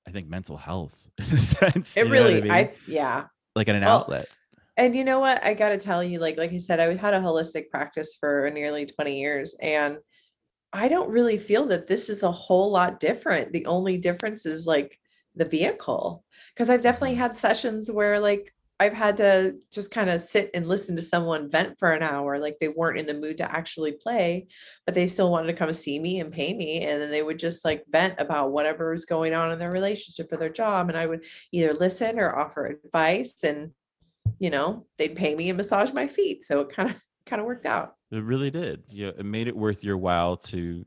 I 0.06 0.10
think, 0.10 0.28
mental 0.28 0.56
health 0.56 1.10
in 1.18 1.24
a 1.24 1.38
sense. 1.38 1.96
It 1.96 2.06
you 2.06 2.12
know 2.12 2.22
what 2.24 2.34
really, 2.34 2.40
mean? 2.42 2.52
I 2.52 2.74
yeah. 2.86 3.26
like 3.54 3.68
in 3.68 3.76
an 3.76 3.84
well, 3.84 4.00
outlet. 4.02 4.28
And 4.76 4.94
you 4.94 5.04
know 5.04 5.20
what? 5.20 5.42
I 5.44 5.54
got 5.54 5.70
to 5.70 5.78
tell 5.78 6.04
you, 6.04 6.18
like 6.20 6.36
like 6.36 6.52
I 6.52 6.58
said, 6.58 6.80
I 6.80 6.94
had 6.96 7.14
a 7.14 7.20
holistic 7.20 7.70
practice 7.70 8.16
for 8.18 8.50
nearly 8.50 8.86
20 8.86 9.18
years, 9.20 9.56
and 9.60 9.98
I 10.72 10.88
don't 10.88 11.10
really 11.10 11.38
feel 11.38 11.66
that 11.68 11.88
this 11.88 12.10
is 12.10 12.22
a 12.24 12.32
whole 12.32 12.72
lot 12.72 13.00
different. 13.00 13.52
The 13.52 13.66
only 13.66 13.98
difference 13.98 14.46
is 14.46 14.66
like 14.66 14.98
the 15.36 15.46
vehicle, 15.46 16.24
because 16.54 16.70
I've 16.70 16.82
definitely 16.82 17.16
Mhm. 17.16 17.20
had 17.20 17.36
sessions 17.36 17.90
where 17.92 18.20
like 18.20 18.54
I've 18.78 18.92
had 18.92 19.16
to 19.18 19.54
just 19.72 19.90
kind 19.90 20.10
of 20.10 20.20
sit 20.20 20.50
and 20.52 20.68
listen 20.68 20.96
to 20.96 21.02
someone 21.02 21.50
vent 21.50 21.78
for 21.78 21.92
an 21.92 22.02
hour, 22.02 22.38
like 22.38 22.58
they 22.60 22.68
weren't 22.68 22.98
in 22.98 23.06
the 23.06 23.14
mood 23.14 23.38
to 23.38 23.50
actually 23.50 23.92
play, 23.92 24.48
but 24.84 24.94
they 24.94 25.06
still 25.06 25.30
wanted 25.30 25.46
to 25.46 25.58
come 25.58 25.72
see 25.72 25.98
me 25.98 26.20
and 26.20 26.32
pay 26.32 26.52
me, 26.52 26.82
and 26.82 27.00
then 27.00 27.10
they 27.10 27.22
would 27.22 27.38
just 27.38 27.64
like 27.64 27.84
vent 27.90 28.14
about 28.18 28.52
whatever 28.52 28.92
was 28.92 29.06
going 29.06 29.32
on 29.32 29.50
in 29.50 29.58
their 29.58 29.70
relationship 29.70 30.30
or 30.30 30.36
their 30.36 30.50
job, 30.50 30.88
and 30.88 30.98
I 30.98 31.06
would 31.06 31.24
either 31.52 31.72
listen 31.74 32.18
or 32.18 32.38
offer 32.38 32.66
advice 32.66 33.42
and 33.44 33.70
you 34.38 34.50
know, 34.50 34.86
they'd 34.98 35.16
pay 35.16 35.34
me 35.34 35.48
and 35.48 35.56
massage 35.56 35.92
my 35.92 36.06
feet. 36.06 36.44
So 36.44 36.60
it 36.60 36.70
kind 36.70 36.90
of 36.90 36.96
kind 37.26 37.40
of 37.40 37.46
worked 37.46 37.66
out. 37.66 37.94
It 38.10 38.22
really 38.22 38.50
did. 38.50 38.84
Yeah, 38.88 39.10
it 39.18 39.26
made 39.26 39.48
it 39.48 39.56
worth 39.56 39.82
your 39.82 39.96
while 39.96 40.36
to 40.38 40.84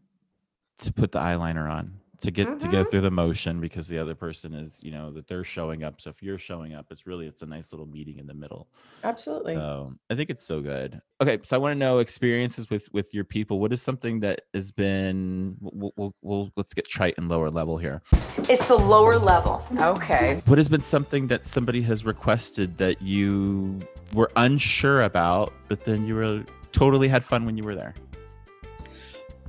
to 0.80 0.94
put 0.94 1.12
the 1.12 1.20
eyeliner 1.20 1.70
on, 1.70 1.99
to 2.22 2.32
get 2.32 2.60
to 2.60 2.68
go 2.68 2.84
Mhm. 2.84 2.90
through 2.92 3.02
the 3.02 3.12
motion 3.12 3.62
because 3.62 3.88
the 3.88 3.98
other 3.98 4.16
person 4.16 4.54
is, 4.54 4.82
you 4.84 4.92
know, 4.92 5.12
that 5.12 5.28
they're 5.28 5.44
showing 5.44 5.84
up. 5.84 6.02
So 6.02 6.10
if 6.10 6.22
you're 6.22 6.38
showing 6.38 6.74
up, 6.74 6.88
it's 6.92 7.08
really 7.08 7.28
it's 7.28 7.42
a 7.42 7.46
nice 7.46 7.72
little 7.72 7.86
meeting 7.86 8.20
in 8.20 8.28
the 8.28 8.34
middle. 8.34 8.68
Absolutely. 9.04 9.56
So 9.56 9.94
I 10.10 10.16
think 10.16 10.30
it's 10.30 10.46
so 10.46 10.62
good. 10.62 11.02
Okay, 11.22 11.40
so 11.44 11.56
I 11.56 11.60
want 11.60 11.72
to 11.74 11.80
know 11.80 12.00
experiences 12.00 12.70
with 12.70 12.92
with 12.92 13.14
your 13.14 13.24
people. 13.24 13.60
What 13.60 13.72
is 13.72 13.82
something 13.82 14.20
that 14.22 14.42
has 14.54 14.72
been? 14.72 15.56
We'll, 15.62 15.94
we'll, 15.96 16.16
we'll 16.22 16.52
let's 16.58 16.74
get 16.74 16.88
trite 16.88 17.16
and 17.18 17.30
lower 17.30 17.50
level 17.50 17.78
here. 17.78 18.02
It's 18.38 18.68
the 18.68 18.76
lower 18.78 19.18
level. 19.18 19.66
Okay. 19.80 20.42
What 20.46 20.58
has 20.58 20.68
been 20.68 20.82
something 20.82 21.28
that 21.28 21.46
somebody 21.46 21.82
has 21.84 22.06
requested 22.06 22.78
that 22.80 23.02
you 23.02 23.80
were 24.14 24.32
unsure 24.36 25.04
about, 25.04 25.54
but 25.68 25.86
then 25.86 26.06
you 26.06 26.16
were 26.16 26.44
totally 26.72 27.08
had 27.08 27.24
fun 27.24 27.46
when 27.46 27.58
you 27.58 27.64
were 27.64 27.76
there? 27.76 27.96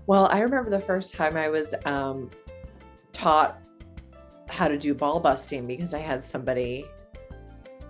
Well, 0.07 0.27
I 0.27 0.41
remember 0.41 0.71
the 0.71 0.81
first 0.81 1.14
time 1.14 1.37
I 1.37 1.49
was 1.49 1.75
um, 1.85 2.31
taught 3.13 3.59
how 4.49 4.69
to 4.69 4.79
do 4.79 4.95
ball 4.95 5.21
busting 5.21 5.67
because 5.67 5.95
I 5.95 6.01
had 6.01 6.25
somebody 6.25 6.87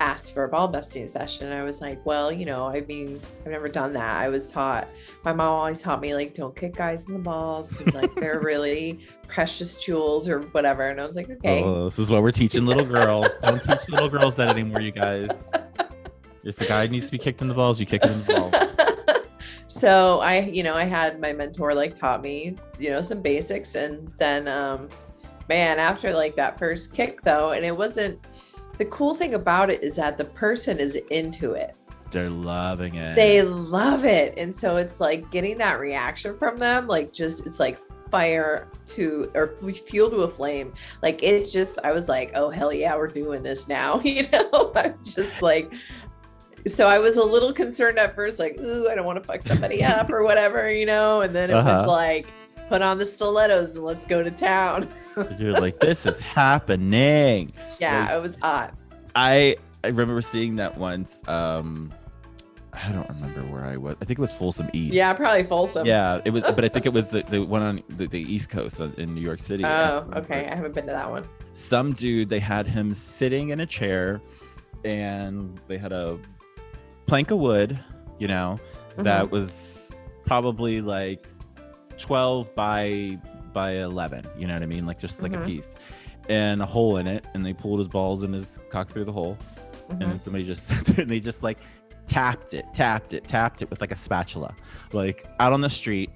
ask 0.00 0.32
for 0.32 0.44
a 0.44 0.48
ball 0.48 0.66
busting 0.66 1.06
session. 1.06 1.52
I 1.52 1.62
was 1.62 1.80
like, 1.80 2.04
well, 2.04 2.32
you 2.32 2.46
know, 2.46 2.66
I 2.66 2.80
mean, 2.80 3.20
I've 3.44 3.52
never 3.52 3.68
done 3.68 3.92
that. 3.92 4.16
I 4.16 4.28
was 4.28 4.48
taught, 4.48 4.88
my 5.24 5.32
mom 5.32 5.48
always 5.48 5.80
taught 5.80 6.00
me, 6.00 6.14
like, 6.14 6.34
don't 6.34 6.56
kick 6.56 6.74
guys 6.74 7.06
in 7.06 7.12
the 7.12 7.18
balls 7.18 7.70
because, 7.70 7.94
like, 7.94 8.14
they're 8.14 8.40
really 8.42 9.00
precious 9.28 9.78
jewels 9.78 10.28
or 10.28 10.40
whatever. 10.40 10.88
And 10.88 11.00
I 11.00 11.06
was 11.06 11.16
like, 11.16 11.30
okay. 11.30 11.62
Oh, 11.62 11.84
this 11.84 11.98
is 11.98 12.10
what 12.10 12.22
we're 12.22 12.30
teaching 12.30 12.64
little 12.64 12.84
girls. 12.84 13.28
Don't 13.42 13.62
teach 13.62 13.88
little 13.88 14.08
girls 14.08 14.36
that 14.36 14.48
anymore, 14.48 14.80
you 14.80 14.90
guys. 14.90 15.50
If 16.42 16.60
a 16.62 16.66
guy 16.66 16.86
needs 16.86 17.06
to 17.06 17.12
be 17.12 17.18
kicked 17.18 17.42
in 17.42 17.48
the 17.48 17.54
balls, 17.54 17.78
you 17.78 17.84
kick 17.84 18.02
him 18.02 18.12
in 18.12 18.24
the 18.24 18.34
balls. 18.34 19.24
so 19.68 20.20
I, 20.20 20.40
you 20.40 20.62
know, 20.62 20.74
I 20.74 20.84
had 20.84 21.20
my 21.20 21.34
mentor 21.34 21.74
like 21.74 21.94
taught 21.94 22.22
me, 22.22 22.56
you 22.78 22.88
know, 22.88 23.02
some 23.02 23.20
basics. 23.20 23.74
And 23.74 24.08
then, 24.18 24.48
um, 24.48 24.88
man, 25.50 25.78
after 25.80 26.12
like 26.14 26.36
that 26.36 26.58
first 26.58 26.94
kick 26.94 27.20
though, 27.22 27.50
and 27.50 27.64
it 27.66 27.76
wasn't 27.76 28.18
the 28.78 28.84
cool 28.86 29.14
thing 29.14 29.34
about 29.34 29.68
it 29.68 29.82
is 29.82 29.96
that 29.96 30.16
the 30.16 30.24
person 30.24 30.78
is 30.78 30.94
into 31.10 31.52
it. 31.52 31.76
They're 32.12 32.30
loving 32.30 32.94
it. 32.94 33.14
They 33.16 33.42
love 33.42 34.04
it. 34.04 34.34
And 34.38 34.54
so 34.54 34.76
it's 34.76 35.00
like 35.00 35.30
getting 35.30 35.58
that 35.58 35.78
reaction 35.80 36.38
from 36.38 36.56
them, 36.56 36.86
like 36.86 37.12
just 37.12 37.46
it's 37.46 37.60
like 37.60 37.78
fire 38.10 38.68
to 38.88 39.30
or 39.34 39.54
fuel 39.86 40.08
to 40.10 40.16
a 40.22 40.28
flame. 40.30 40.72
Like 41.02 41.22
it 41.22 41.50
just 41.50 41.78
I 41.84 41.92
was 41.92 42.08
like, 42.08 42.30
oh 42.34 42.48
hell 42.50 42.72
yeah, 42.72 42.96
we're 42.96 43.08
doing 43.08 43.42
this 43.42 43.66
now. 43.68 44.00
You 44.04 44.26
know, 44.32 44.72
I'm 44.76 44.94
just 45.04 45.42
like 45.42 45.72
so 46.66 46.86
I 46.86 46.98
was 46.98 47.16
a 47.16 47.24
little 47.24 47.52
concerned 47.54 47.98
at 47.98 48.14
first, 48.14 48.38
like, 48.38 48.58
ooh, 48.60 48.88
I 48.90 48.94
don't 48.94 49.06
want 49.06 49.16
to 49.22 49.26
fuck 49.26 49.42
somebody 49.46 49.82
up 49.82 50.10
or 50.10 50.22
whatever, 50.22 50.70
you 50.70 50.84
know. 50.86 51.22
And 51.22 51.34
then 51.34 51.48
it 51.50 51.54
Uh-huh. 51.54 51.68
was 51.80 51.86
like, 51.86 52.26
put 52.70 52.80
on 52.82 52.96
the 52.98 53.04
stilettos 53.04 53.74
and 53.74 53.84
let's 53.84 54.06
go 54.06 54.22
to 54.22 54.30
town. 54.30 54.88
You're 55.38 55.52
like, 55.60 55.80
this 55.80 56.06
is 56.06 56.18
happening. 56.20 57.52
Yeah, 57.80 58.04
Like- 58.06 58.10
it 58.12 58.22
was 58.22 58.36
hot. 58.36 58.74
I 59.14 59.56
I 59.82 59.88
remember 59.88 60.22
seeing 60.22 60.56
that 60.56 60.78
once. 60.78 61.26
Um, 61.28 61.92
I 62.72 62.92
don't 62.92 63.08
remember 63.08 63.40
where 63.52 63.64
I 63.64 63.76
was. 63.76 63.96
I 64.00 64.04
think 64.04 64.18
it 64.18 64.22
was 64.22 64.32
Folsom 64.32 64.70
East. 64.72 64.94
Yeah, 64.94 65.12
probably 65.14 65.42
Folsom. 65.42 65.84
Yeah, 65.86 66.20
it 66.24 66.30
was, 66.30 66.44
but 66.52 66.64
I 66.64 66.68
think 66.68 66.86
it 66.86 66.92
was 66.92 67.08
the, 67.14 67.22
the 67.24 67.40
one 67.44 67.60
on 67.62 67.80
the, 67.88 68.06
the 68.06 68.20
East 68.20 68.48
Coast 68.50 68.78
in 68.78 69.14
New 69.14 69.20
York 69.20 69.40
City. 69.40 69.64
Oh, 69.64 70.02
remember. 70.06 70.18
okay. 70.18 70.46
I 70.48 70.54
haven't 70.54 70.74
been 70.76 70.86
to 70.86 70.92
that 70.92 71.10
one. 71.10 71.26
Some 71.52 71.92
dude, 71.92 72.28
they 72.28 72.38
had 72.38 72.68
him 72.68 72.94
sitting 72.94 73.48
in 73.48 73.58
a 73.60 73.66
chair, 73.66 74.20
and 74.84 75.58
they 75.66 75.76
had 75.78 75.92
a 75.92 76.18
plank 77.06 77.32
of 77.32 77.38
wood, 77.38 77.78
you 78.20 78.28
know, 78.28 78.58
Mm-hmm. 78.90 79.02
that 79.04 79.30
was 79.30 79.98
probably 80.26 80.80
like 80.80 81.26
12 82.00 82.54
by 82.54 83.18
by 83.52 83.72
11. 83.72 84.24
You 84.38 84.46
know 84.46 84.54
what 84.54 84.62
I 84.62 84.66
mean? 84.66 84.86
Like 84.86 84.98
just 85.00 85.22
like 85.22 85.32
Mhm. 85.32 85.42
a 85.42 85.46
piece 85.46 85.74
and 86.28 86.62
a 86.62 86.66
hole 86.66 86.98
in 86.98 87.06
it. 87.08 87.26
And 87.34 87.44
they 87.44 87.52
pulled 87.52 87.80
his 87.80 87.88
balls 87.88 88.22
and 88.22 88.32
his 88.32 88.60
cock 88.70 88.88
through 88.88 89.04
the 89.04 89.12
hole. 89.12 89.36
And 89.88 90.00
Mhm. 90.00 90.06
then 90.06 90.20
somebody 90.20 90.46
just, 90.46 90.70
and 90.98 91.10
they 91.10 91.18
just 91.20 91.42
like 91.42 91.58
tapped 92.06 92.54
it, 92.54 92.64
tapped 92.74 93.12
it, 93.12 93.26
tapped 93.26 93.62
it 93.62 93.68
with 93.70 93.80
like 93.80 93.90
a 93.92 93.96
spatula, 93.96 94.54
like 94.92 95.26
out 95.40 95.52
on 95.52 95.60
the 95.60 95.70
street. 95.70 96.10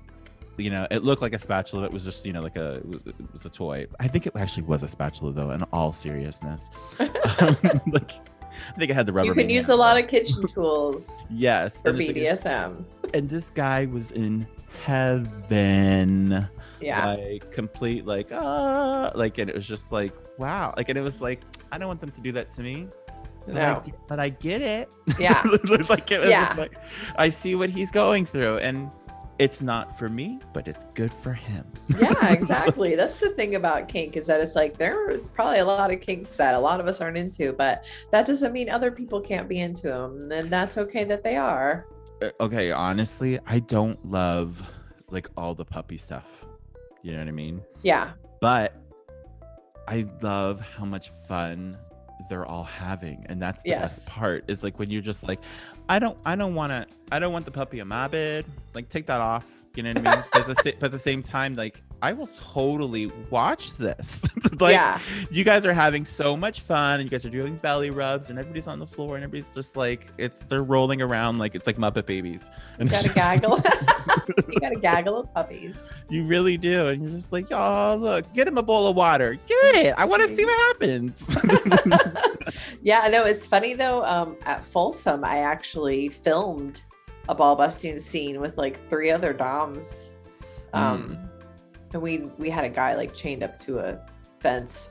You 0.57 0.71
know, 0.71 0.87
it 0.93 1.03
looked 1.03 1.23
like 1.23 1.35
a 1.35 1.39
spatula. 1.41 1.83
but 1.83 1.87
It 1.87 1.93
was 1.93 2.05
just, 2.05 2.25
you 2.25 2.33
know, 2.33 2.41
like 2.41 2.55
a, 2.57 2.75
it 2.77 2.87
was, 2.87 3.07
it 3.09 3.33
was 3.33 3.45
a 3.45 3.51
toy. 3.51 3.87
I 3.99 4.07
think 4.07 4.29
it 4.29 4.37
actually 4.37 4.63
was 4.63 4.85
a 4.85 4.89
spatula 4.89 5.33
though, 5.33 5.51
in 5.51 5.63
all 5.73 5.93
seriousness. 5.93 6.71
Um, 7.01 7.09
like, 7.89 8.13
I 8.13 8.79
think 8.79 8.91
it 8.93 8.95
had 8.95 9.07
the 9.07 9.13
rubber. 9.13 9.27
you 9.27 9.35
can 9.35 9.51
use 9.51 9.65
a 9.65 9.73
handle. 9.73 9.79
lot 9.79 9.99
of 9.99 10.07
kitchen 10.07 10.47
tools 10.47 11.11
yes 11.29 11.81
for 11.81 11.89
and 11.89 11.99
thing 11.99 12.17
is- 12.17 12.43
BDSM. 12.45 12.85
and 13.13 13.29
this 13.29 13.51
guy 13.51 13.87
was 13.87 14.13
in 14.13 14.47
heaven 14.85 16.49
Yeah. 16.81 17.15
like 17.15 17.53
complete 17.53 18.07
like 18.07 18.29
ah 18.33 19.13
like 19.15 19.39
and 19.39 19.49
it 19.49 19.57
was 19.57 19.67
just 19.67 19.93
like 19.93 20.13
wow 20.39 20.75
like 20.77 20.89
and 20.89 20.99
it 20.99 21.03
was 21.03 21.21
like 21.21 21.41
i 21.73 21.79
don't 21.79 21.89
want 21.89 22.01
them 22.01 22.11
to 22.11 22.21
do 22.21 22.33
that 22.33 22.51
to 22.53 22.63
me 22.63 22.89
but, 23.47 23.55
No. 23.55 23.83
I, 23.87 23.93
but 24.09 24.21
I 24.21 24.31
get 24.31 24.63
it 24.63 24.91
Yeah. 25.19 25.43
like 25.89 26.11
it 26.11 26.21
was 26.21 26.29
Yeah. 26.29 26.55
like 26.57 26.75
i 27.17 27.29
see 27.29 27.55
what 27.55 27.71
he's 27.71 27.91
going 27.91 28.25
through 28.27 28.59
and 28.59 28.91
it's 29.39 29.61
not 29.63 29.99
for 29.99 30.09
me 30.09 30.39
but 30.53 30.69
it's 30.69 30.85
good 30.95 31.13
for 31.13 31.33
him 31.33 31.65
yeah, 32.01 32.33
exactly. 32.33 32.95
That's 32.95 33.19
the 33.21 33.29
thing 33.31 33.57
about 33.57 33.89
kink 33.89 34.17
is 34.17 34.27
that 34.27 34.41
it's 34.41 34.55
like 34.55 34.79
there's 34.79 35.29
probably 35.29 35.59
a 35.59 35.65
lot 35.67 35.93
of 35.93 36.01
kinks 36.01 36.35
that 36.37 36.55
a 36.55 36.59
lot 36.59 36.81
of 36.81 36.87
us 36.87 37.01
aren't 37.03 37.19
into, 37.19 37.53
but 37.53 37.85
that 38.11 38.27
doesn't 38.27 38.55
mean 38.55 38.71
other 38.71 38.91
people 38.91 39.21
can't 39.21 39.47
be 39.47 39.61
into 39.61 39.89
them. 39.89 40.33
And 40.33 40.49
that's 40.51 40.79
okay 40.79 41.05
that 41.05 41.23
they 41.23 41.37
are. 41.37 41.87
Uh, 42.23 42.31
okay 42.41 42.71
honestly 42.71 43.39
i 43.47 43.59
don't 43.59 44.03
love 44.07 44.63
like 45.11 45.29
all 45.37 45.55
the 45.55 45.65
puppy 45.65 45.99
stuff 45.99 46.25
you 47.03 47.13
know 47.13 47.19
what 47.19 47.29
i 47.29 47.33
mean 47.33 47.61
Yeah. 47.83 48.13
but 48.41 48.75
I 49.87 50.07
love 50.23 50.61
how 50.63 50.87
much 50.87 51.11
fun 51.29 51.77
they're 52.31 52.47
all 52.47 52.65
having 52.65 53.27
and 53.29 53.43
that's 53.43 53.63
the 53.65 53.69
Yes. 53.71 53.99
best 53.99 54.09
part 54.09 54.45
is 54.49 54.63
like 54.63 54.79
when 54.79 54.89
you're 54.89 55.03
just 55.03 55.29
like 55.29 55.41
I 55.91 55.99
don't 55.99 56.17
I 56.25 56.37
don't 56.37 56.55
want 56.55 56.71
to 56.71 56.87
I 57.13 57.19
don't 57.19 57.35
want 57.35 57.45
the 57.45 57.51
puppy 57.51 57.81
in 57.81 57.89
my 57.89 58.09
bed 58.09 58.47
like 58.73 58.89
take 58.89 59.05
that 59.09 59.21
off 59.21 59.45
you 59.75 59.83
know 59.83 59.91
what 59.91 59.99
I 60.09 60.15
mean 60.17 60.25
but, 60.33 60.47
the, 60.47 60.75
but 60.81 60.85
at 60.87 60.93
the 60.93 60.99
same 60.99 61.23
time 61.23 61.55
like 61.55 61.83
I 62.03 62.13
will 62.13 62.27
totally 62.29 63.11
watch 63.31 63.73
this 63.75 64.23
like 64.61 64.75
yeah. 64.75 64.99
you 65.31 65.43
guys 65.43 65.65
are 65.65 65.73
having 65.73 66.05
so 66.05 66.37
much 66.37 66.61
fun 66.61 67.01
and 67.01 67.05
you 67.05 67.09
guys 67.11 67.25
are 67.25 67.31
doing 67.31 67.57
belly 67.57 67.91
rubs 67.91 68.29
and 68.31 68.39
everybody's 68.39 68.67
on 68.67 68.79
the 68.79 68.87
floor 68.87 69.15
and 69.15 69.25
everybody's 69.25 69.55
just 69.55 69.77
like 69.77 70.09
it's 70.19 70.41
they're 70.45 70.63
rolling 70.63 71.01
around 71.01 71.39
like 71.39 71.55
it's 71.55 71.67
like 71.67 71.77
Muppet 71.77 72.05
babies 72.07 72.51
and 72.79 72.89
You 72.91 72.95
gotta 72.95 73.05
just- 73.05 73.15
gaggle. 73.17 73.63
you 74.49 74.61
gotta 74.61 74.77
gaggle 74.81 75.19
of 75.21 75.33
puppies. 75.35 75.75
you 76.11 76.25
really 76.25 76.57
do 76.59 76.89
and 76.89 77.03
you're 77.03 77.13
just 77.13 77.33
like 77.33 77.47
oh 77.51 77.97
look 77.99 78.31
get 78.35 78.47
him 78.47 78.59
a 78.59 78.63
bowl 78.63 78.87
of 78.87 78.97
water 78.97 79.35
get 79.47 79.75
it 79.77 79.95
I 79.97 80.05
want 80.05 80.23
to 80.23 80.29
see 80.37 80.45
what 80.45 80.59
happens 80.79 81.25
Yeah, 82.83 83.01
I 83.03 83.09
know 83.09 83.25
it's 83.25 83.47
funny 83.47 83.73
though. 83.73 84.05
Um, 84.05 84.37
at 84.45 84.63
Folsom, 84.67 85.25
I 85.25 85.39
actually 85.39 86.09
filmed 86.09 86.83
a 87.31 87.35
ball 87.35 87.57
busting 87.57 87.99
scene 87.99 88.41
with 88.41 88.59
like 88.59 88.87
three 88.91 89.11
other 89.11 89.33
doms. 89.33 90.11
Um, 90.75 91.19
and 91.95 92.03
we 92.03 92.19
we 92.39 92.51
had 92.51 92.65
a 92.65 92.69
guy 92.69 92.95
like 92.95 93.15
chained 93.15 93.43
up 93.43 93.59
to 93.65 93.79
a 93.79 93.99
fence. 94.41 94.91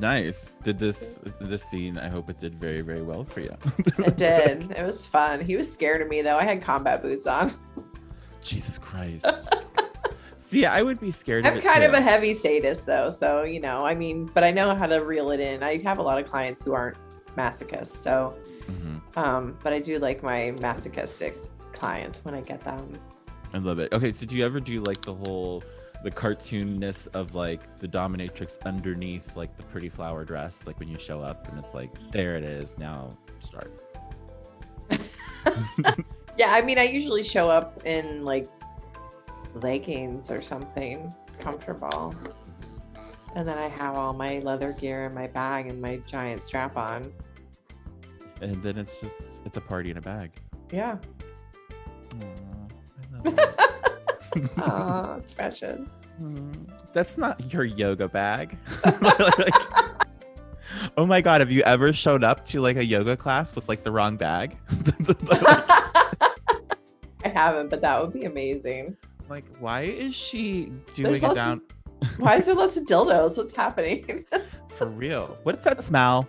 Nice. 0.00 0.54
Did 0.62 0.78
this 0.78 1.20
this 1.40 1.62
scene? 1.64 1.98
I 1.98 2.08
hope 2.08 2.30
it 2.30 2.38
did 2.38 2.54
very 2.54 2.80
very 2.80 3.02
well 3.02 3.24
for 3.24 3.40
you. 3.40 3.54
It 3.98 4.16
did. 4.16 4.70
it 4.72 4.86
was 4.86 5.04
fun. 5.06 5.40
He 5.44 5.56
was 5.56 5.70
scared 5.72 6.00
of 6.02 6.08
me 6.08 6.22
though. 6.22 6.36
I 6.38 6.44
had 6.44 6.62
combat 6.62 7.02
boots 7.02 7.26
on. 7.26 7.54
Jesus 8.42 8.78
Christ. 8.78 9.26
See, 10.36 10.66
I 10.66 10.82
would 10.82 11.00
be 11.00 11.10
scared. 11.10 11.46
I'm 11.46 11.54
of 11.54 11.58
it 11.60 11.64
kind 11.66 11.82
of 11.82 11.94
a 11.94 12.00
heavy 12.00 12.34
sadist 12.34 12.86
though, 12.86 13.10
so 13.10 13.42
you 13.42 13.60
know, 13.60 13.78
I 13.84 13.94
mean, 13.94 14.26
but 14.34 14.44
I 14.44 14.50
know 14.50 14.74
how 14.74 14.86
to 14.86 14.98
reel 15.04 15.30
it 15.30 15.40
in. 15.40 15.62
I 15.62 15.78
have 15.82 15.98
a 15.98 16.02
lot 16.02 16.18
of 16.22 16.28
clients 16.30 16.62
who 16.64 16.72
aren't 16.74 16.96
masochists, 17.36 17.96
so 18.02 18.36
Mhm. 18.66 19.16
um, 19.16 19.58
but 19.62 19.72
I 19.72 19.78
do 19.80 19.98
like 19.98 20.22
my 20.22 20.52
masochistic 20.60 21.36
clients 21.72 22.20
when 22.24 22.34
I 22.34 22.40
get 22.40 22.60
them. 22.60 22.92
I 23.52 23.58
love 23.58 23.78
it. 23.78 23.92
Okay, 23.92 24.12
so 24.12 24.26
do 24.26 24.36
you 24.36 24.44
ever 24.44 24.60
do 24.60 24.82
like 24.82 25.00
the 25.02 25.14
whole 25.14 25.62
the 26.04 26.10
cartoonness 26.10 27.08
of 27.08 27.34
like 27.34 27.78
the 27.78 27.88
dominatrix 27.88 28.62
underneath 28.64 29.36
like 29.36 29.56
the 29.56 29.64
pretty 29.64 29.88
flower 29.88 30.24
dress, 30.24 30.66
like 30.66 30.78
when 30.78 30.88
you 30.88 30.98
show 30.98 31.20
up 31.20 31.48
and 31.48 31.58
it's 31.58 31.74
like 31.74 31.90
there 32.12 32.36
it 32.36 32.44
is. 32.44 32.78
Now 32.78 33.16
start. 33.40 33.72
Yeah, 36.36 36.52
I 36.52 36.62
mean, 36.62 36.78
I 36.78 36.84
usually 36.84 37.22
show 37.22 37.48
up 37.48 37.84
in 37.86 38.24
like 38.24 38.48
leggings 39.54 40.30
or 40.30 40.42
something 40.42 41.14
comfortable. 41.38 42.14
And 43.36 43.46
then 43.46 43.58
I 43.58 43.68
have 43.68 43.96
all 43.96 44.12
my 44.12 44.40
leather 44.40 44.72
gear 44.72 45.06
in 45.06 45.14
my 45.14 45.28
bag 45.28 45.66
and 45.66 45.80
my 45.80 45.98
giant 46.06 46.40
strap 46.42 46.76
on. 46.76 47.12
And 48.40 48.60
then 48.62 48.78
it's 48.78 49.00
just 49.00 49.42
it's 49.44 49.56
a 49.56 49.60
party 49.60 49.90
in 49.90 49.96
a 49.96 50.00
bag. 50.00 50.32
Yeah. 50.72 50.98
Aw, 54.58 54.62
I 54.62 54.68
love 54.68 55.18
it. 55.18 55.22
It's 55.24 55.34
precious. 55.34 55.80
Mm, 56.20 56.68
That's 56.92 57.18
not 57.18 57.52
your 57.52 57.64
yoga 57.64 58.08
bag. 58.08 58.56
Like, 58.84 59.54
oh 60.96 61.06
my 61.06 61.20
god, 61.20 61.40
have 61.40 61.50
you 61.50 61.62
ever 61.62 61.92
showed 61.92 62.22
up 62.24 62.44
to 62.46 62.60
like 62.60 62.76
a 62.76 62.84
yoga 62.84 63.16
class 63.16 63.54
with 63.54 63.68
like 63.68 63.82
the 63.82 63.90
wrong 63.90 64.16
bag? 64.16 64.56
I 67.24 67.28
haven't, 67.28 67.70
but 67.70 67.80
that 67.80 68.00
would 68.00 68.12
be 68.12 68.24
amazing. 68.24 68.96
like, 69.28 69.44
why 69.58 69.82
is 69.82 70.14
she 70.14 70.66
doing 70.94 71.12
There's 71.12 71.22
it 71.22 71.26
lots 71.26 71.34
down 71.34 71.62
Why 72.18 72.36
is 72.36 72.46
there 72.46 72.54
lots 72.54 72.76
of 72.76 72.84
dildos? 72.84 73.36
What's 73.36 73.56
happening? 73.56 74.24
for 74.68 74.86
real? 74.86 75.36
What's 75.42 75.64
that 75.64 75.82
smell? 75.82 76.28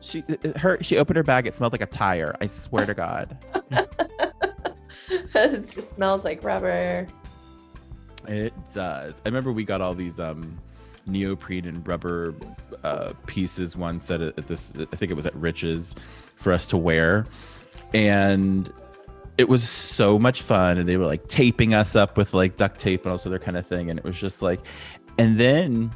She 0.00 0.22
her 0.56 0.78
she 0.82 0.98
opened 0.98 1.16
her 1.16 1.22
bag, 1.24 1.46
it 1.46 1.56
smelled 1.56 1.72
like 1.72 1.80
a 1.80 1.86
tire. 1.86 2.36
I 2.40 2.46
swear 2.46 2.86
to 2.86 2.94
God. 2.94 3.36
it 5.34 5.68
smells 5.68 6.24
like 6.24 6.44
rubber. 6.44 7.06
It 8.28 8.52
does. 8.72 9.14
I 9.24 9.28
remember 9.28 9.52
we 9.52 9.64
got 9.64 9.80
all 9.80 9.94
these 9.94 10.18
um 10.18 10.58
neoprene 11.06 11.66
and 11.66 11.86
rubber 11.86 12.34
uh 12.82 13.12
pieces 13.26 13.76
once 13.76 14.10
at, 14.10 14.20
at 14.20 14.48
this 14.48 14.72
I 14.76 14.96
think 14.96 15.12
it 15.12 15.14
was 15.14 15.26
at 15.26 15.36
Rich's 15.36 15.94
for 16.34 16.52
us 16.52 16.66
to 16.68 16.76
wear. 16.76 17.26
And 17.94 18.72
it 19.38 19.48
was 19.48 19.68
so 19.68 20.18
much 20.18 20.42
fun 20.42 20.78
and 20.78 20.88
they 20.88 20.96
were 20.96 21.06
like 21.06 21.28
taping 21.28 21.74
us 21.74 21.94
up 21.94 22.16
with 22.16 22.34
like 22.34 22.56
duct 22.56 22.80
tape 22.80 23.02
and 23.02 23.10
all 23.10 23.16
this 23.16 23.26
other 23.26 23.38
kind 23.38 23.56
of 23.56 23.66
thing 23.66 23.90
and 23.90 23.98
it 23.98 24.04
was 24.04 24.18
just 24.18 24.40
like 24.40 24.60
and 25.18 25.38
then 25.38 25.90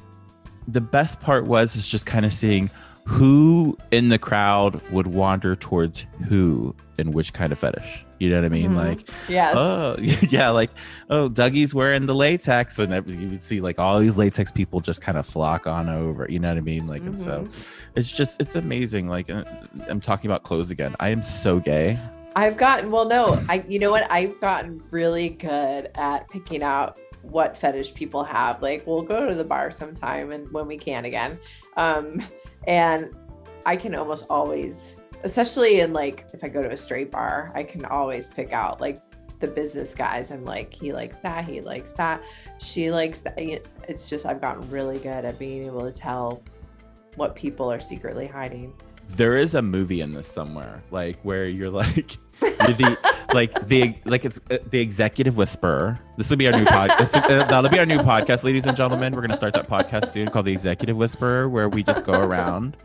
the 0.69 0.81
best 0.81 1.21
part 1.21 1.47
was 1.47 1.75
is 1.75 1.89
just 1.89 2.07
kind 2.07 2.27
of 2.27 2.33
seeing 2.33 2.71
who 3.11 3.77
in 3.91 4.09
the 4.09 4.19
crowd 4.19 4.81
would 4.93 5.09
wander 5.09 5.57
towards 5.57 6.05
who 6.29 6.75
and 6.97 7.13
which 7.13 7.33
kind 7.33 7.53
of 7.53 7.59
fetish 7.59 8.05
you 8.21 8.29
know 8.29 8.37
what 8.37 8.45
i 8.45 8.49
mean 8.49 8.71
Mhm. 8.71 8.77
like 8.77 9.09
Yes. 9.29 9.55
Oh, 9.57 9.97
yeah, 10.31 10.51
like 10.51 10.71
oh, 11.09 11.29
Dougie's 11.29 11.75
wearing 11.75 12.07
the 12.07 12.15
latex, 12.15 12.79
and 12.79 12.93
you 13.09 13.29
would 13.31 13.43
see 13.43 13.61
like 13.61 13.79
all 13.79 13.99
these 13.99 14.17
latex 14.19 14.53
people 14.53 14.81
just 14.81 15.01
kind 15.01 15.17
of 15.19 15.25
flock 15.27 15.67
on 15.67 15.89
over. 15.89 16.27
You 16.29 16.39
know 16.41 16.49
what 16.49 16.57
I 16.59 16.61
mean? 16.61 16.87
Like, 16.87 17.01
and 17.03 17.19
so 17.19 17.43
Mm-hmm. 17.43 17.91
it's 17.97 18.13
just 18.13 18.41
it's 18.43 18.57
amazing. 18.57 19.09
Like, 19.09 19.31
uh, 19.31 19.45
I'm 19.89 20.01
talking 20.01 20.31
about 20.31 20.43
clothes 20.43 20.71
again. 20.71 20.95
I 21.01 21.09
am 21.11 21.23
so 21.23 21.61
gay. 21.61 21.99
I've 22.37 22.57
gotten 22.57 22.91
well 22.91 23.07
no, 23.09 23.43
I 23.49 23.65
you 23.69 23.79
know 23.79 23.91
what? 23.91 24.11
I've 24.11 24.39
gotten 24.41 24.83
really 24.91 25.31
good 25.31 25.91
at 25.95 26.29
picking 26.29 26.63
out 26.63 26.99
what 27.23 27.57
fetish 27.57 27.95
people 27.95 28.25
have. 28.25 28.61
Like 28.63 28.87
we'll 28.87 29.03
go 29.03 29.27
to 29.29 29.35
the 29.35 29.45
bar 29.45 29.71
sometime 29.71 30.31
and 30.33 30.51
when 30.53 30.67
we 30.67 30.77
can 30.77 31.05
again. 31.07 31.39
Um 31.77 32.23
and 32.67 33.11
I 33.67 33.77
can 33.77 33.95
almost 33.95 34.27
always 34.31 34.97
especially 35.23 35.81
in 35.81 35.93
like 35.93 36.27
if 36.33 36.43
I 36.43 36.49
go 36.49 36.63
to 36.63 36.71
a 36.73 36.77
straight 36.77 37.11
bar, 37.11 37.53
I 37.55 37.63
can 37.63 37.85
always 37.85 38.29
pick 38.29 38.53
out 38.53 38.81
like 38.81 39.01
the 39.41 39.47
business 39.47 39.95
guys. 39.95 40.31
I'm 40.31 40.45
like, 40.45 40.73
he 40.73 40.93
likes 40.93 41.19
that, 41.21 41.49
he 41.49 41.61
likes 41.61 41.93
that, 41.95 42.23
she 42.59 42.91
likes 42.91 43.21
that. 43.23 43.35
It's 43.37 44.09
just 44.09 44.27
I've 44.27 44.41
gotten 44.41 44.69
really 44.71 44.99
good 44.99 45.25
at 45.25 45.39
being 45.39 45.67
able 45.67 45.81
to 45.81 45.93
tell 45.93 46.43
what 47.17 47.35
people 47.35 47.71
are 47.71 47.81
secretly 47.81 48.27
hiding. 48.27 48.73
There 49.09 49.37
is 49.37 49.55
a 49.55 49.63
movie 49.63 50.03
in 50.03 50.15
this 50.15 50.29
somewhere, 50.29 50.83
like 50.91 51.19
where 51.23 51.49
you're 51.49 51.71
like 51.71 52.17
you're 52.43 52.51
the 52.51 52.99
like 53.35 53.67
the 53.69 53.95
like 54.05 54.25
it's 54.25 54.41
uh, 54.51 54.59
the 54.71 54.81
executive 54.81 55.37
whisperer. 55.37 55.99
This 56.17 56.31
will 56.31 56.37
be 56.37 56.47
our 56.47 56.53
new 56.59 56.65
podcast. 56.65 57.15
Uh, 57.15 57.45
that'll 57.45 57.71
be 57.71 57.79
our 57.79 57.87
new 57.87 57.99
podcast, 57.99 58.45
ladies 58.45 58.67
and 58.67 58.77
gentlemen. 58.77 59.15
We're 59.15 59.23
gonna 59.23 59.37
start 59.37 59.55
that 59.55 59.69
podcast 59.69 60.11
soon 60.11 60.29
called 60.29 60.47
the 60.47 60.53
Executive 60.53 60.97
Whisperer, 60.97 61.49
where 61.49 61.69
we 61.69 61.83
just 61.83 62.05
go 62.05 62.13
around 62.21 62.77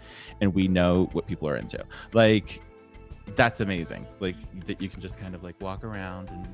and 0.42 0.54
we 0.54 0.68
know 0.68 1.10
what 1.14 1.26
people 1.28 1.48
are 1.50 1.56
into. 1.58 1.84
Like 2.14 2.62
that's 3.36 3.62
amazing. 3.62 4.06
Like 4.20 4.36
that 4.66 4.82
you 4.82 4.90
can 4.90 5.02
just 5.02 5.20
kind 5.20 5.36
of 5.36 5.44
like 5.44 5.56
walk 5.62 5.84
around 5.84 6.30
and 6.30 6.48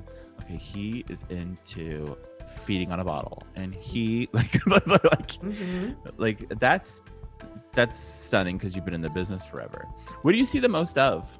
okay, 0.43 0.55
he 0.55 1.03
is 1.09 1.25
into 1.29 2.17
feeding 2.47 2.91
on 2.91 2.99
a 2.99 3.05
bottle, 3.05 3.43
and 3.55 3.73
he 3.75 4.29
like 4.33 4.53
like 4.65 4.81
Mhm. 5.41 5.95
like 6.17 6.47
that's 6.59 7.01
that's 7.73 7.97
stunning 7.99 8.57
because 8.57 8.75
you've 8.75 8.83
been 8.85 8.93
in 8.93 9.01
the 9.01 9.09
business 9.09 9.45
forever. 9.45 9.87
What 10.23 10.33
do 10.33 10.37
you 10.37 10.45
see 10.45 10.59
the 10.59 10.69
most 10.69 10.97
of? 10.97 11.37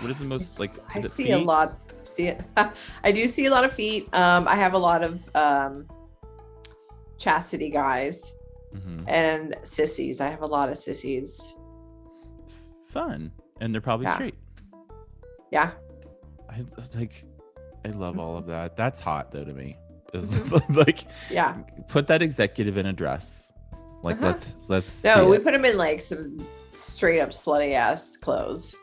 What 0.00 0.10
is 0.10 0.18
the 0.18 0.24
most 0.26 0.58
like? 0.58 0.70
I 0.94 1.00
see 1.00 1.30
a 1.32 1.38
lot 1.38 1.78
see 2.04 2.28
it. 2.28 2.40
I 3.04 3.12
do 3.12 3.28
see 3.28 3.46
a 3.46 3.50
lot 3.50 3.64
of 3.64 3.72
feet. 3.72 4.08
Um, 4.14 4.48
I 4.48 4.56
have 4.56 4.72
a 4.74 4.78
lot 4.78 5.02
of 5.02 5.36
um, 5.36 5.86
chastity 7.18 7.70
guys 7.70 8.34
Mhm. 8.74 9.04
and 9.08 9.56
sissies. 9.64 10.20
I 10.20 10.28
have 10.28 10.42
a 10.42 10.46
lot 10.46 10.68
of 10.70 10.78
sissies. 10.78 11.40
Fun, 12.84 13.32
and 13.60 13.72
they're 13.74 13.80
probably 13.80 14.06
Yeah. 14.06 14.14
straight. 14.14 14.34
Yeah. 15.50 15.70
I 16.48 16.64
like. 16.96 17.24
I 17.84 17.88
love 17.90 18.18
all 18.18 18.36
of 18.36 18.46
that. 18.46 18.76
That's 18.76 19.00
hot 19.00 19.30
though 19.32 19.44
to 19.44 19.52
me. 19.52 19.76
Is 20.12 20.30
Mm-hmm. 20.40 20.74
like 20.86 21.04
Yeah. 21.30 21.58
put 21.88 22.06
that 22.08 22.22
executive 22.22 22.76
in 22.76 22.86
a 22.86 22.92
dress. 22.92 23.52
Like 24.02 24.16
Uh-huh. 24.16 24.28
let's 24.28 24.52
let's. 24.68 25.04
No, 25.04 25.28
we 25.28 25.36
it. 25.36 25.44
put 25.44 25.52
them 25.52 25.64
in 25.64 25.76
like 25.76 26.00
some 26.00 26.38
straight 26.70 27.20
up 27.20 27.30
slutty 27.30 27.72
ass 27.74 28.16
clothes. 28.16 28.74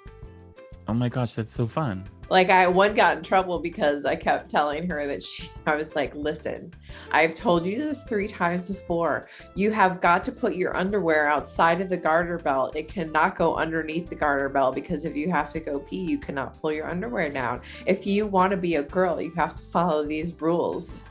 Oh 0.89 0.93
my 0.93 1.09
gosh, 1.09 1.35
that's 1.35 1.53
so 1.53 1.67
fun. 1.67 2.05
Like 2.29 2.49
I 2.49 2.67
one 2.67 2.93
got 2.93 3.17
in 3.17 3.23
trouble 3.23 3.59
because 3.59 4.05
I 4.05 4.15
kept 4.15 4.49
telling 4.49 4.89
her 4.89 5.05
that 5.07 5.23
she 5.23 5.49
I 5.65 5.75
was 5.75 5.95
like, 5.95 6.13
listen, 6.15 6.73
I've 7.11 7.35
told 7.35 7.65
you 7.65 7.77
this 7.77 8.03
three 8.03 8.27
times 8.27 8.69
before. 8.69 9.27
You 9.55 9.71
have 9.71 10.01
got 10.01 10.23
to 10.25 10.31
put 10.31 10.55
your 10.55 10.75
underwear 10.75 11.29
outside 11.29 11.81
of 11.81 11.89
the 11.89 11.97
garter 11.97 12.37
belt. 12.37 12.75
It 12.75 12.89
cannot 12.89 13.37
go 13.37 13.55
underneath 13.55 14.09
the 14.09 14.15
garter 14.15 14.49
belt 14.49 14.75
because 14.75 15.05
if 15.05 15.15
you 15.15 15.29
have 15.31 15.51
to 15.53 15.59
go 15.59 15.79
pee, 15.79 16.03
you 16.03 16.17
cannot 16.17 16.59
pull 16.59 16.71
your 16.71 16.89
underwear 16.89 17.29
down. 17.29 17.61
If 17.85 18.05
you 18.05 18.27
want 18.27 18.51
to 18.51 18.57
be 18.57 18.75
a 18.75 18.83
girl, 18.83 19.21
you 19.21 19.31
have 19.35 19.55
to 19.55 19.63
follow 19.63 20.05
these 20.05 20.33
rules. 20.41 21.01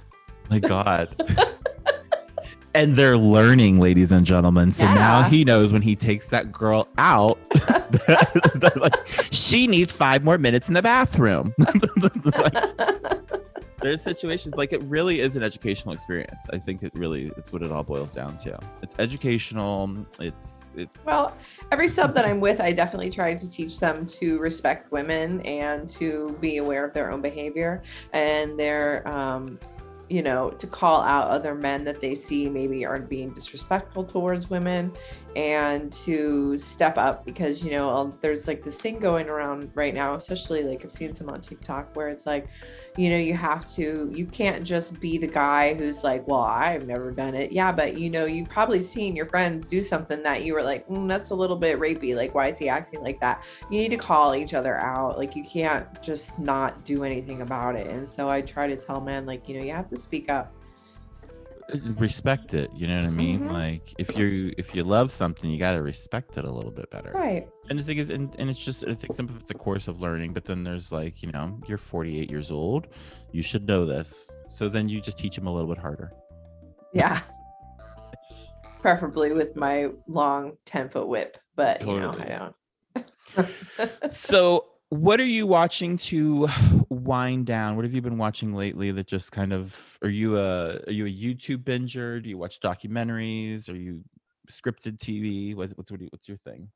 My 0.50 0.58
God. 0.58 1.14
and 2.76 2.94
they're 2.94 3.16
learning, 3.16 3.80
ladies 3.80 4.12
and 4.12 4.26
gentlemen. 4.26 4.74
So 4.74 4.86
now 4.86 5.22
he 5.22 5.44
knows 5.44 5.72
when 5.72 5.80
he 5.80 5.96
takes 5.96 6.28
that 6.28 6.52
girl 6.52 6.88
out, 6.98 7.38
that, 7.50 8.72
like, 8.76 8.94
she 9.32 9.66
needs 9.66 9.92
five 9.92 10.22
more 10.22 10.36
minutes 10.36 10.68
in 10.68 10.74
the 10.74 10.82
bathroom. 10.82 11.54
Like, 12.36 12.54
there's 13.80 14.02
situations 14.02 14.56
like 14.56 14.72
it 14.72 14.82
really 14.84 15.20
is 15.20 15.36
an 15.36 15.42
educational 15.42 15.94
experience. 15.94 16.46
I 16.52 16.58
think 16.58 16.82
it 16.82 16.92
really 16.94 17.32
it's 17.36 17.52
what 17.52 17.62
it 17.62 17.70
all 17.70 17.84
boils 17.84 18.14
down 18.14 18.36
to. 18.38 18.58
It's 18.82 18.94
educational. 18.98 19.96
It's 20.18 20.72
it's 20.76 21.04
Well, 21.04 21.36
every 21.70 21.88
sub 21.88 22.14
that 22.14 22.24
I'm 22.24 22.40
with, 22.40 22.60
I 22.60 22.72
definitely 22.72 23.10
try 23.10 23.34
to 23.34 23.50
teach 23.50 23.78
them 23.78 24.06
to 24.06 24.38
respect 24.40 24.90
women 24.92 25.40
and 25.42 25.88
to 25.90 26.36
be 26.40 26.56
aware 26.58 26.84
of 26.84 26.94
their 26.94 27.10
own 27.10 27.22
behavior 27.22 27.82
and 28.12 28.58
their, 28.58 29.06
um, 29.08 29.58
you 30.08 30.22
know, 30.22 30.50
to 30.50 30.66
call 30.66 31.02
out 31.02 31.28
other 31.28 31.54
men 31.54 31.84
that 31.84 32.00
they 32.00 32.14
see 32.14 32.48
maybe 32.48 32.84
are 32.86 32.98
being 32.98 33.30
disrespectful 33.30 34.04
towards 34.04 34.48
women 34.48 34.92
and 35.34 35.92
to 35.92 36.56
step 36.56 36.96
up 36.96 37.24
because, 37.24 37.64
you 37.64 37.70
know, 37.70 38.16
there's 38.20 38.46
like 38.46 38.62
this 38.62 38.80
thing 38.80 38.98
going 38.98 39.28
around 39.28 39.70
right 39.74 39.94
now, 39.94 40.14
especially 40.14 40.62
like 40.62 40.84
I've 40.84 40.92
seen 40.92 41.12
some 41.12 41.28
on 41.28 41.40
TikTok 41.40 41.94
where 41.96 42.08
it's 42.08 42.24
like, 42.26 42.48
you 42.96 43.10
know, 43.10 43.18
you 43.18 43.34
have 43.34 43.70
to, 43.74 44.10
you 44.14 44.24
can't 44.26 44.64
just 44.64 44.98
be 45.00 45.18
the 45.18 45.26
guy 45.26 45.74
who's 45.74 46.02
like, 46.02 46.26
well, 46.26 46.40
I've 46.40 46.86
never 46.86 47.10
done 47.10 47.34
it. 47.34 47.52
Yeah, 47.52 47.70
but 47.72 47.98
you 47.98 48.08
know, 48.08 48.24
you've 48.24 48.48
probably 48.48 48.82
seen 48.82 49.14
your 49.14 49.26
friends 49.26 49.68
do 49.68 49.82
something 49.82 50.22
that 50.22 50.44
you 50.44 50.54
were 50.54 50.62
like, 50.62 50.88
mm, 50.88 51.06
that's 51.06 51.30
a 51.30 51.34
little 51.34 51.56
bit 51.56 51.78
rapey. 51.78 52.16
Like, 52.16 52.34
why 52.34 52.48
is 52.48 52.58
he 52.58 52.68
acting 52.68 53.02
like 53.02 53.20
that? 53.20 53.44
You 53.70 53.78
need 53.78 53.90
to 53.90 53.98
call 53.98 54.34
each 54.34 54.54
other 54.54 54.78
out. 54.78 55.18
Like, 55.18 55.36
you 55.36 55.44
can't 55.44 55.86
just 56.02 56.38
not 56.38 56.84
do 56.84 57.04
anything 57.04 57.42
about 57.42 57.76
it. 57.76 57.88
And 57.88 58.08
so 58.08 58.30
I 58.30 58.40
try 58.40 58.66
to 58.66 58.76
tell 58.76 59.00
men, 59.00 59.26
like, 59.26 59.48
you 59.48 59.58
know, 59.58 59.66
you 59.66 59.72
have 59.72 59.88
to 59.90 59.98
speak 59.98 60.30
up. 60.30 60.55
Respect 61.96 62.54
it. 62.54 62.70
You 62.74 62.86
know 62.86 62.96
what 62.96 63.06
I 63.06 63.10
mean? 63.10 63.40
Mhm. 63.40 63.52
Like 63.52 63.94
if 63.98 64.16
you 64.16 64.52
if 64.56 64.74
you 64.74 64.84
love 64.84 65.12
something, 65.12 65.50
you 65.50 65.58
gotta 65.58 65.82
respect 65.82 66.38
it 66.38 66.44
a 66.44 66.50
little 66.50 66.70
bit 66.70 66.90
better. 66.90 67.12
Right. 67.12 67.48
And 67.68 67.78
the 67.78 67.82
thing 67.82 67.98
is, 67.98 68.10
and, 68.10 68.34
and 68.38 68.48
it's 68.48 68.64
just, 68.64 68.86
I 68.86 68.94
think 68.94 69.12
some 69.12 69.28
of 69.28 69.36
it's 69.40 69.50
a 69.50 69.54
course 69.54 69.88
of 69.88 70.00
learning, 70.00 70.32
but 70.32 70.44
then 70.44 70.62
there's 70.62 70.92
like, 70.92 71.20
you 71.22 71.32
know, 71.32 71.58
you're 71.66 71.78
48 71.78 72.30
years 72.30 72.52
old, 72.52 72.86
you 73.32 73.42
should 73.42 73.66
know 73.66 73.84
this. 73.84 74.30
So 74.46 74.68
then 74.68 74.88
you 74.88 75.00
just 75.00 75.18
teach 75.18 75.34
them 75.34 75.48
a 75.48 75.52
little 75.52 75.68
bit 75.68 75.78
harder. 75.78 76.12
Yeah. 76.92 77.22
Preferably 78.80 79.32
with 79.32 79.56
my 79.56 79.88
long 80.06 80.56
10 80.66 80.90
foot 80.90 81.08
whip, 81.08 81.38
but 81.56 81.80
you 81.80 81.98
know, 81.98 82.10
I 82.12 82.50
don't. 83.34 84.12
so, 84.12 84.66
what 84.96 85.20
are 85.20 85.26
you 85.26 85.46
watching 85.46 85.96
to 85.96 86.48
wind 86.88 87.46
down? 87.46 87.76
What 87.76 87.84
have 87.84 87.94
you 87.94 88.02
been 88.02 88.18
watching 88.18 88.54
lately 88.54 88.90
that 88.92 89.06
just 89.06 89.32
kind 89.32 89.52
of, 89.52 89.98
are 90.02 90.08
you 90.08 90.38
a, 90.38 90.76
are 90.86 90.92
you 90.92 91.06
a 91.06 91.08
YouTube 91.08 91.64
binger? 91.64 92.22
Do 92.22 92.28
you 92.28 92.38
watch 92.38 92.60
documentaries? 92.60 93.68
Are 93.68 93.76
you 93.76 94.02
scripted 94.50 94.96
TV? 94.98 95.54
What, 95.54 95.70
what's, 95.76 95.90
what 95.90 96.00
you, 96.00 96.08
what's 96.10 96.28
your 96.28 96.38
thing? 96.38 96.70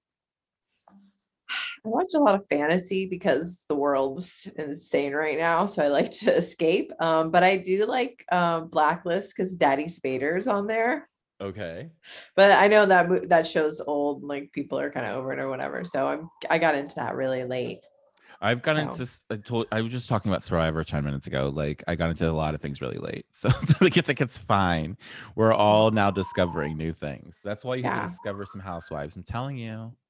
I 1.84 1.88
watch 1.88 2.12
a 2.14 2.18
lot 2.18 2.34
of 2.34 2.46
fantasy 2.48 3.06
because 3.06 3.64
the 3.68 3.74
world's 3.74 4.46
insane 4.56 5.14
right 5.14 5.38
now. 5.38 5.66
So 5.66 5.82
I 5.82 5.88
like 5.88 6.10
to 6.18 6.36
escape. 6.36 6.92
Um, 7.00 7.30
but 7.30 7.42
I 7.42 7.56
do 7.56 7.86
like 7.86 8.24
um, 8.30 8.68
Blacklist 8.68 9.34
because 9.34 9.56
Daddy 9.56 9.86
Spader's 9.86 10.46
on 10.46 10.66
there. 10.66 11.08
Okay. 11.40 11.88
But 12.36 12.52
I 12.52 12.68
know 12.68 12.84
that 12.84 13.30
that 13.30 13.46
show's 13.46 13.80
old. 13.80 14.22
Like 14.22 14.52
people 14.52 14.78
are 14.78 14.90
kind 14.90 15.06
of 15.06 15.16
over 15.16 15.32
it 15.32 15.38
or 15.38 15.48
whatever. 15.48 15.86
So 15.86 16.06
I'm 16.06 16.28
I 16.50 16.58
got 16.58 16.74
into 16.74 16.96
that 16.96 17.14
really 17.14 17.44
late. 17.44 17.80
I've 18.40 18.62
gotten 18.62 18.90
So- 18.92 19.02
into. 19.02 19.12
I 19.30 19.36
told. 19.36 19.66
I 19.70 19.80
was 19.82 19.92
just 19.92 20.08
talking 20.08 20.30
about 20.30 20.42
Survivor 20.44 20.82
ten 20.84 21.04
minutes 21.04 21.26
ago. 21.26 21.52
Like 21.54 21.84
I 21.86 21.94
got 21.94 22.10
into 22.10 22.28
a 22.28 22.32
lot 22.32 22.54
of 22.54 22.60
things 22.60 22.80
really 22.80 22.98
late, 22.98 23.26
so 23.32 23.48
like 23.80 23.96
I 23.98 24.00
think 24.00 24.20
it's 24.20 24.38
fine. 24.38 24.96
We're 25.34 25.52
all 25.52 25.90
now 25.90 26.10
discovering 26.10 26.76
new 26.76 26.92
things. 26.92 27.38
That's 27.44 27.64
why 27.64 27.74
you 27.76 27.82
have 27.84 28.04
to 28.04 28.10
discover 28.10 28.46
some 28.46 28.60
housewives. 28.60 29.16
I'm 29.16 29.22
telling 29.22 29.56
you. 29.58 29.92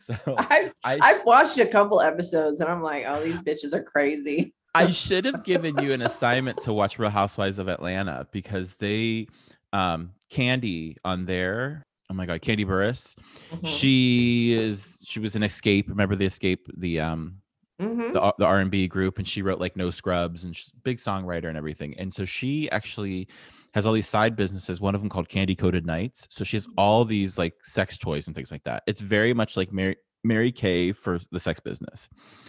So 0.00 0.14
I've 0.38 0.72
I, 0.84 0.98
I've 1.02 1.24
watched 1.26 1.58
a 1.58 1.66
couple 1.66 2.00
episodes 2.00 2.60
and 2.60 2.70
I'm 2.70 2.82
like, 2.82 3.04
oh, 3.06 3.20
these 3.24 3.34
bitches 3.40 3.74
are 3.74 3.82
crazy. 3.82 4.54
I 4.72 4.90
should 4.92 5.24
have 5.24 5.42
given 5.42 5.76
you 5.82 5.92
an 5.92 6.02
assignment 6.02 6.58
to 6.62 6.72
watch 6.72 7.00
Real 7.00 7.10
Housewives 7.10 7.58
of 7.58 7.66
Atlanta 7.68 8.28
because 8.30 8.76
they, 8.76 9.26
um, 9.72 10.12
Kandi 10.30 10.94
on 11.04 11.24
there. 11.26 11.84
Oh 12.08 12.14
my 12.14 12.26
God, 12.26 12.40
Kandi 12.42 12.64
Burruss. 12.64 13.16
Mhm. 13.50 13.66
She 13.66 14.52
is. 14.54 15.00
She 15.02 15.18
was 15.18 15.34
an 15.34 15.42
Xscape. 15.42 15.88
Remember 15.88 16.14
the 16.14 16.26
Xscape? 16.26 16.60
The 16.76 17.00
um 17.00 17.38
Mhm. 17.80 18.12
the, 18.12 18.34
the 18.38 18.44
r&b 18.44 18.88
group 18.88 19.18
and 19.18 19.28
she 19.28 19.40
wrote 19.42 19.60
like 19.60 19.76
no 19.76 19.90
scrubs 19.90 20.42
and 20.44 20.56
she's 20.56 20.72
a 20.76 20.80
big 20.80 20.98
songwriter 20.98 21.46
and 21.48 21.56
everything. 21.56 21.94
And 21.98 22.12
so 22.12 22.24
she 22.24 22.68
actually 22.70 23.28
has 23.74 23.86
all 23.86 23.92
these 23.92 24.08
side 24.08 24.34
businesses 24.34 24.80
one 24.80 24.94
of 24.94 25.00
them 25.00 25.08
called 25.10 25.28
Kandi 25.28 25.54
Koated 25.56 25.84
Nights. 25.84 26.26
So 26.30 26.42
she 26.42 26.56
has 26.56 26.66
all 26.76 27.04
these 27.04 27.38
like 27.38 27.54
sex 27.64 27.96
toys 27.96 28.26
and 28.26 28.34
things 28.34 28.50
like 28.50 28.64
that. 28.64 28.82
It's 28.86 29.00
very 29.00 29.32
much 29.32 29.56
like 29.56 29.72
mary 29.72 29.96
mary 30.24 30.50
kay 30.50 30.90
for 30.92 31.20
the 31.30 31.38
sex 31.38 31.60
business. 31.60 32.08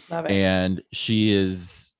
Love 0.10 0.26
it. 0.26 0.32
and 0.32 0.82
she 0.92 1.32
is 1.32 1.94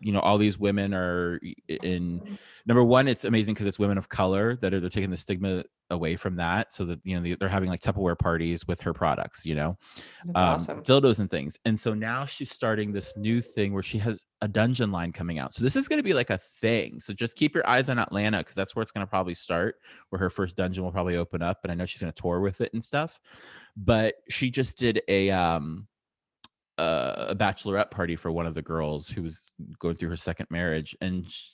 you 0.00 0.12
know 0.12 0.18
all 0.20 0.36
these 0.38 0.58
women 0.58 0.92
are 0.94 1.40
in 1.68 2.38
number 2.66 2.82
one 2.82 3.06
it's 3.08 3.24
amazing 3.24 3.54
because 3.54 3.66
it's 3.66 3.78
women 3.78 3.98
of 3.98 4.08
color 4.08 4.56
that 4.56 4.72
are 4.72 4.80
they're 4.80 4.88
taking 4.88 5.10
the 5.10 5.16
stigma 5.16 5.62
away 5.90 6.16
from 6.16 6.36
that 6.36 6.72
so 6.72 6.84
that 6.86 6.98
you 7.04 7.14
know 7.14 7.22
they- 7.22 7.34
they're 7.34 7.48
having 7.48 7.68
like 7.68 7.80
tupperware 7.80 8.18
parties 8.18 8.66
with 8.66 8.80
her 8.80 8.94
products 8.94 9.44
you 9.44 9.54
know 9.54 9.76
That's 10.24 10.38
um, 10.70 10.78
awesome. 10.78 10.82
dildos 10.82 11.20
and 11.20 11.30
things. 11.30 11.58
And 11.66 11.78
so 11.78 11.92
now 11.92 12.24
she's 12.24 12.50
starting 12.50 12.92
this 12.92 13.16
new 13.18 13.42
thing 13.42 13.74
where 13.74 13.82
she 13.82 13.98
has 13.98 14.24
a 14.40 14.48
dungeon 14.48 14.90
line 14.90 15.12
coming 15.12 15.38
out. 15.38 15.52
So 15.54 15.62
this 15.62 15.76
is 15.76 15.88
going 15.88 15.98
to 15.98 16.02
be 16.02 16.14
like 16.14 16.30
a 16.30 16.38
thing. 16.38 17.00
So 17.00 17.12
just 17.12 17.36
keep 17.36 17.54
your 17.54 17.66
eyes 17.68 17.88
on 17.90 17.98
Atlanta 17.98 18.38
because 18.38 18.56
that's 18.56 18.74
where 18.74 18.82
it's 18.82 18.92
going 18.92 19.06
to 19.06 19.10
probably 19.10 19.34
start, 19.34 19.76
where 20.08 20.18
her 20.18 20.30
first 20.30 20.56
dungeon 20.56 20.84
will 20.84 20.92
probably 20.92 21.16
open 21.16 21.42
up. 21.42 21.60
And 21.62 21.70
I 21.72 21.74
know 21.74 21.84
she's 21.86 22.00
going 22.00 22.12
to 22.12 22.20
tour 22.22 22.40
with 22.40 22.60
it 22.62 22.72
and 22.72 22.82
stuff. 22.82 23.18
But 23.76 24.14
she 24.30 24.50
just 24.50 24.76
did 24.78 25.02
a 25.08 25.30
um 25.30 25.86
a 26.78 27.34
bachelorette 27.38 27.90
party 27.90 28.16
for 28.16 28.30
one 28.32 28.46
of 28.46 28.54
the 28.54 28.62
girls 28.62 29.08
who 29.10 29.22
was 29.22 29.52
going 29.78 29.96
through 29.96 30.08
her 30.10 30.16
second 30.16 30.46
marriage, 30.50 30.96
and. 31.00 31.30
She, 31.30 31.52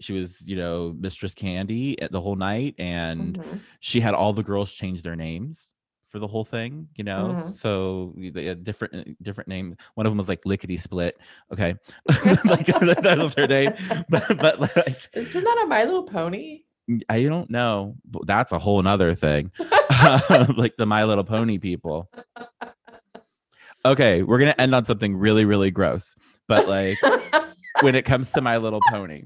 she 0.00 0.12
was, 0.12 0.40
you 0.46 0.56
know, 0.56 0.94
Mistress 0.98 1.34
Kandi 1.34 1.96
at 2.02 2.12
the 2.12 2.20
whole 2.20 2.36
night, 2.36 2.74
and 2.78 3.38
Mhm. 3.38 3.60
she 3.80 4.00
had 4.00 4.14
all 4.14 4.32
the 4.32 4.42
girls 4.42 4.72
change 4.72 5.02
their 5.02 5.16
names 5.16 5.74
for 6.02 6.18
the 6.18 6.26
whole 6.26 6.44
thing 6.44 6.88
you 6.94 7.04
know 7.04 7.32
Mhm. 7.34 7.38
so 7.38 8.12
they 8.18 8.44
had 8.44 8.62
different 8.64 8.92
uh, 8.94 9.02
different 9.22 9.48
name 9.48 9.74
one 9.94 10.04
of 10.04 10.10
them 10.10 10.18
was 10.18 10.28
like 10.28 10.44
lickety 10.44 10.76
split 10.76 11.16
okay 11.50 11.74
like 12.44 12.66
that 12.66 13.14
was 13.18 13.32
her 13.32 13.46
name 13.46 13.72
but, 14.10 14.22
but 14.38 14.60
like 14.60 15.08
Isn't 15.14 15.42
that 15.42 15.62
a 15.64 15.66
My 15.66 15.84
Little 15.84 16.02
Pony? 16.02 16.64
i 17.08 17.22
don't 17.24 17.48
know 17.48 17.94
but 18.04 18.26
that's 18.26 18.52
a 18.52 18.58
whole 18.58 18.82
nother 18.82 19.14
thing 19.14 19.50
like 20.58 20.76
the 20.76 20.84
my 20.84 21.04
little 21.04 21.24
pony 21.24 21.56
people 21.56 22.10
okay 23.86 24.22
we're 24.22 24.38
gonna 24.38 24.54
end 24.58 24.74
on 24.74 24.84
something 24.84 25.16
really 25.16 25.44
really 25.46 25.70
gross 25.70 26.14
but 26.46 26.68
like 26.68 26.98
when 27.80 27.94
it 27.94 28.04
comes 28.04 28.30
to 28.32 28.40
my 28.42 28.58
little 28.58 28.80
pony 28.90 29.22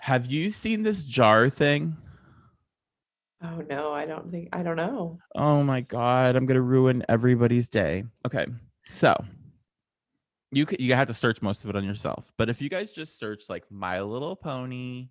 have 0.00 0.26
you 0.26 0.50
seen 0.50 0.82
this 0.82 1.04
jar 1.04 1.48
thing 1.48 1.96
oh 3.42 3.62
no, 3.68 3.92
I 3.92 4.06
don't 4.06 4.30
think 4.30 4.48
I 4.52 4.62
don't 4.62 4.76
know. 4.76 5.18
Oh 5.34 5.62
my 5.62 5.80
god, 5.80 6.36
I'm 6.36 6.46
gonna 6.46 6.60
ruin 6.60 7.04
everybody's 7.08 7.68
day. 7.68 8.04
Okay, 8.26 8.46
so 8.90 9.14
you 10.52 10.66
could 10.66 10.80
you 10.80 10.94
have 10.94 11.08
to 11.08 11.14
search 11.14 11.42
most 11.42 11.64
of 11.64 11.70
it 11.70 11.76
on 11.76 11.84
yourself, 11.84 12.32
but 12.36 12.48
if 12.48 12.60
you 12.60 12.68
guys 12.68 12.90
just 12.90 13.18
search 13.18 13.48
like 13.48 13.64
My 13.70 14.00
Little 14.00 14.36
Pony 14.36 15.08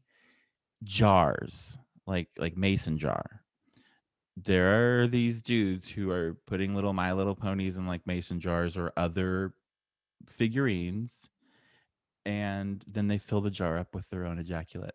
jars, 0.83 1.77
like 2.05 2.29
like 2.37 2.57
mason 2.57 2.97
jar, 2.97 3.43
there 4.37 5.01
are 5.01 5.07
these 5.07 5.41
dudes 5.41 5.89
who 5.89 6.11
are 6.11 6.37
putting 6.45 6.75
little 6.75 6.93
My 6.93 7.13
Little 7.13 7.35
Ponies 7.35 7.77
in 7.77 7.87
like 7.87 8.05
mason 8.05 8.39
jars 8.39 8.77
or 8.77 8.91
other 8.97 9.53
figurines, 10.27 11.29
and 12.25 12.83
then 12.87 13.07
they 13.07 13.17
fill 13.17 13.41
the 13.41 13.49
jar 13.51 13.77
up 13.77 13.93
with 13.95 14.09
their 14.09 14.25
own 14.25 14.39
ejaculate. 14.39 14.93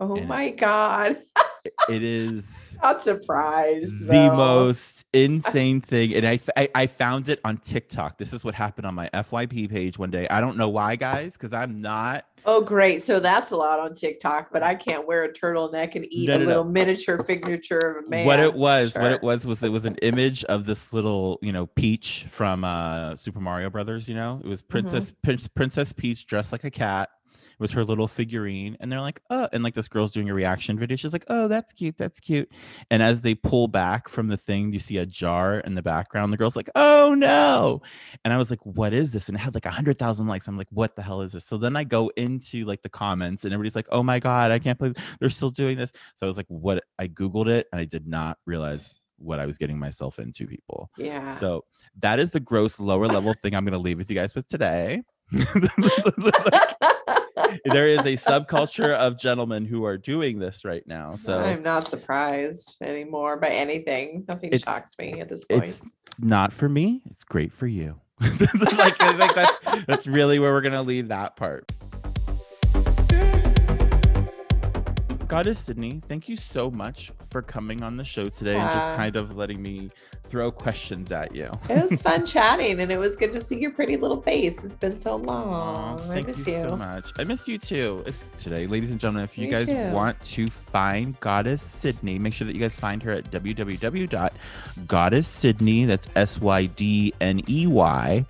Oh 0.00 0.16
And- 0.16 0.28
my 0.28 0.50
god. 0.50 1.22
It 1.88 2.02
is 2.02 2.76
Not 2.82 3.02
surprised. 3.04 4.00
the 4.00 4.28
though. 4.28 4.36
most 4.36 5.04
insane 5.14 5.82
thing 5.82 6.14
and 6.14 6.26
I, 6.26 6.68
I 6.74 6.86
found 6.86 7.28
it 7.28 7.38
on 7.44 7.58
tiktok 7.58 8.16
this 8.16 8.32
is 8.32 8.42
what 8.44 8.54
happened 8.54 8.86
on 8.86 8.94
my 8.94 9.10
fyp 9.12 9.68
page 9.70 9.98
one 9.98 10.10
day 10.10 10.26
i 10.30 10.40
don't 10.40 10.56
know 10.56 10.70
why 10.70 10.96
guys 10.96 11.34
because 11.34 11.52
i'm 11.52 11.82
not 11.82 12.24
Oh, 12.44 12.64
great. 12.64 13.04
So 13.04 13.20
that's 13.20 13.52
allowed 13.52 13.78
on 13.78 13.94
TikTok, 13.94 14.48
but 14.52 14.64
I 14.64 14.74
can't 14.74 15.06
wear 15.06 15.22
a 15.22 15.32
turtleneck 15.32 15.94
and 15.94 16.04
eat 16.12 16.26
No, 16.26 16.34
a 16.34 16.38
no, 16.38 16.42
no. 16.44 16.48
little 16.48 16.64
miniature 16.64 17.24
signature 17.24 17.78
of 17.78 18.04
a 18.04 18.08
man. 18.08 18.26
what 18.26 18.40
it 18.40 18.52
was 18.54 18.94
what 18.96 19.12
it 19.12 19.22
was 19.22 19.46
was 19.46 19.62
it 19.62 19.68
was 19.68 19.84
an 19.84 19.94
image 20.02 20.42
of 20.46 20.66
this 20.66 20.92
little 20.92 21.38
you 21.40 21.52
know 21.52 21.66
peach 21.66 22.26
from 22.30 22.64
uh 22.64 23.14
super 23.16 23.38
mario 23.38 23.70
brothers 23.70 24.08
you 24.08 24.16
know 24.16 24.40
it 24.44 24.48
was 24.48 24.60
princess 24.60 25.12
Prince, 25.22 25.46
princess 25.46 25.92
peach 25.92 26.26
dressed 26.26 26.50
like 26.50 26.64
a 26.64 26.70
cat 26.72 27.10
with 27.62 27.72
her 27.72 27.84
little 27.84 28.08
figurine 28.08 28.76
and 28.80 28.92
they're 28.92 29.00
like 29.00 29.22
oh 29.30 29.48
and 29.52 29.62
like 29.62 29.74
this 29.74 29.88
girl's 29.88 30.12
doing 30.12 30.28
a 30.28 30.34
reaction 30.34 30.78
video. 30.78 30.96
She's 30.96 31.12
like 31.12 31.24
oh 31.28 31.48
that's 31.48 31.72
cute 31.72 31.96
that's 31.96 32.20
cute. 32.20 32.50
And 32.90 33.02
as 33.02 33.22
they 33.22 33.34
pull 33.34 33.68
back 33.68 34.08
from 34.08 34.28
the 34.28 34.36
thing 34.36 34.72
you 34.72 34.80
see 34.80 34.98
a 34.98 35.06
jar 35.06 35.60
in 35.60 35.74
the 35.74 35.82
background. 35.82 36.32
The 36.32 36.36
girl's 36.36 36.56
like 36.56 36.68
oh 36.74 37.14
no. 37.16 37.80
And 38.24 38.34
i 38.34 38.36
was 38.36 38.50
like 38.50 38.64
what 38.64 38.92
is 38.92 39.12
this? 39.12 39.28
And 39.28 39.36
it 39.36 39.40
had 39.40 39.54
like 39.54 39.64
a 39.66 39.70
hundred 39.70 39.98
thousand 39.98 40.26
likes. 40.26 40.48
I'm 40.48 40.58
like 40.58 40.68
what 40.70 40.96
the 40.96 41.02
hell 41.02 41.22
is 41.22 41.32
this? 41.32 41.46
So 41.46 41.56
then 41.56 41.76
i 41.76 41.84
go 41.84 42.10
into 42.16 42.64
like 42.64 42.82
the 42.82 42.90
comments 42.90 43.44
and 43.44 43.54
everybody's 43.54 43.76
like 43.76 43.88
oh 43.90 44.02
my 44.02 44.18
god 44.18 44.50
i 44.50 44.58
can't 44.58 44.78
believe 44.78 44.96
they're 45.20 45.30
still 45.30 45.50
doing 45.50 45.78
this. 45.78 45.92
So 46.16 46.26
i 46.26 46.28
was 46.28 46.36
like 46.36 46.46
what 46.48 46.84
i 46.98 47.08
googled 47.08 47.48
it 47.48 47.68
and 47.72 47.80
i 47.80 47.84
did 47.84 48.06
not 48.06 48.38
realize 48.44 49.00
what 49.18 49.38
i 49.38 49.46
was 49.46 49.56
getting 49.56 49.78
myself 49.78 50.18
into 50.18 50.46
people. 50.46 50.90
Yeah. 50.98 51.36
so 51.36 51.64
that 52.00 52.18
is 52.18 52.32
the 52.32 52.40
gross 52.40 52.80
lower 52.80 53.06
level 53.06 53.34
thing 53.34 53.54
i'm 53.54 53.64
going 53.64 53.72
to 53.72 53.78
leave 53.78 53.98
with 53.98 54.10
you 54.10 54.16
guys 54.16 54.34
with 54.34 54.48
today 54.48 55.02
there 57.64 57.88
is 57.88 58.00
a 58.00 58.16
subculture 58.16 58.94
of 58.96 59.18
gentlemen 59.18 59.64
who 59.64 59.84
are 59.84 59.96
doing 59.96 60.38
this 60.38 60.64
right 60.64 60.86
now 60.86 61.16
so 61.16 61.38
I'm 61.38 61.62
not 61.62 61.88
surprised 61.88 62.76
anymore 62.82 63.36
by 63.38 63.48
anything. 63.48 64.24
Nothing 64.28 64.50
It's- 64.52 64.62
shocks 64.62 64.94
me 64.98 65.20
at 65.20 65.28
this 65.28 65.44
point. 65.44 65.64
it's 65.64 65.82
not 66.18 66.52
for 66.52 66.68
me 66.68 67.02
it's 67.10 67.24
great 67.24 67.52
for 67.52 67.66
you 67.66 67.98
like 68.20 69.00
i 69.02 69.12
think 69.16 69.34
that's 69.34 69.84
that's 69.86 70.06
really 70.06 70.38
where 70.38 70.52
we're 70.52 70.60
gonna 70.60 70.82
leave 70.82 71.08
that 71.08 71.36
part 71.36 71.72
goddess 75.32 75.58
sydney 75.58 76.00
thank 76.08 76.28
you 76.28 76.36
so 76.36 76.70
much 76.70 77.10
for 77.30 77.40
coming 77.42 77.82
on 77.82 77.96
the 77.96 78.04
show 78.04 78.28
today 78.28 78.54
and 78.56 78.70
just 78.72 78.88
kind 78.90 79.16
of 79.16 79.34
letting 79.36 79.62
me 79.62 79.88
throw 80.24 80.50
questions 80.50 81.10
at 81.10 81.34
you 81.34 81.50
It 81.68 81.90
was 81.90 82.00
fun 82.08 82.24
chatting, 82.26 82.80
and 82.80 82.92
it 82.92 82.98
was 82.98 83.16
good 83.16 83.32
to 83.34 83.40
see 83.40 83.58
your 83.58 83.72
pretty 83.72 83.96
little 83.96 84.20
face. 84.22 84.64
It's 84.64 84.74
been 84.74 84.98
so 84.98 85.16
long. 85.16 86.00
I 86.00 86.04
thank 86.06 86.26
miss 86.28 86.46
you, 86.46 86.56
you. 86.58 86.68
so 86.68 86.76
much. 86.76 87.10
I 87.18 87.24
miss 87.24 87.48
you 87.48 87.58
too. 87.58 88.02
It's 88.06 88.30
today, 88.30 88.66
ladies 88.66 88.90
and 88.92 89.00
gentlemen. 89.00 89.24
If 89.24 89.36
you 89.36 89.46
Me 89.46 89.50
guys 89.50 89.66
too. 89.66 89.90
want 89.90 90.20
to 90.24 90.46
find 90.48 91.18
Goddess 91.20 91.62
Sydney, 91.62 92.18
make 92.18 92.32
sure 92.34 92.46
that 92.46 92.54
you 92.54 92.60
guys 92.60 92.76
find 92.76 93.02
her 93.02 93.10
at 93.12 93.30
www.goddesssydney. 93.30 95.86
That's 95.86 96.08
S 96.16 96.40
Y 96.40 96.66
D 96.66 97.12
N 97.20 97.40
E 97.48 97.66
Y 97.66 98.24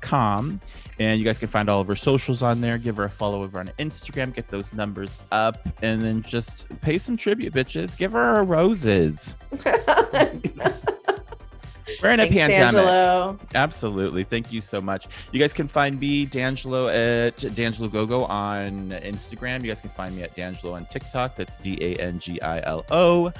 com. 0.00 0.60
And 0.98 1.18
you 1.18 1.24
guys 1.24 1.38
can 1.38 1.48
find 1.48 1.68
all 1.68 1.80
of 1.80 1.86
her 1.88 1.96
socials 1.96 2.42
on 2.42 2.60
there. 2.60 2.78
Give 2.78 2.96
her 2.96 3.04
a 3.04 3.10
follow 3.10 3.42
over 3.42 3.58
on 3.60 3.68
instagram. 3.78 4.34
Get 4.34 4.48
those 4.48 4.72
numbers 4.72 5.18
up. 5.30 5.68
And 5.82 6.00
then 6.00 6.22
just 6.22 6.66
pay 6.80 6.98
some 6.98 7.16
tribute 7.16 7.52
bitches. 7.52 7.96
Give 7.96 8.12
her 8.12 8.36
her 8.36 8.44
roses 8.44 9.34
we're 12.02 12.10
in 12.10 12.20
a 12.20 12.24
Thanks, 12.24 12.36
pandemic 12.36 12.74
D'Angelo. 12.74 13.38
Absolutely. 13.54 14.24
Thank 14.24 14.52
you 14.52 14.60
so 14.60 14.80
much. 14.80 15.06
You 15.32 15.40
guys 15.40 15.52
can 15.52 15.68
find 15.68 15.98
me, 15.98 16.26
D'Angelo, 16.26 16.88
at 16.88 17.36
D'Angelo 17.54 17.88
Gogo 17.88 18.24
on 18.24 18.90
Instagram. 18.90 19.62
You 19.62 19.68
guys 19.68 19.80
can 19.80 19.90
find 19.90 20.14
me 20.16 20.22
at 20.22 20.34
D'Angelo 20.34 20.74
on 20.74 20.86
TikTok. 20.86 21.36
That's 21.36 21.56
D 21.58 21.78
A 21.80 21.96
N 22.00 22.18
G 22.18 22.40
I 22.42 22.60
L 22.62 22.84
O. 22.90 23.32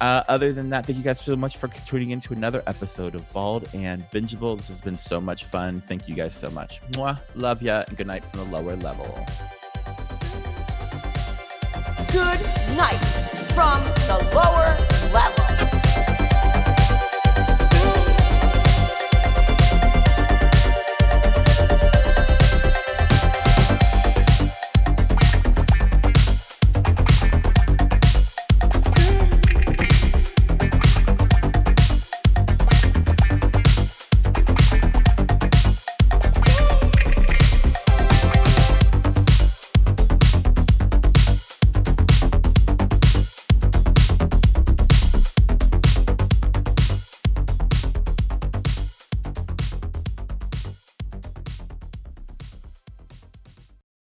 Uh, 0.00 0.24
other 0.28 0.52
than 0.52 0.70
that, 0.70 0.86
thank 0.86 0.98
you 0.98 1.04
guys 1.04 1.20
so 1.20 1.36
much 1.36 1.56
for 1.56 1.68
tuning 1.86 2.10
in 2.10 2.20
to 2.20 2.32
another 2.32 2.62
episode 2.66 3.14
of 3.14 3.32
Bald 3.32 3.68
and 3.74 4.02
Bingeable. 4.10 4.56
This 4.58 4.68
has 4.68 4.80
been 4.80 4.98
so 4.98 5.20
much 5.20 5.44
fun. 5.44 5.80
Thank 5.82 6.08
you 6.08 6.14
guys 6.14 6.34
so 6.34 6.50
much. 6.50 6.80
Mwah. 6.92 7.18
Love 7.36 7.62
ya. 7.62 7.84
And 7.86 7.96
good 7.96 8.08
night 8.08 8.24
from 8.24 8.40
the 8.40 8.56
lower 8.56 8.76
level. 8.76 9.06
Good 12.10 12.40
night 12.76 13.04
from 13.54 13.82
the 14.08 14.30
lower 14.34 14.76
level. 15.12 15.83